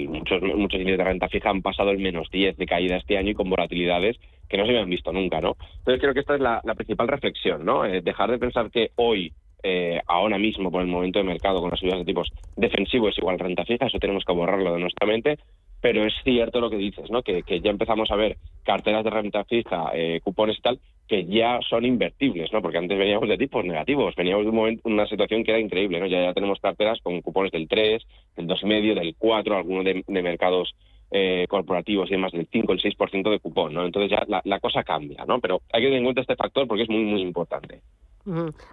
muchos 0.09 0.43
muchos 0.43 0.85
de 0.85 0.97
renta 0.97 1.29
fija 1.29 1.51
han 1.51 1.62
pasado 1.62 1.91
el 1.91 1.99
menos 1.99 2.29
10 2.31 2.57
de 2.57 2.66
caída 2.66 2.97
este 2.97 3.16
año 3.16 3.31
y 3.31 3.35
con 3.35 3.49
volatilidades 3.49 4.18
que 4.49 4.57
no 4.57 4.64
se 4.64 4.70
habían 4.70 4.91
visto 4.91 5.12
nunca, 5.12 5.41
¿no? 5.41 5.57
Entonces 5.79 6.01
creo 6.01 6.14
que 6.14 6.20
esta 6.20 6.35
es 6.35 6.41
la, 6.41 6.61
principal 6.74 7.09
reflexión, 7.09 7.64
¿no? 7.64 7.85
Eh, 7.85 8.01
dejar 8.01 8.31
de 8.31 8.39
pensar 8.39 8.70
que 8.70 8.91
hoy 8.97 9.33
eh, 9.62 10.01
ahora 10.07 10.39
mismo 10.39 10.70
por 10.70 10.83
el 10.83 10.89
momento 10.89 11.18
de 11.18 11.24
mercado 11.24 11.61
con 11.61 11.70
las 11.70 11.81
subidas 11.81 11.99
de 11.99 12.05
tipos 12.05 12.31
defensivos 12.57 13.12
es 13.12 13.18
igual 13.18 13.39
renta 13.39 13.64
fija, 13.64 13.87
eso 13.87 13.99
tenemos 13.99 14.24
que 14.24 14.33
borrarlo 14.33 14.72
de 14.72 14.81
nuestra 14.81 15.07
mente, 15.07 15.39
pero 15.81 16.05
es 16.05 16.14
cierto 16.24 16.61
lo 16.61 16.70
que 16.70 16.76
dices, 16.76 17.11
¿no? 17.11 17.22
Que, 17.22 17.43
ya 17.61 17.70
empezamos 17.70 18.11
a 18.11 18.16
ver 18.16 18.37
carteras 18.64 19.05
de 19.05 19.11
renta 19.11 19.45
fija, 19.45 19.91
eh, 19.95 20.20
cupones 20.22 20.59
y 20.59 20.62
tal, 20.62 20.81
que 21.09 21.25
ya 21.25 21.59
son 21.69 21.85
invertibles, 21.87 22.53
¿no? 22.53 22.61
Porque 22.61 22.79
antes 22.79 22.99
veníamos 22.99 23.29
de 23.29 23.39
tipos 23.39 23.65
negativos, 23.65 24.15
veníamos 24.15 24.45
de 24.45 24.51
un 24.51 24.57
momento, 24.57 24.89
una 24.89 25.07
situación 25.07 25.43
que 25.43 25.53
era 25.53 25.61
increíble, 25.61 25.99
¿no? 25.99 26.07
Ya, 26.07 26.23
ya 26.23 26.35
tenemos 26.35 26.61
carteras 26.61 27.01
con 27.03 27.21
cupones 27.23 27.51
del 27.51 27.67
3, 27.67 28.03
del 28.37 28.47
2,5, 28.47 28.95
del 28.95 29.15
4, 29.17 29.57
algunos 29.57 29.85
de, 29.85 30.23
mercados 30.23 30.75
eh, 31.11 31.47
corporativos 31.49 32.09
y 32.11 32.13
demás 32.13 32.33
del 32.33 32.47
5, 32.53 32.73
el 32.73 32.83
6% 32.83 33.31
de 33.31 33.41
cupón, 33.41 33.73
¿no? 33.73 33.87
Entonces 33.87 34.11
ya 34.11 34.23
la, 34.29 34.43
la, 34.45 34.61
cosa 34.61 34.85
cambia, 34.85 35.25
¿no? 35.27 35.41
Pero 35.41 35.63
hay 35.73 35.81
que 35.81 35.87
tener 35.87 35.99
en 35.99 36.05
cuenta 36.05 36.21
este 36.21 36.37
factor 36.37 36.69
porque 36.69 36.83
es 36.83 36.91
muy, 36.91 37.05
muy 37.05 37.23
importante. 37.23 37.81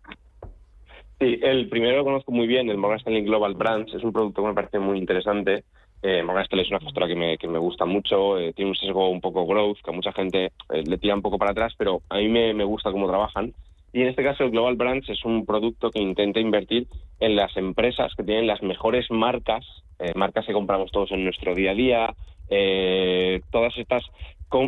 Sí, 1.20 1.40
el 1.42 1.70
primero 1.70 1.98
lo 1.98 2.04
conozco 2.04 2.34
muy 2.34 2.48
bien, 2.48 2.70
el 2.70 2.78
Morgan 2.78 3.00
Stanley 3.00 3.24
Global 3.24 3.54
Brands. 3.54 3.94
Es 3.94 4.04
un 4.04 4.12
producto 4.12 4.42
que 4.42 4.48
me 4.50 4.54
parece 4.54 4.80
muy 4.80 4.98
interesante. 4.98 5.64
Eh, 6.02 6.22
Morgan 6.22 6.44
Stanley 6.44 6.66
es 6.66 6.72
una 6.72 6.80
gestora 6.82 7.08
que 7.08 7.16
me, 7.16 7.38
que 7.38 7.48
me 7.48 7.60
gusta 7.60 7.86
mucho, 7.86 8.38
eh, 8.38 8.52
tiene 8.54 8.72
un 8.72 8.76
sesgo 8.76 9.10
un 9.10 9.22
poco 9.22 9.46
growth, 9.46 9.78
que 9.82 9.92
a 9.92 9.94
mucha 9.94 10.12
gente 10.12 10.52
eh, 10.70 10.84
le 10.84 10.98
tira 10.98 11.16
un 11.16 11.22
poco 11.22 11.38
para 11.38 11.52
atrás, 11.52 11.74
pero 11.78 12.02
a 12.10 12.18
mí 12.18 12.28
me, 12.28 12.54
me 12.54 12.66
gusta 12.66 12.92
cómo 12.92 13.08
trabajan. 13.08 13.54
Y 13.94 14.02
en 14.02 14.08
este 14.08 14.24
caso 14.24 14.44
el 14.44 14.52
Global 14.52 14.76
Brands 14.76 15.10
es 15.10 15.24
un 15.26 15.46
producto 15.46 15.92
que 15.92 16.00
intenta 16.00 16.40
invertir 16.40 16.88
en 17.20 17.36
las 17.36 17.56
empresas 17.58 18.14
que 18.16 18.24
tienen 18.24 18.48
las 18.48 18.62
mejores 18.64 19.10
marcas, 19.12 19.66
eh, 20.00 20.14
marcas 20.16 20.46
que 20.46 20.54
compramos 20.54 20.92
todos 20.92 21.12
en 21.12 21.24
nuestro 21.24 21.54
día 21.54 21.72
a 21.72 21.76
día, 21.76 22.16
eh, 22.50 23.42
todas 23.52 23.78
estas 23.78 24.04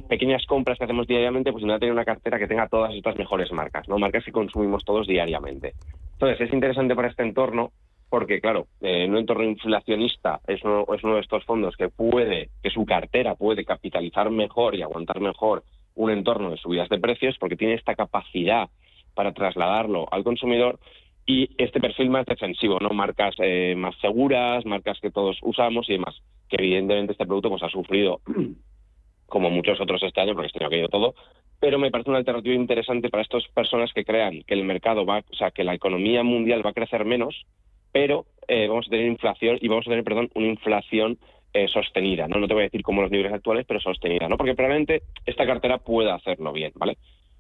pequeñas 0.08 0.46
compras 0.46 0.78
que 0.78 0.86
hacemos 0.86 1.08
diariamente, 1.08 1.52
pues 1.52 1.62
intenta 1.62 1.80
tener 1.80 1.94
una 1.94 2.06
cartera 2.06 2.40
que 2.40 2.48
tenga 2.48 2.68
todas 2.68 2.94
estas 2.94 3.18
mejores 3.18 3.52
marcas, 3.52 3.88
no 3.90 3.98
marcas 3.98 4.24
que 4.24 4.32
consumimos 4.32 4.84
todos 4.86 5.08
diariamente. 5.08 5.74
Entonces 6.14 6.40
es 6.42 6.54
interesante 6.54 6.96
para 6.96 7.10
este 7.10 7.24
entorno 7.24 7.72
porque, 8.10 8.40
claro, 8.40 8.68
eh, 8.82 9.06
en 9.06 9.12
un 9.12 9.18
entorno 9.18 9.44
inflacionista 9.44 10.40
es 10.48 10.64
uno, 10.64 10.86
es 10.94 11.04
uno 11.04 11.16
de 11.16 11.22
estos 11.22 11.44
fondos 11.46 11.76
que 11.76 11.90
puede, 11.90 12.50
que 12.62 12.70
su 12.70 12.86
cartera 12.86 13.36
puede 13.36 13.66
capitalizar 13.66 14.30
mejor 14.30 14.76
y 14.76 14.84
aguantar 14.84 15.20
mejor 15.20 15.64
un 15.96 16.12
entorno 16.12 16.52
de 16.52 16.58
subidas 16.58 16.90
de 16.90 17.00
precios 17.00 17.36
porque 17.40 17.56
tiene 17.56 17.74
esta 17.74 17.96
capacidad 17.96 18.70
para 19.14 19.34
trasladarlo 19.34 20.08
al 20.12 20.24
consumidor 20.24 20.80
y 21.26 21.50
este 21.58 21.80
perfil 21.80 22.10
más 22.10 22.26
defensivo, 22.26 22.80
¿no? 22.80 22.90
Marcas 22.90 23.36
eh, 23.40 23.76
más 23.78 23.96
seguras, 24.00 24.66
marcas 24.66 25.00
que 25.00 25.12
todos 25.12 25.38
usamos 25.42 25.90
y 25.90 25.94
demás. 25.94 26.22
Que 26.50 26.58
evidentemente 26.58 27.14
este 27.14 27.26
producto 27.26 27.50
pues 27.50 27.64
ha 27.64 27.70
sufrido, 27.70 28.20
como 29.28 29.50
muchos 29.50 29.80
otros 29.80 30.04
este 30.04 30.22
año, 30.22 30.34
porque 30.34 30.48
este 30.48 30.60
año 30.60 30.68
ha 30.68 30.72
caído 30.72 30.90
todo, 30.90 31.16
pero 31.60 31.80
me 31.80 31.92
parece 31.92 32.10
una 32.10 32.20
alternativa 32.20 32.56
interesante 32.56 33.10
para 33.10 33.24
estas 33.24 33.48
personas 33.48 33.94
que 33.94 34.04
crean 34.04 34.44
que 34.44 34.54
el 34.54 34.66
mercado 34.66 35.06
va, 35.06 35.20
o 35.20 35.36
sea, 35.36 35.52
que 35.52 35.64
la 35.64 35.74
economía 35.74 36.22
mundial 36.24 36.66
va 36.66 36.72
a 36.72 36.74
crecer 36.74 37.06
menos, 37.06 37.46
pero 37.94 38.26
eh, 38.50 38.68
vamos 38.68 38.88
a 38.88 38.90
tener 38.90 39.06
inflación 39.06 39.58
y 39.62 39.70
vamos 39.70 39.88
a 39.88 39.92
tener, 39.92 40.04
perdón, 40.04 40.30
una 40.36 40.48
inflación 40.48 41.18
eh, 41.54 41.68
sostenida, 41.70 42.28
¿no? 42.28 42.40
No 42.40 42.48
te 42.48 42.54
voy 42.54 42.64
a 42.64 42.66
decir 42.66 42.82
como 42.82 43.02
los 43.02 43.12
niveles 43.12 43.32
actuales, 43.32 43.66
pero 43.66 43.80
sostenida, 43.80 44.28
¿no? 44.28 44.36
Porque 44.38 44.56
probablemente 44.56 45.04
esta 45.26 45.46
cartera 45.46 45.78
pueda 45.78 46.16
hacerlo 46.16 46.52
bien, 46.52 46.74
¿vale? 46.76 46.98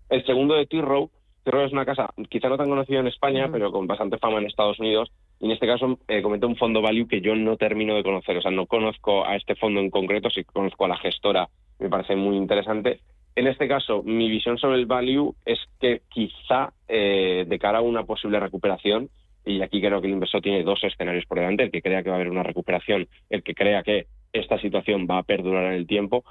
El 0.09 0.25
segundo 0.25 0.53
de 0.55 0.67
T-Row 0.67 1.09
Cerro 1.43 1.65
es 1.65 1.73
una 1.73 1.85
casa 1.85 2.09
quizá 2.29 2.47
no 2.47 2.57
tan 2.57 2.69
conocida 2.69 2.99
en 2.99 3.07
España, 3.07 3.49
pero 3.51 3.71
con 3.71 3.85
bastante 3.85 4.17
fama 4.17 4.39
en 4.39 4.45
Estados 4.45 4.79
Unidos. 4.79 5.11
Y 5.39 5.45
en 5.45 5.51
este 5.51 5.67
caso 5.67 5.99
eh, 6.07 6.21
comento 6.21 6.47
un 6.47 6.55
fondo 6.55 6.81
value 6.81 7.07
que 7.07 7.21
yo 7.21 7.35
no 7.35 7.57
termino 7.57 7.95
de 7.95 8.03
conocer. 8.03 8.37
O 8.37 8.41
sea, 8.41 8.51
no 8.51 8.65
conozco 8.65 9.25
a 9.25 9.35
este 9.35 9.55
fondo 9.55 9.81
en 9.81 9.89
concreto, 9.89 10.29
sí 10.29 10.43
conozco 10.45 10.85
a 10.85 10.89
la 10.89 10.97
gestora, 10.97 11.49
me 11.79 11.89
parece 11.89 12.15
muy 12.15 12.37
interesante. 12.37 13.01
En 13.35 13.47
este 13.47 13.67
caso, 13.67 14.03
mi 14.03 14.29
visión 14.29 14.57
sobre 14.57 14.77
el 14.77 14.85
value 14.85 15.35
es 15.45 15.59
que 15.79 16.01
quizá 16.09 16.71
eh, 16.87 17.45
de 17.47 17.59
cara 17.59 17.79
a 17.79 17.81
una 17.81 18.03
posible 18.03 18.39
recuperación, 18.39 19.09
y 19.43 19.61
aquí 19.61 19.81
creo 19.81 19.99
que 19.99 20.07
el 20.07 20.13
inversor 20.13 20.41
tiene 20.41 20.63
dos 20.63 20.83
escenarios 20.83 21.25
por 21.25 21.39
delante, 21.39 21.63
el 21.63 21.71
que 21.71 21.81
crea 21.81 22.03
que 22.03 22.09
va 22.09 22.15
a 22.15 22.19
haber 22.19 22.29
una 22.29 22.43
recuperación, 22.43 23.07
el 23.29 23.43
que 23.43 23.55
crea 23.55 23.83
que 23.83 24.05
esta 24.31 24.59
situación 24.59 25.07
va 25.09 25.17
a 25.17 25.23
perdurar 25.23 25.65
en 25.65 25.73
el 25.73 25.87
tiempo, 25.87 26.23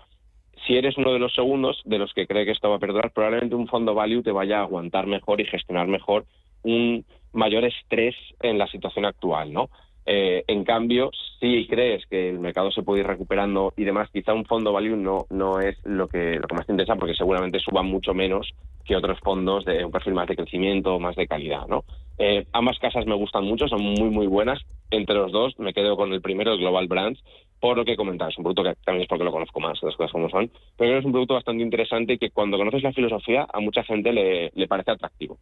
si 0.67 0.77
eres 0.77 0.97
uno 0.97 1.13
de 1.13 1.19
los 1.19 1.35
segundos 1.35 1.81
de 1.85 1.99
los 1.99 2.13
que 2.13 2.27
cree 2.27 2.45
que 2.45 2.53
esto 2.53 2.71
va 2.71 2.77
a 2.77 2.81
perdurar, 2.81 3.13
probablemente 3.13 3.55
un 3.55 3.69
fondo 3.69 3.95
value 3.95 4.23
te 4.23 4.33
vaya 4.33 4.59
a 4.59 4.63
aguantar 4.63 5.07
mejor 5.07 5.41
y 5.41 5.47
gestionar 5.47 5.87
mejor 5.87 6.25
un 6.63 7.05
mayor 7.33 7.65
estrés 7.65 8.15
en 8.41 8.59
la 8.59 8.67
situación 8.67 9.05
actual, 9.05 9.53
¿no? 9.53 9.71
Eh, 10.05 10.43
en 10.49 10.65
cambio, 10.65 11.11
si 11.39 11.67
crees 11.69 12.05
que 12.07 12.29
el 12.29 12.41
mercado 12.41 12.73
se 12.73 12.83
puede 12.83 13.01
ir 13.01 13.07
recuperando 13.07 13.73
y 13.77 13.85
demás, 13.85 14.11
quizá 14.13 14.35
un 14.35 14.45
fondo 14.45 14.73
value 14.73 14.97
no, 14.97 15.27
no 15.31 15.61
es 15.61 15.77
lo 15.85 16.09
que, 16.09 16.41
lo 16.41 16.55
más 16.55 16.67
te 16.67 16.73
interesa 16.73 16.97
porque 16.97 17.15
seguramente 17.15 17.61
suba 17.61 17.83
mucho 17.83 18.13
menos 18.13 18.51
que 18.85 18.97
otros 18.97 19.21
fondos 19.21 19.65
de 19.65 19.85
un 19.85 19.93
perfil 19.93 20.15
más 20.15 20.27
de 20.27 20.35
crecimiento, 20.35 20.99
más 20.99 21.15
de 21.15 21.29
calidad, 21.29 21.67
¿no? 21.69 21.85
Eh, 22.19 22.47
ambas 22.53 22.79
casas 22.79 23.07
me 23.07 23.15
gustan 23.15 23.45
mucho, 23.45 23.69
son 23.69 23.83
muy, 23.83 24.11
muy 24.11 24.27
buenas. 24.27 24.61
Entre 24.91 25.15
los 25.15 25.31
dos 25.31 25.59
me 25.59 25.73
quedo 25.73 25.97
con 25.97 26.13
el 26.13 26.21
primero, 26.21 26.53
el 26.53 26.59
Global 26.59 26.89
Brands, 26.89 27.23
por 27.63 27.77
lo 27.77 27.85
que 27.85 27.97
comentabas. 27.97 28.37
Un 28.37 28.43
producto 28.43 28.65
que 28.65 28.75
también 28.85 29.03
es 29.05 29.09
porque 29.09 29.23
lo 29.23 29.31
conozco 29.31 29.61
más, 29.61 29.79
las 29.83 29.95
cosas 29.95 30.11
como 30.11 30.29
son. 30.29 30.51
Pero 30.77 30.99
es 30.99 31.05
un 31.05 31.13
producto 31.13 31.35
bastante 31.35 31.63
interesante 31.63 32.19
que 32.19 32.31
cuando 32.31 32.59
conoces 32.59 32.83
la 32.83 32.93
filosofía 32.93 33.47
a 33.53 33.61
mucha 33.61 33.85
gente 33.85 34.13
le, 34.13 34.51
le 34.53 34.67
parece 34.67 34.91
atractivo. 34.91 35.39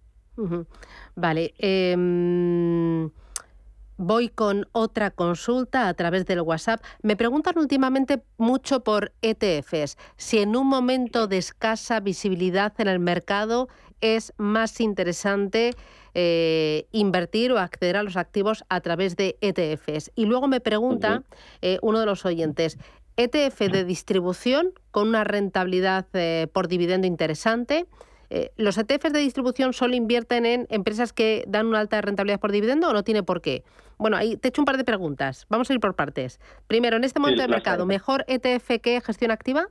Vale. 1.16 1.54
Em, 1.58 3.08
voy 3.96 4.28
con 4.28 4.66
otra 4.72 5.10
consulta 5.12 5.88
a 5.88 5.94
través 5.94 6.26
del 6.26 6.42
WhatsApp. 6.42 6.82
Me 7.02 7.16
preguntan 7.16 7.56
últimamente 7.56 8.22
mucho 8.36 8.84
por 8.84 9.12
ETFs. 9.22 9.96
Si 10.18 10.40
en 10.40 10.56
un 10.56 10.66
momento 10.66 11.26
de 11.26 11.38
escasa 11.38 12.00
visibilidad 12.00 12.78
en 12.78 12.88
el 12.88 12.98
mercado 12.98 13.68
es 14.00 14.32
más 14.36 14.80
interesante 14.80 15.72
eh, 16.14 16.86
invertir 16.90 17.52
o 17.52 17.58
acceder 17.58 17.96
a 17.96 18.02
los 18.02 18.16
activos 18.16 18.64
a 18.68 18.80
través 18.80 19.16
de 19.16 19.36
ETFs. 19.40 20.10
Y 20.14 20.26
luego 20.26 20.48
me 20.48 20.60
pregunta 20.60 21.22
eh, 21.62 21.78
uno 21.82 22.00
de 22.00 22.06
los 22.06 22.24
oyentes, 22.24 22.78
ETF 23.16 23.60
de 23.70 23.84
distribución 23.84 24.72
con 24.90 25.08
una 25.08 25.24
rentabilidad 25.24 26.06
eh, 26.14 26.48
por 26.52 26.68
dividendo 26.68 27.06
interesante. 27.06 27.86
¿Los 28.56 28.78
ETFs 28.78 29.12
de 29.12 29.18
distribución 29.18 29.72
solo 29.72 29.96
invierten 29.96 30.46
en 30.46 30.68
empresas 30.70 31.12
que 31.12 31.42
dan 31.48 31.66
una 31.66 31.80
alta 31.80 32.00
rentabilidad 32.00 32.38
por 32.38 32.52
dividendo 32.52 32.88
o 32.88 32.92
no 32.92 33.02
tiene 33.02 33.24
por 33.24 33.40
qué? 33.40 33.64
Bueno, 33.98 34.16
ahí 34.16 34.36
te 34.36 34.46
he 34.46 34.50
hecho 34.50 34.62
un 34.62 34.66
par 34.66 34.76
de 34.76 34.84
preguntas. 34.84 35.46
Vamos 35.48 35.68
a 35.68 35.74
ir 35.74 35.80
por 35.80 35.96
partes. 35.96 36.38
Primero, 36.68 36.96
en 36.96 37.02
este 37.02 37.18
momento 37.18 37.42
de 37.42 37.48
mercado, 37.48 37.86
¿mejor 37.86 38.24
ETF 38.28 38.80
que 38.80 39.00
gestión 39.00 39.32
activa? 39.32 39.66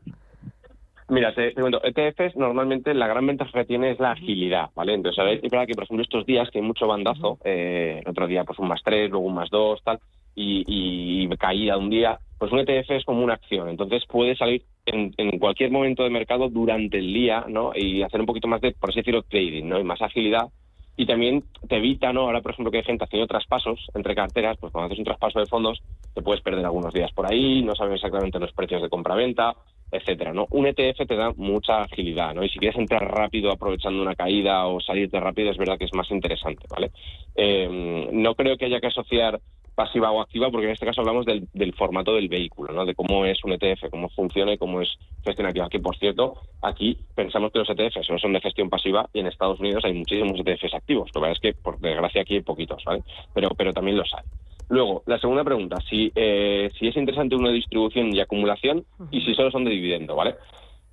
Mira, 1.10 1.34
te, 1.34 1.54
cuento, 1.54 1.82
ETFs 1.84 2.36
normalmente 2.36 2.94
la 2.94 3.08
gran 3.08 3.26
ventaja 3.26 3.52
que 3.52 3.66
tiene 3.66 3.92
es 3.92 4.00
la 4.00 4.12
agilidad, 4.12 4.70
¿vale? 4.76 4.94
Entonces, 4.94 5.42
es 5.42 5.50
verdad 5.50 5.66
que, 5.66 5.74
por 5.74 5.84
ejemplo, 5.86 6.04
estos 6.04 6.26
días 6.26 6.50
que 6.52 6.60
hay 6.60 6.64
mucho 6.64 6.86
bandazo, 6.86 7.40
eh, 7.44 8.02
el 8.04 8.10
otro 8.10 8.28
día 8.28 8.44
pues 8.44 8.60
un 8.60 8.68
más 8.68 8.82
tres, 8.84 9.10
luego 9.10 9.26
un 9.26 9.34
más 9.34 9.50
dos, 9.50 9.82
tal, 9.84 10.00
y, 10.36 10.64
y 10.68 11.28
caída 11.38 11.78
un 11.78 11.90
día, 11.90 12.20
pues 12.38 12.52
un 12.52 12.60
ETF 12.60 12.92
es 12.92 13.06
como 13.06 13.24
una 13.24 13.34
acción, 13.34 13.70
entonces 13.70 14.06
puede 14.08 14.36
salir 14.36 14.64
en, 14.86 15.14
en, 15.18 15.40
cualquier 15.40 15.72
momento 15.72 16.04
de 16.04 16.12
mercado 16.12 16.48
durante 16.48 17.00
el 17.00 17.12
día, 17.12 17.46
¿no? 17.48 17.72
Y 17.76 18.04
hacer 18.04 18.20
un 18.20 18.28
poquito 18.28 18.48
más 18.48 18.62
de, 18.62 18.72
por 18.72 18.90
así 18.90 19.00
decirlo, 19.00 19.24
trading, 19.24 19.66
¿no? 19.66 19.80
Y 19.80 19.84
más 19.84 20.02
agilidad. 20.02 20.48
Y 20.96 21.06
también 21.06 21.44
te 21.68 21.78
evita, 21.78 22.12
¿no? 22.14 22.22
Ahora, 22.22 22.42
por 22.42 22.52
ejemplo, 22.52 22.72
que 22.72 22.80
hay 22.80 22.84
gente 22.84 23.06
haciendo 23.06 23.26
traspasos 23.26 23.80
entre 23.94 24.16
carteras, 24.16 24.58
pues 24.60 24.72
cuando 24.72 24.88
haces 24.88 25.00
un 25.00 25.06
traspaso 25.06 25.40
de 25.40 25.46
fondos, 25.46 25.82
te 26.14 26.22
puedes 26.22 26.42
perder 26.42 26.66
algunos 26.66 26.94
días 26.94 27.12
por 27.14 27.26
ahí, 27.26 27.64
no 27.64 27.74
sabes 27.74 27.96
exactamente 27.96 28.40
los 28.40 28.52
precios 28.54 28.82
de 28.82 28.90
compra-venta, 28.90 29.56
etcétera, 29.92 30.34
¿no? 30.34 30.48
Un 30.52 30.68
ETF 30.68 31.08
te 31.08 31.16
da 31.16 31.32
mucha 31.36 31.84
agilidad, 31.84 32.34
¿no? 32.34 32.44
Y 32.44 32.50
si 32.50 32.60
quieres 32.60 32.78
entrar 32.78 33.04
rápido 33.04 33.52
aprovechando 33.52 34.02
una 34.02 34.16
caída 34.16 34.66
o 34.68 34.80
salirte 34.80 35.20
rápido, 35.20 35.52
es 35.52 35.58
verdad 35.58 35.78
que 35.78 35.86
es 35.86 35.94
más 35.94 36.10
interesante, 36.12 36.66
¿vale? 36.70 36.92
Eh, 37.36 38.10
no 38.12 38.36
creo 38.36 38.58
que 38.58 38.66
haya 38.66 38.80
que 38.80 38.88
asociar 38.88 39.40
pasiva 39.80 40.12
o 40.12 40.20
activa, 40.20 40.52
porque 40.52 40.66
en 40.66 40.74
este 40.74 40.86
caso 40.86 41.00
hablamos 41.00 41.26
del, 41.26 41.74
formato 41.74 42.14
del 42.14 42.28
vehículo, 42.28 42.74
¿no? 42.74 42.86
de 42.86 42.94
cómo 42.96 43.24
es 43.24 43.42
un 43.46 43.54
ETF, 43.54 43.90
cómo 43.90 44.10
funciona 44.10 44.52
y 44.52 44.58
cómo 44.58 44.82
es 44.82 44.90
gestión 45.24 45.48
activa. 45.48 45.68
Aquí, 45.68 45.80
por 45.80 45.96
cierto, 45.96 46.34
aquí 46.62 46.98
pensamos 47.16 47.54
que 47.54 47.60
los 47.60 47.70
ETFs 47.70 48.06
son 48.20 48.34
de 48.34 48.42
gestión 48.42 48.70
pasiva 48.70 49.10
y 49.14 49.22
en 49.22 49.28
Estados 49.28 49.58
Unidos 49.62 49.86
hay 49.86 49.94
muchísimos 49.94 50.38
ETFs 50.38 50.74
activos. 50.74 51.10
Lo 51.16 51.22
que 51.22 51.32
es 51.32 51.40
que, 51.40 51.54
por 51.54 51.80
desgracia, 51.80 52.24
aquí 52.24 52.34
hay 52.36 52.42
poquitos, 52.42 52.84
¿vale? 52.84 53.04
Pero, 53.34 53.52
pero 53.58 53.72
también 53.72 53.96
los 53.96 54.14
hay. 54.14 54.26
Luego, 54.70 55.02
la 55.08 55.20
segunda 55.20 55.44
pregunta, 55.44 55.78
si, 55.90 56.12
eh, 56.16 56.70
si 56.78 56.88
es 56.88 56.96
interesante 56.96 57.36
una 57.36 57.50
distribución 57.50 58.16
y 58.16 58.20
acumulación 58.20 58.86
y 59.12 59.22
si 59.22 59.34
solo 59.34 59.50
son 59.50 59.66
de 59.66 59.72
dividendo, 59.72 60.16
¿vale? 60.16 60.36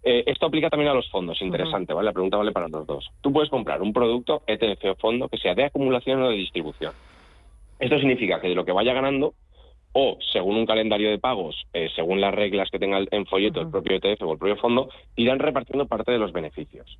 Eh, 0.03 0.25
esto 0.27 0.47
aplica 0.47 0.71
también 0.71 0.91
a 0.91 0.95
los 0.95 1.11
fondos, 1.11 1.43
interesante, 1.43 1.93
¿vale? 1.93 2.07
La 2.07 2.13
pregunta 2.13 2.39
vale 2.39 2.53
para 2.53 2.69
los 2.69 2.87
dos. 2.87 3.11
Tú 3.21 3.33
puedes 3.33 3.51
comprar 3.51 3.83
un 3.83 3.93
producto 3.93 4.43
ETF 4.47 4.93
o 4.93 4.95
fondo 4.95 5.29
que 5.29 5.37
sea 5.37 5.55
de 5.55 5.65
acumulación 5.65 6.23
o 6.23 6.31
de 6.31 6.37
distribución. 6.37 6.93
Esto 7.79 7.99
significa 7.99 8.41
que 8.41 8.49
de 8.49 8.55
lo 8.55 8.65
que 8.65 8.73
vaya 8.73 8.95
ganando, 8.95 9.35
o 9.93 10.17
según 10.33 10.57
un 10.57 10.67
calendario 10.67 11.11
de 11.11 11.19
pagos, 11.19 11.67
eh, 11.75 11.89
según 11.95 12.21
las 12.21 12.35
reglas 12.35 12.71
que 12.71 12.79
tenga 12.79 13.01
en 13.11 13.27
folleto 13.27 13.61
el 13.61 13.71
propio 13.71 13.97
ETF 13.97 14.23
o 14.23 14.33
el 14.33 14.39
propio 14.39 14.57
fondo, 14.57 14.89
irán 15.17 15.39
repartiendo 15.39 15.87
parte 15.87 16.13
de 16.13 16.19
los 16.19 16.33
beneficios. 16.33 16.99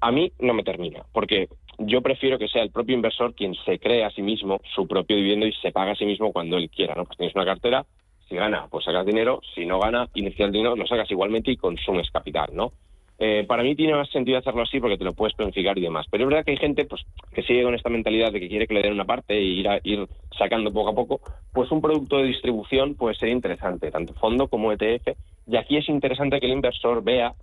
A 0.00 0.10
mí 0.10 0.32
no 0.38 0.54
me 0.54 0.62
termina, 0.62 1.04
porque 1.12 1.48
yo 1.78 2.02
prefiero 2.02 2.38
que 2.38 2.48
sea 2.48 2.62
el 2.62 2.70
propio 2.70 2.94
inversor 2.94 3.34
quien 3.34 3.54
se 3.64 3.78
cree 3.78 4.04
a 4.04 4.10
sí 4.10 4.22
mismo 4.22 4.60
su 4.74 4.86
propio 4.86 5.16
dividendo 5.16 5.46
y 5.46 5.52
se 5.52 5.72
paga 5.72 5.92
a 5.92 5.96
sí 5.96 6.04
mismo 6.04 6.32
cuando 6.32 6.56
él 6.56 6.70
quiera, 6.70 6.94
¿no? 6.94 7.04
Pues 7.04 7.18
tienes 7.18 7.34
una 7.34 7.44
cartera, 7.44 7.84
si 8.28 8.34
gana, 8.34 8.66
pues 8.70 8.84
sacas 8.84 9.06
dinero, 9.06 9.40
si 9.54 9.66
no 9.66 9.78
gana, 9.78 10.08
inicial 10.14 10.52
dinero, 10.52 10.76
lo 10.76 10.86
sacas 10.86 11.10
igualmente 11.10 11.50
y 11.50 11.56
consumes 11.56 12.10
capital, 12.10 12.50
¿no? 12.52 12.72
Eh, 13.18 13.44
para 13.48 13.62
mí 13.62 13.74
tiene 13.74 13.94
más 13.94 14.10
sentido 14.10 14.38
hacerlo 14.38 14.62
así 14.62 14.78
porque 14.78 14.98
te 14.98 15.04
lo 15.04 15.14
puedes 15.14 15.34
planificar 15.34 15.76
y 15.78 15.82
demás. 15.82 16.06
Pero 16.10 16.24
es 16.24 16.28
verdad 16.28 16.44
que 16.44 16.50
hay 16.50 16.58
gente 16.58 16.84
pues, 16.84 17.02
que 17.32 17.42
sigue 17.42 17.62
con 17.62 17.74
esta 17.74 17.88
mentalidad 17.88 18.30
de 18.30 18.40
que 18.40 18.48
quiere 18.48 18.66
que 18.66 18.74
le 18.74 18.82
den 18.82 18.92
una 18.92 19.04
parte 19.04 19.34
e 19.34 19.42
ir, 19.42 19.68
a, 19.68 19.80
ir 19.84 20.06
sacando 20.36 20.72
poco 20.72 20.90
a 20.90 20.94
poco. 20.94 21.20
Pues 21.52 21.70
un 21.70 21.80
producto 21.80 22.18
de 22.18 22.24
distribución 22.24 22.94
puede 22.94 23.14
ser 23.14 23.30
interesante, 23.30 23.90
tanto 23.90 24.12
fondo 24.14 24.48
como 24.48 24.70
ETF. 24.70 25.16
Y 25.46 25.56
aquí 25.56 25.78
es 25.78 25.88
interesante 25.88 26.40
que 26.40 26.46
el 26.46 26.52
inversor 26.52 27.02
vea 27.02 27.34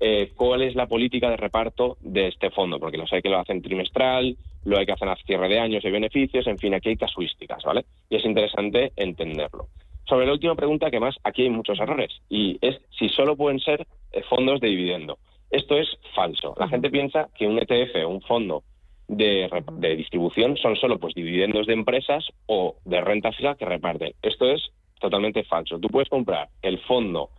eh, 0.00 0.32
cuál 0.34 0.62
es 0.62 0.74
la 0.74 0.86
política 0.86 1.28
de 1.30 1.36
reparto 1.36 1.98
de 2.00 2.28
este 2.28 2.50
fondo, 2.50 2.80
porque 2.80 2.96
lo 2.96 3.06
sé 3.06 3.22
que 3.22 3.28
lo 3.28 3.38
hacen 3.38 3.62
trimestral, 3.62 4.36
lo 4.64 4.78
hay 4.78 4.86
que 4.86 4.92
hacer 4.92 5.08
a 5.08 5.16
cierre 5.16 5.48
de 5.48 5.60
años 5.60 5.84
y 5.84 5.90
beneficios, 5.90 6.46
en 6.46 6.58
fin, 6.58 6.74
aquí 6.74 6.88
hay 6.88 6.96
casuísticas, 6.96 7.62
¿vale? 7.64 7.84
Y 8.08 8.16
es 8.16 8.24
interesante 8.24 8.92
entenderlo. 8.96 9.68
Sobre 10.08 10.26
la 10.26 10.32
última 10.32 10.54
pregunta, 10.54 10.90
que 10.90 11.00
más 11.00 11.16
aquí 11.22 11.42
hay 11.42 11.50
muchos 11.50 11.78
errores, 11.78 12.10
y 12.28 12.58
es 12.60 12.80
si 12.98 13.08
solo 13.10 13.36
pueden 13.36 13.60
ser 13.60 13.86
eh, 14.12 14.22
fondos 14.28 14.60
de 14.60 14.68
dividendo. 14.68 15.18
Esto 15.50 15.76
es 15.76 15.88
falso. 16.14 16.54
La 16.58 16.68
gente 16.68 16.90
piensa 16.90 17.28
que 17.36 17.46
un 17.46 17.58
ETF 17.58 18.04
o 18.04 18.08
un 18.08 18.20
fondo 18.22 18.62
de, 19.08 19.96
distribución 19.96 20.56
son 20.56 20.76
solo 20.76 20.98
pues 20.98 21.14
dividendos 21.14 21.66
de 21.66 21.72
empresas 21.72 22.24
o 22.46 22.76
de 22.84 23.00
renta 23.00 23.32
fija 23.32 23.56
que 23.56 23.64
reparten. 23.64 24.12
Esto 24.22 24.50
es 24.50 24.70
totalmente 25.00 25.42
falso. 25.44 25.78
Tú 25.78 25.88
puedes 25.88 26.08
comprar 26.08 26.48
el 26.62 26.78
fondo 26.80 27.30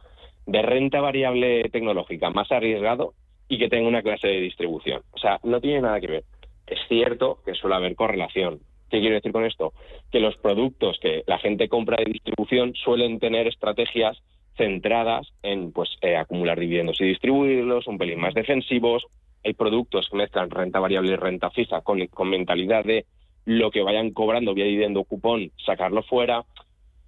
de 0.46 0.62
renta 0.62 1.02
variable 1.02 1.64
tecnológica 1.70 2.30
más 2.30 2.52
arriesgado 2.52 3.14
y 3.48 3.58
que 3.58 3.70
tenga 3.70 3.88
una 3.88 4.02
clase 4.02 4.28
de 4.28 4.42
distribución. 4.42 5.02
O 5.12 5.18
sea, 5.18 5.40
no 5.44 5.60
tiene 5.60 5.82
nada 5.82 6.00
que 6.00 6.08
ver. 6.08 6.24
Es 6.68 6.80
cierto 6.88 7.40
que 7.46 7.54
suele 7.54 7.76
haber 7.76 7.96
correlación, 7.96 8.62
¿Qué 8.92 9.00
quiero 9.00 9.16
decir 9.16 9.32
con 9.32 9.46
esto? 9.46 9.74
Que 10.12 10.20
los 10.20 10.36
productos 10.36 11.00
que 11.02 11.24
la 11.26 11.40
gente 11.40 11.70
compra 11.70 11.96
de 11.98 12.12
distribución 12.12 12.74
suelen 12.76 13.20
tener 13.20 13.48
estrategias 13.48 14.22
centradas 14.58 15.34
en 15.44 15.72
pues 15.72 15.90
eh, 16.02 16.18
acumular 16.18 16.60
dividendos 16.60 17.00
y 17.00 17.06
distribuirlos, 17.06 17.88
un 17.88 17.98
pelín 17.98 18.20
más 18.20 18.34
defensivos. 18.34 19.06
Hay 19.46 19.54
productos 19.54 20.10
que 20.10 20.18
mezclan 20.18 20.50
renta 20.50 20.80
variable 20.80 21.14
y 21.14 21.16
renta 21.16 21.50
fija 21.52 21.82
con, 21.82 22.06
con 22.08 22.30
mentalidad 22.30 22.84
de 22.84 23.06
lo 23.46 23.72
que 23.72 23.82
vayan 23.82 24.12
cobrando 24.12 24.54
vía 24.54 24.66
dividendo 24.66 25.06
cupón, 25.06 25.52
sacarlo 25.66 26.04
fuera. 26.04 26.44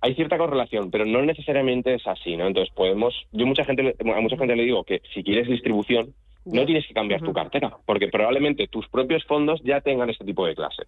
Hay 0.03 0.15
cierta 0.15 0.37
correlación, 0.37 0.91
pero 0.91 1.05
no 1.05 1.21
necesariamente 1.21 1.93
es 1.93 2.05
así, 2.05 2.35
¿no? 2.35 2.45
Entonces 2.45 2.73
podemos, 2.75 3.15
yo 3.31 3.45
mucha 3.45 3.63
gente, 3.63 3.95
a 3.99 4.19
mucha 4.19 4.35
gente 4.35 4.53
le 4.53 4.63
digo 4.63 4.83
que 4.83 5.01
si 5.13 5.23
quieres 5.23 5.47
distribución, 5.47 6.13
no 6.43 6.65
tienes 6.65 6.85
que 6.85 6.93
cambiar 6.93 7.21
tu 7.21 7.31
cartera, 7.31 7.77
porque 7.85 8.09
probablemente 8.09 8.67
tus 8.67 8.85
propios 8.89 9.23
fondos 9.23 9.61
ya 9.63 9.79
tengan 9.79 10.09
este 10.09 10.25
tipo 10.25 10.45
de 10.45 10.55
clases. 10.55 10.87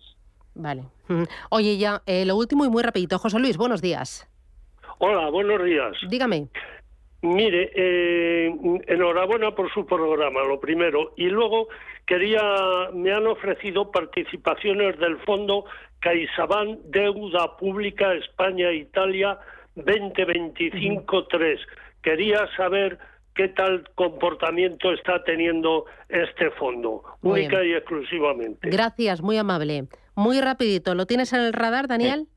Vale. 0.54 0.84
Oye, 1.50 1.78
ya, 1.78 2.02
eh, 2.06 2.26
lo 2.26 2.36
último 2.36 2.66
y 2.66 2.70
muy 2.70 2.84
rapidito. 2.84 3.18
José 3.18 3.40
Luis, 3.40 3.56
buenos 3.56 3.82
días. 3.82 4.28
Hola, 4.98 5.30
buenos 5.30 5.64
días. 5.64 5.94
Dígame. 6.10 6.50
Mire, 7.26 7.72
eh, 7.76 8.54
enhorabuena 8.88 9.56
por 9.56 9.74
su 9.74 9.86
programa, 9.86 10.44
lo 10.44 10.60
primero. 10.60 11.14
Y 11.18 11.26
luego 11.26 11.68
quería, 12.06 12.42
me 12.94 13.12
han 13.12 13.26
ofrecido 13.26 13.92
participaciones 13.92 15.00
del 15.00 15.18
fondo 15.20 15.66
CaixaBank 16.02 16.80
Deuda 16.86 17.58
Pública 17.58 18.14
España-Italia 18.14 19.40
2025-3. 19.76 21.58
Quería 22.04 22.48
saber 22.56 23.00
qué 23.34 23.48
tal 23.50 23.90
comportamiento 23.96 24.94
está 24.94 25.24
teniendo 25.24 25.86
este 26.10 26.52
fondo, 26.52 27.04
única 27.24 27.64
y 27.64 27.74
exclusivamente. 27.74 28.70
Gracias, 28.70 29.22
muy 29.22 29.38
amable. 29.38 29.88
Muy 30.16 30.40
rapidito, 30.42 30.96
¿lo 30.96 31.08
tienes 31.08 31.34
en 31.34 31.42
el 31.42 31.54
radar, 31.54 31.88
Daniel? 31.88 32.28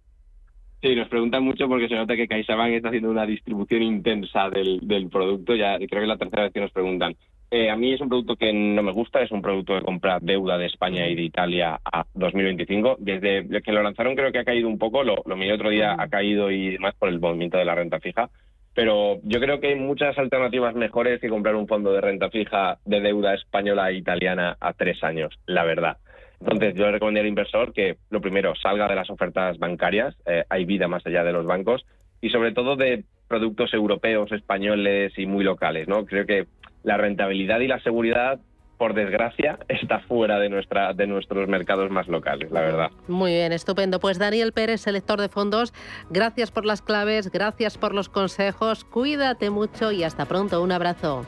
Sí, 0.80 0.94
nos 0.94 1.08
preguntan 1.08 1.42
mucho 1.42 1.66
porque 1.68 1.88
se 1.88 1.96
nota 1.96 2.14
que 2.14 2.28
CaixaBank 2.28 2.72
está 2.72 2.88
haciendo 2.88 3.10
una 3.10 3.26
distribución 3.26 3.82
intensa 3.82 4.48
del, 4.48 4.78
del 4.82 5.08
producto. 5.08 5.56
Ya 5.56 5.76
creo 5.76 5.88
que 5.88 6.02
es 6.02 6.08
la 6.08 6.16
tercera 6.16 6.44
vez 6.44 6.52
que 6.52 6.60
nos 6.60 6.70
preguntan. 6.70 7.16
Eh, 7.50 7.70
a 7.70 7.76
mí 7.76 7.94
es 7.94 8.00
un 8.00 8.08
producto 8.08 8.36
que 8.36 8.52
no 8.52 8.82
me 8.82 8.92
gusta, 8.92 9.22
es 9.22 9.30
un 9.32 9.40
producto 9.40 9.74
de 9.74 9.80
compra 9.80 10.18
deuda 10.20 10.58
de 10.58 10.66
España 10.66 11.08
y 11.08 11.16
de 11.16 11.22
Italia 11.22 11.80
a 11.84 12.04
2025. 12.14 12.96
Desde 13.00 13.62
que 13.62 13.72
lo 13.72 13.82
lanzaron 13.82 14.14
creo 14.14 14.30
que 14.30 14.38
ha 14.38 14.44
caído 14.44 14.68
un 14.68 14.78
poco, 14.78 15.02
lo, 15.02 15.16
lo 15.24 15.36
miré 15.36 15.54
otro 15.54 15.70
día, 15.70 15.96
ha 15.98 16.08
caído 16.08 16.50
y 16.50 16.78
más 16.78 16.94
por 16.94 17.08
el 17.08 17.18
movimiento 17.18 17.56
de 17.56 17.64
la 17.64 17.74
renta 17.74 17.98
fija. 17.98 18.30
Pero 18.74 19.18
yo 19.24 19.40
creo 19.40 19.58
que 19.58 19.68
hay 19.68 19.74
muchas 19.74 20.16
alternativas 20.18 20.74
mejores 20.76 21.20
que 21.20 21.28
comprar 21.28 21.56
un 21.56 21.66
fondo 21.66 21.92
de 21.92 22.00
renta 22.00 22.30
fija 22.30 22.78
de 22.84 23.00
deuda 23.00 23.34
española 23.34 23.90
e 23.90 23.96
italiana 23.96 24.56
a 24.60 24.74
tres 24.74 25.02
años, 25.02 25.34
la 25.46 25.64
verdad. 25.64 25.96
Entonces, 26.40 26.74
yo 26.74 26.86
le 26.86 26.92
recomendaría 26.92 27.24
al 27.24 27.28
inversor 27.28 27.72
que, 27.72 27.96
lo 28.10 28.20
primero, 28.20 28.54
salga 28.54 28.88
de 28.88 28.94
las 28.94 29.10
ofertas 29.10 29.58
bancarias, 29.58 30.14
eh, 30.26 30.44
hay 30.48 30.64
vida 30.64 30.88
más 30.88 31.04
allá 31.06 31.24
de 31.24 31.32
los 31.32 31.46
bancos, 31.46 31.84
y 32.20 32.30
sobre 32.30 32.52
todo 32.52 32.76
de 32.76 33.04
productos 33.26 33.74
europeos, 33.74 34.32
españoles 34.32 35.12
y 35.16 35.26
muy 35.26 35.44
locales. 35.44 35.88
¿no? 35.88 36.06
Creo 36.06 36.26
que 36.26 36.46
la 36.82 36.96
rentabilidad 36.96 37.60
y 37.60 37.66
la 37.66 37.80
seguridad 37.80 38.40
por 38.78 38.94
desgracia, 38.94 39.58
está 39.68 39.98
fuera 40.00 40.38
de, 40.38 40.48
nuestra, 40.48 40.94
de 40.94 41.06
nuestros 41.06 41.48
mercados 41.48 41.90
más 41.90 42.08
locales, 42.08 42.50
la 42.50 42.60
verdad. 42.60 42.90
Muy 43.08 43.32
bien, 43.32 43.52
estupendo. 43.52 43.98
Pues 43.98 44.18
Daniel 44.18 44.52
Pérez, 44.52 44.80
selector 44.80 45.20
de 45.20 45.28
fondos, 45.28 45.74
gracias 46.10 46.50
por 46.50 46.64
las 46.64 46.80
claves, 46.80 47.30
gracias 47.30 47.76
por 47.76 47.92
los 47.94 48.08
consejos, 48.08 48.84
cuídate 48.84 49.50
mucho 49.50 49.92
y 49.92 50.04
hasta 50.04 50.26
pronto. 50.26 50.62
Un 50.62 50.72
abrazo 50.72 51.26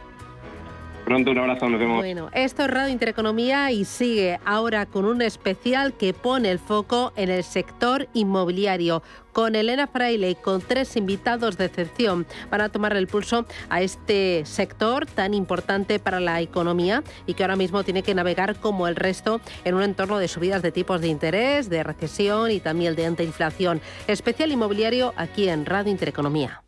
un 1.16 1.38
abrazo, 1.38 1.68
nos 1.68 1.80
vemos. 1.80 1.96
Bueno, 1.96 2.30
esto 2.32 2.62
es 2.62 2.70
Radio 2.70 2.92
Intereconomía 2.92 3.72
y 3.72 3.84
sigue 3.84 4.38
ahora 4.44 4.86
con 4.86 5.04
un 5.04 5.22
especial 5.22 5.92
que 5.94 6.14
pone 6.14 6.50
el 6.50 6.60
foco 6.60 7.12
en 7.16 7.30
el 7.30 7.42
sector 7.42 8.08
inmobiliario. 8.14 9.02
Con 9.32 9.54
Elena 9.54 9.86
Fraile 9.86 10.30
y 10.30 10.34
con 10.36 10.60
tres 10.60 10.96
invitados 10.96 11.56
de 11.56 11.64
excepción 11.64 12.26
van 12.50 12.60
a 12.60 12.68
tomar 12.68 12.96
el 12.96 13.06
pulso 13.08 13.44
a 13.68 13.80
este 13.80 14.42
sector 14.44 15.06
tan 15.06 15.34
importante 15.34 15.98
para 15.98 16.20
la 16.20 16.40
economía 16.40 17.02
y 17.26 17.34
que 17.34 17.42
ahora 17.42 17.56
mismo 17.56 17.82
tiene 17.82 18.02
que 18.02 18.14
navegar 18.14 18.56
como 18.56 18.86
el 18.86 18.96
resto 18.96 19.40
en 19.64 19.74
un 19.74 19.82
entorno 19.82 20.18
de 20.18 20.28
subidas 20.28 20.62
de 20.62 20.72
tipos 20.72 21.00
de 21.00 21.08
interés, 21.08 21.68
de 21.68 21.82
recesión 21.82 22.50
y 22.50 22.60
también 22.60 22.94
de 22.94 23.06
antiinflación. 23.06 23.80
Especial 24.06 24.52
inmobiliario 24.52 25.12
aquí 25.16 25.48
en 25.48 25.66
Radio 25.66 25.90
Intereconomía. 25.90 26.62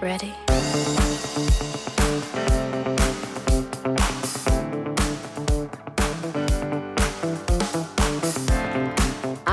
Ready. 0.00 0.39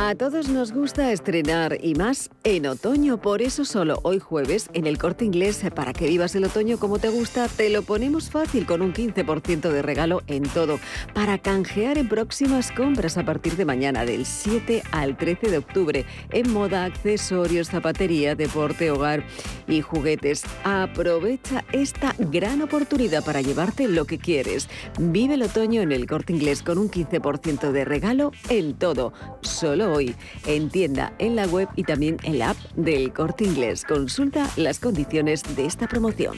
A 0.08 0.16
todos 0.16 0.47
nos 0.47 0.72
gusta 0.72 1.12
estrenar 1.12 1.80
y 1.84 1.93
más 1.93 2.30
en 2.45 2.66
otoño, 2.68 3.20
por 3.20 3.41
eso 3.41 3.66
solo 3.66 3.99
hoy 4.03 4.20
jueves 4.20 4.70
en 4.72 4.88
el 4.88 4.97
corte 4.97 5.26
inglés, 5.26 5.62
para 5.76 5.91
que 5.91 6.08
vivas 6.08 6.34
el 6.34 6.45
otoño 6.45 6.80
como 6.80 6.97
te 6.97 7.10
gusta, 7.10 7.49
te 7.49 7.70
lo 7.70 7.82
ponemos 7.82 8.30
fácil 8.30 8.66
con 8.66 8.82
un 8.82 8.93
15% 8.93 9.70
de 9.70 9.82
regalo 9.82 10.22
en 10.28 10.43
todo, 10.43 10.80
para 11.14 11.38
canjear 11.39 11.97
en 11.97 12.08
próximas 12.08 12.72
compras 12.72 13.18
a 13.18 13.26
partir 13.26 13.58
de 13.58 13.66
mañana 13.66 14.05
del 14.05 14.26
7 14.26 14.82
al 14.91 15.18
13 15.18 15.51
de 15.51 15.58
octubre, 15.58 16.05
en 16.32 16.53
moda, 16.53 16.86
accesorios, 16.86 17.68
zapatería, 17.68 18.34
deporte, 18.34 18.91
hogar 18.91 19.26
y 19.68 19.82
juguetes. 19.82 20.45
Aprovecha 20.64 21.66
esta 21.74 22.16
gran 22.18 22.62
oportunidad 22.62 23.26
para 23.26 23.41
llevarte 23.41 23.89
lo 23.89 24.05
que 24.05 24.20
quieres. 24.20 24.70
Vive 24.97 25.34
el 25.34 25.43
otoño 25.43 25.82
en 25.82 25.91
el 25.91 26.08
corte 26.08 26.32
inglés 26.32 26.64
con 26.64 26.78
un 26.78 26.89
15% 26.89 27.74
de 27.74 27.84
regalo 27.84 28.32
en 28.47 28.74
todo, 28.74 29.12
solo 29.41 29.97
hoy 29.98 30.16
en 30.45 30.70
en 31.18 31.36
la 31.36 31.48
web 31.48 31.68
y 31.76 31.84
también 31.84 32.18
en 32.24 32.39
la 32.39 32.52
app 32.52 32.58
del 32.76 33.12
Corte 33.14 33.43
Inglés. 33.43 33.84
Consulta 33.84 34.48
las 34.56 34.80
condiciones 34.80 35.43
de 35.56 35.66
esta 35.66 35.88
promoción. 35.88 36.38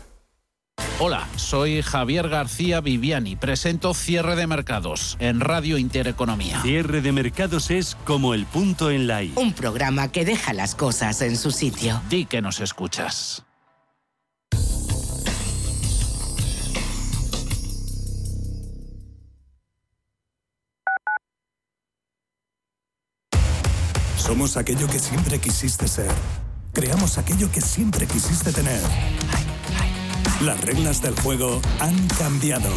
Hola, 1.03 1.27
soy 1.35 1.81
Javier 1.81 2.29
García 2.29 2.79
Viviani. 2.79 3.35
Presento 3.35 3.95
Cierre 3.95 4.35
de 4.35 4.45
Mercados 4.45 5.17
en 5.19 5.39
Radio 5.39 5.79
Intereconomía. 5.79 6.61
Cierre 6.61 7.01
de 7.01 7.11
Mercados 7.11 7.71
es 7.71 7.97
como 8.05 8.35
el 8.35 8.45
punto 8.45 8.91
en 8.91 9.07
la 9.07 9.23
I. 9.23 9.33
Un 9.35 9.53
programa 9.53 10.11
que 10.11 10.25
deja 10.25 10.53
las 10.53 10.75
cosas 10.75 11.23
en 11.23 11.37
su 11.37 11.49
sitio. 11.49 11.99
Di 12.07 12.25
que 12.25 12.43
nos 12.43 12.59
escuchas. 12.59 13.43
Somos 24.17 24.55
aquello 24.55 24.85
que 24.85 24.99
siempre 24.99 25.39
quisiste 25.39 25.87
ser. 25.87 26.11
Creamos 26.73 27.17
aquello 27.17 27.51
que 27.51 27.59
siempre 27.59 28.05
quisiste 28.05 28.53
tener. 28.53 28.79
Las 30.45 30.59
reglas 30.61 31.03
del 31.03 31.13
juego 31.19 31.61
han 31.79 31.95
cambiado. 32.17 32.69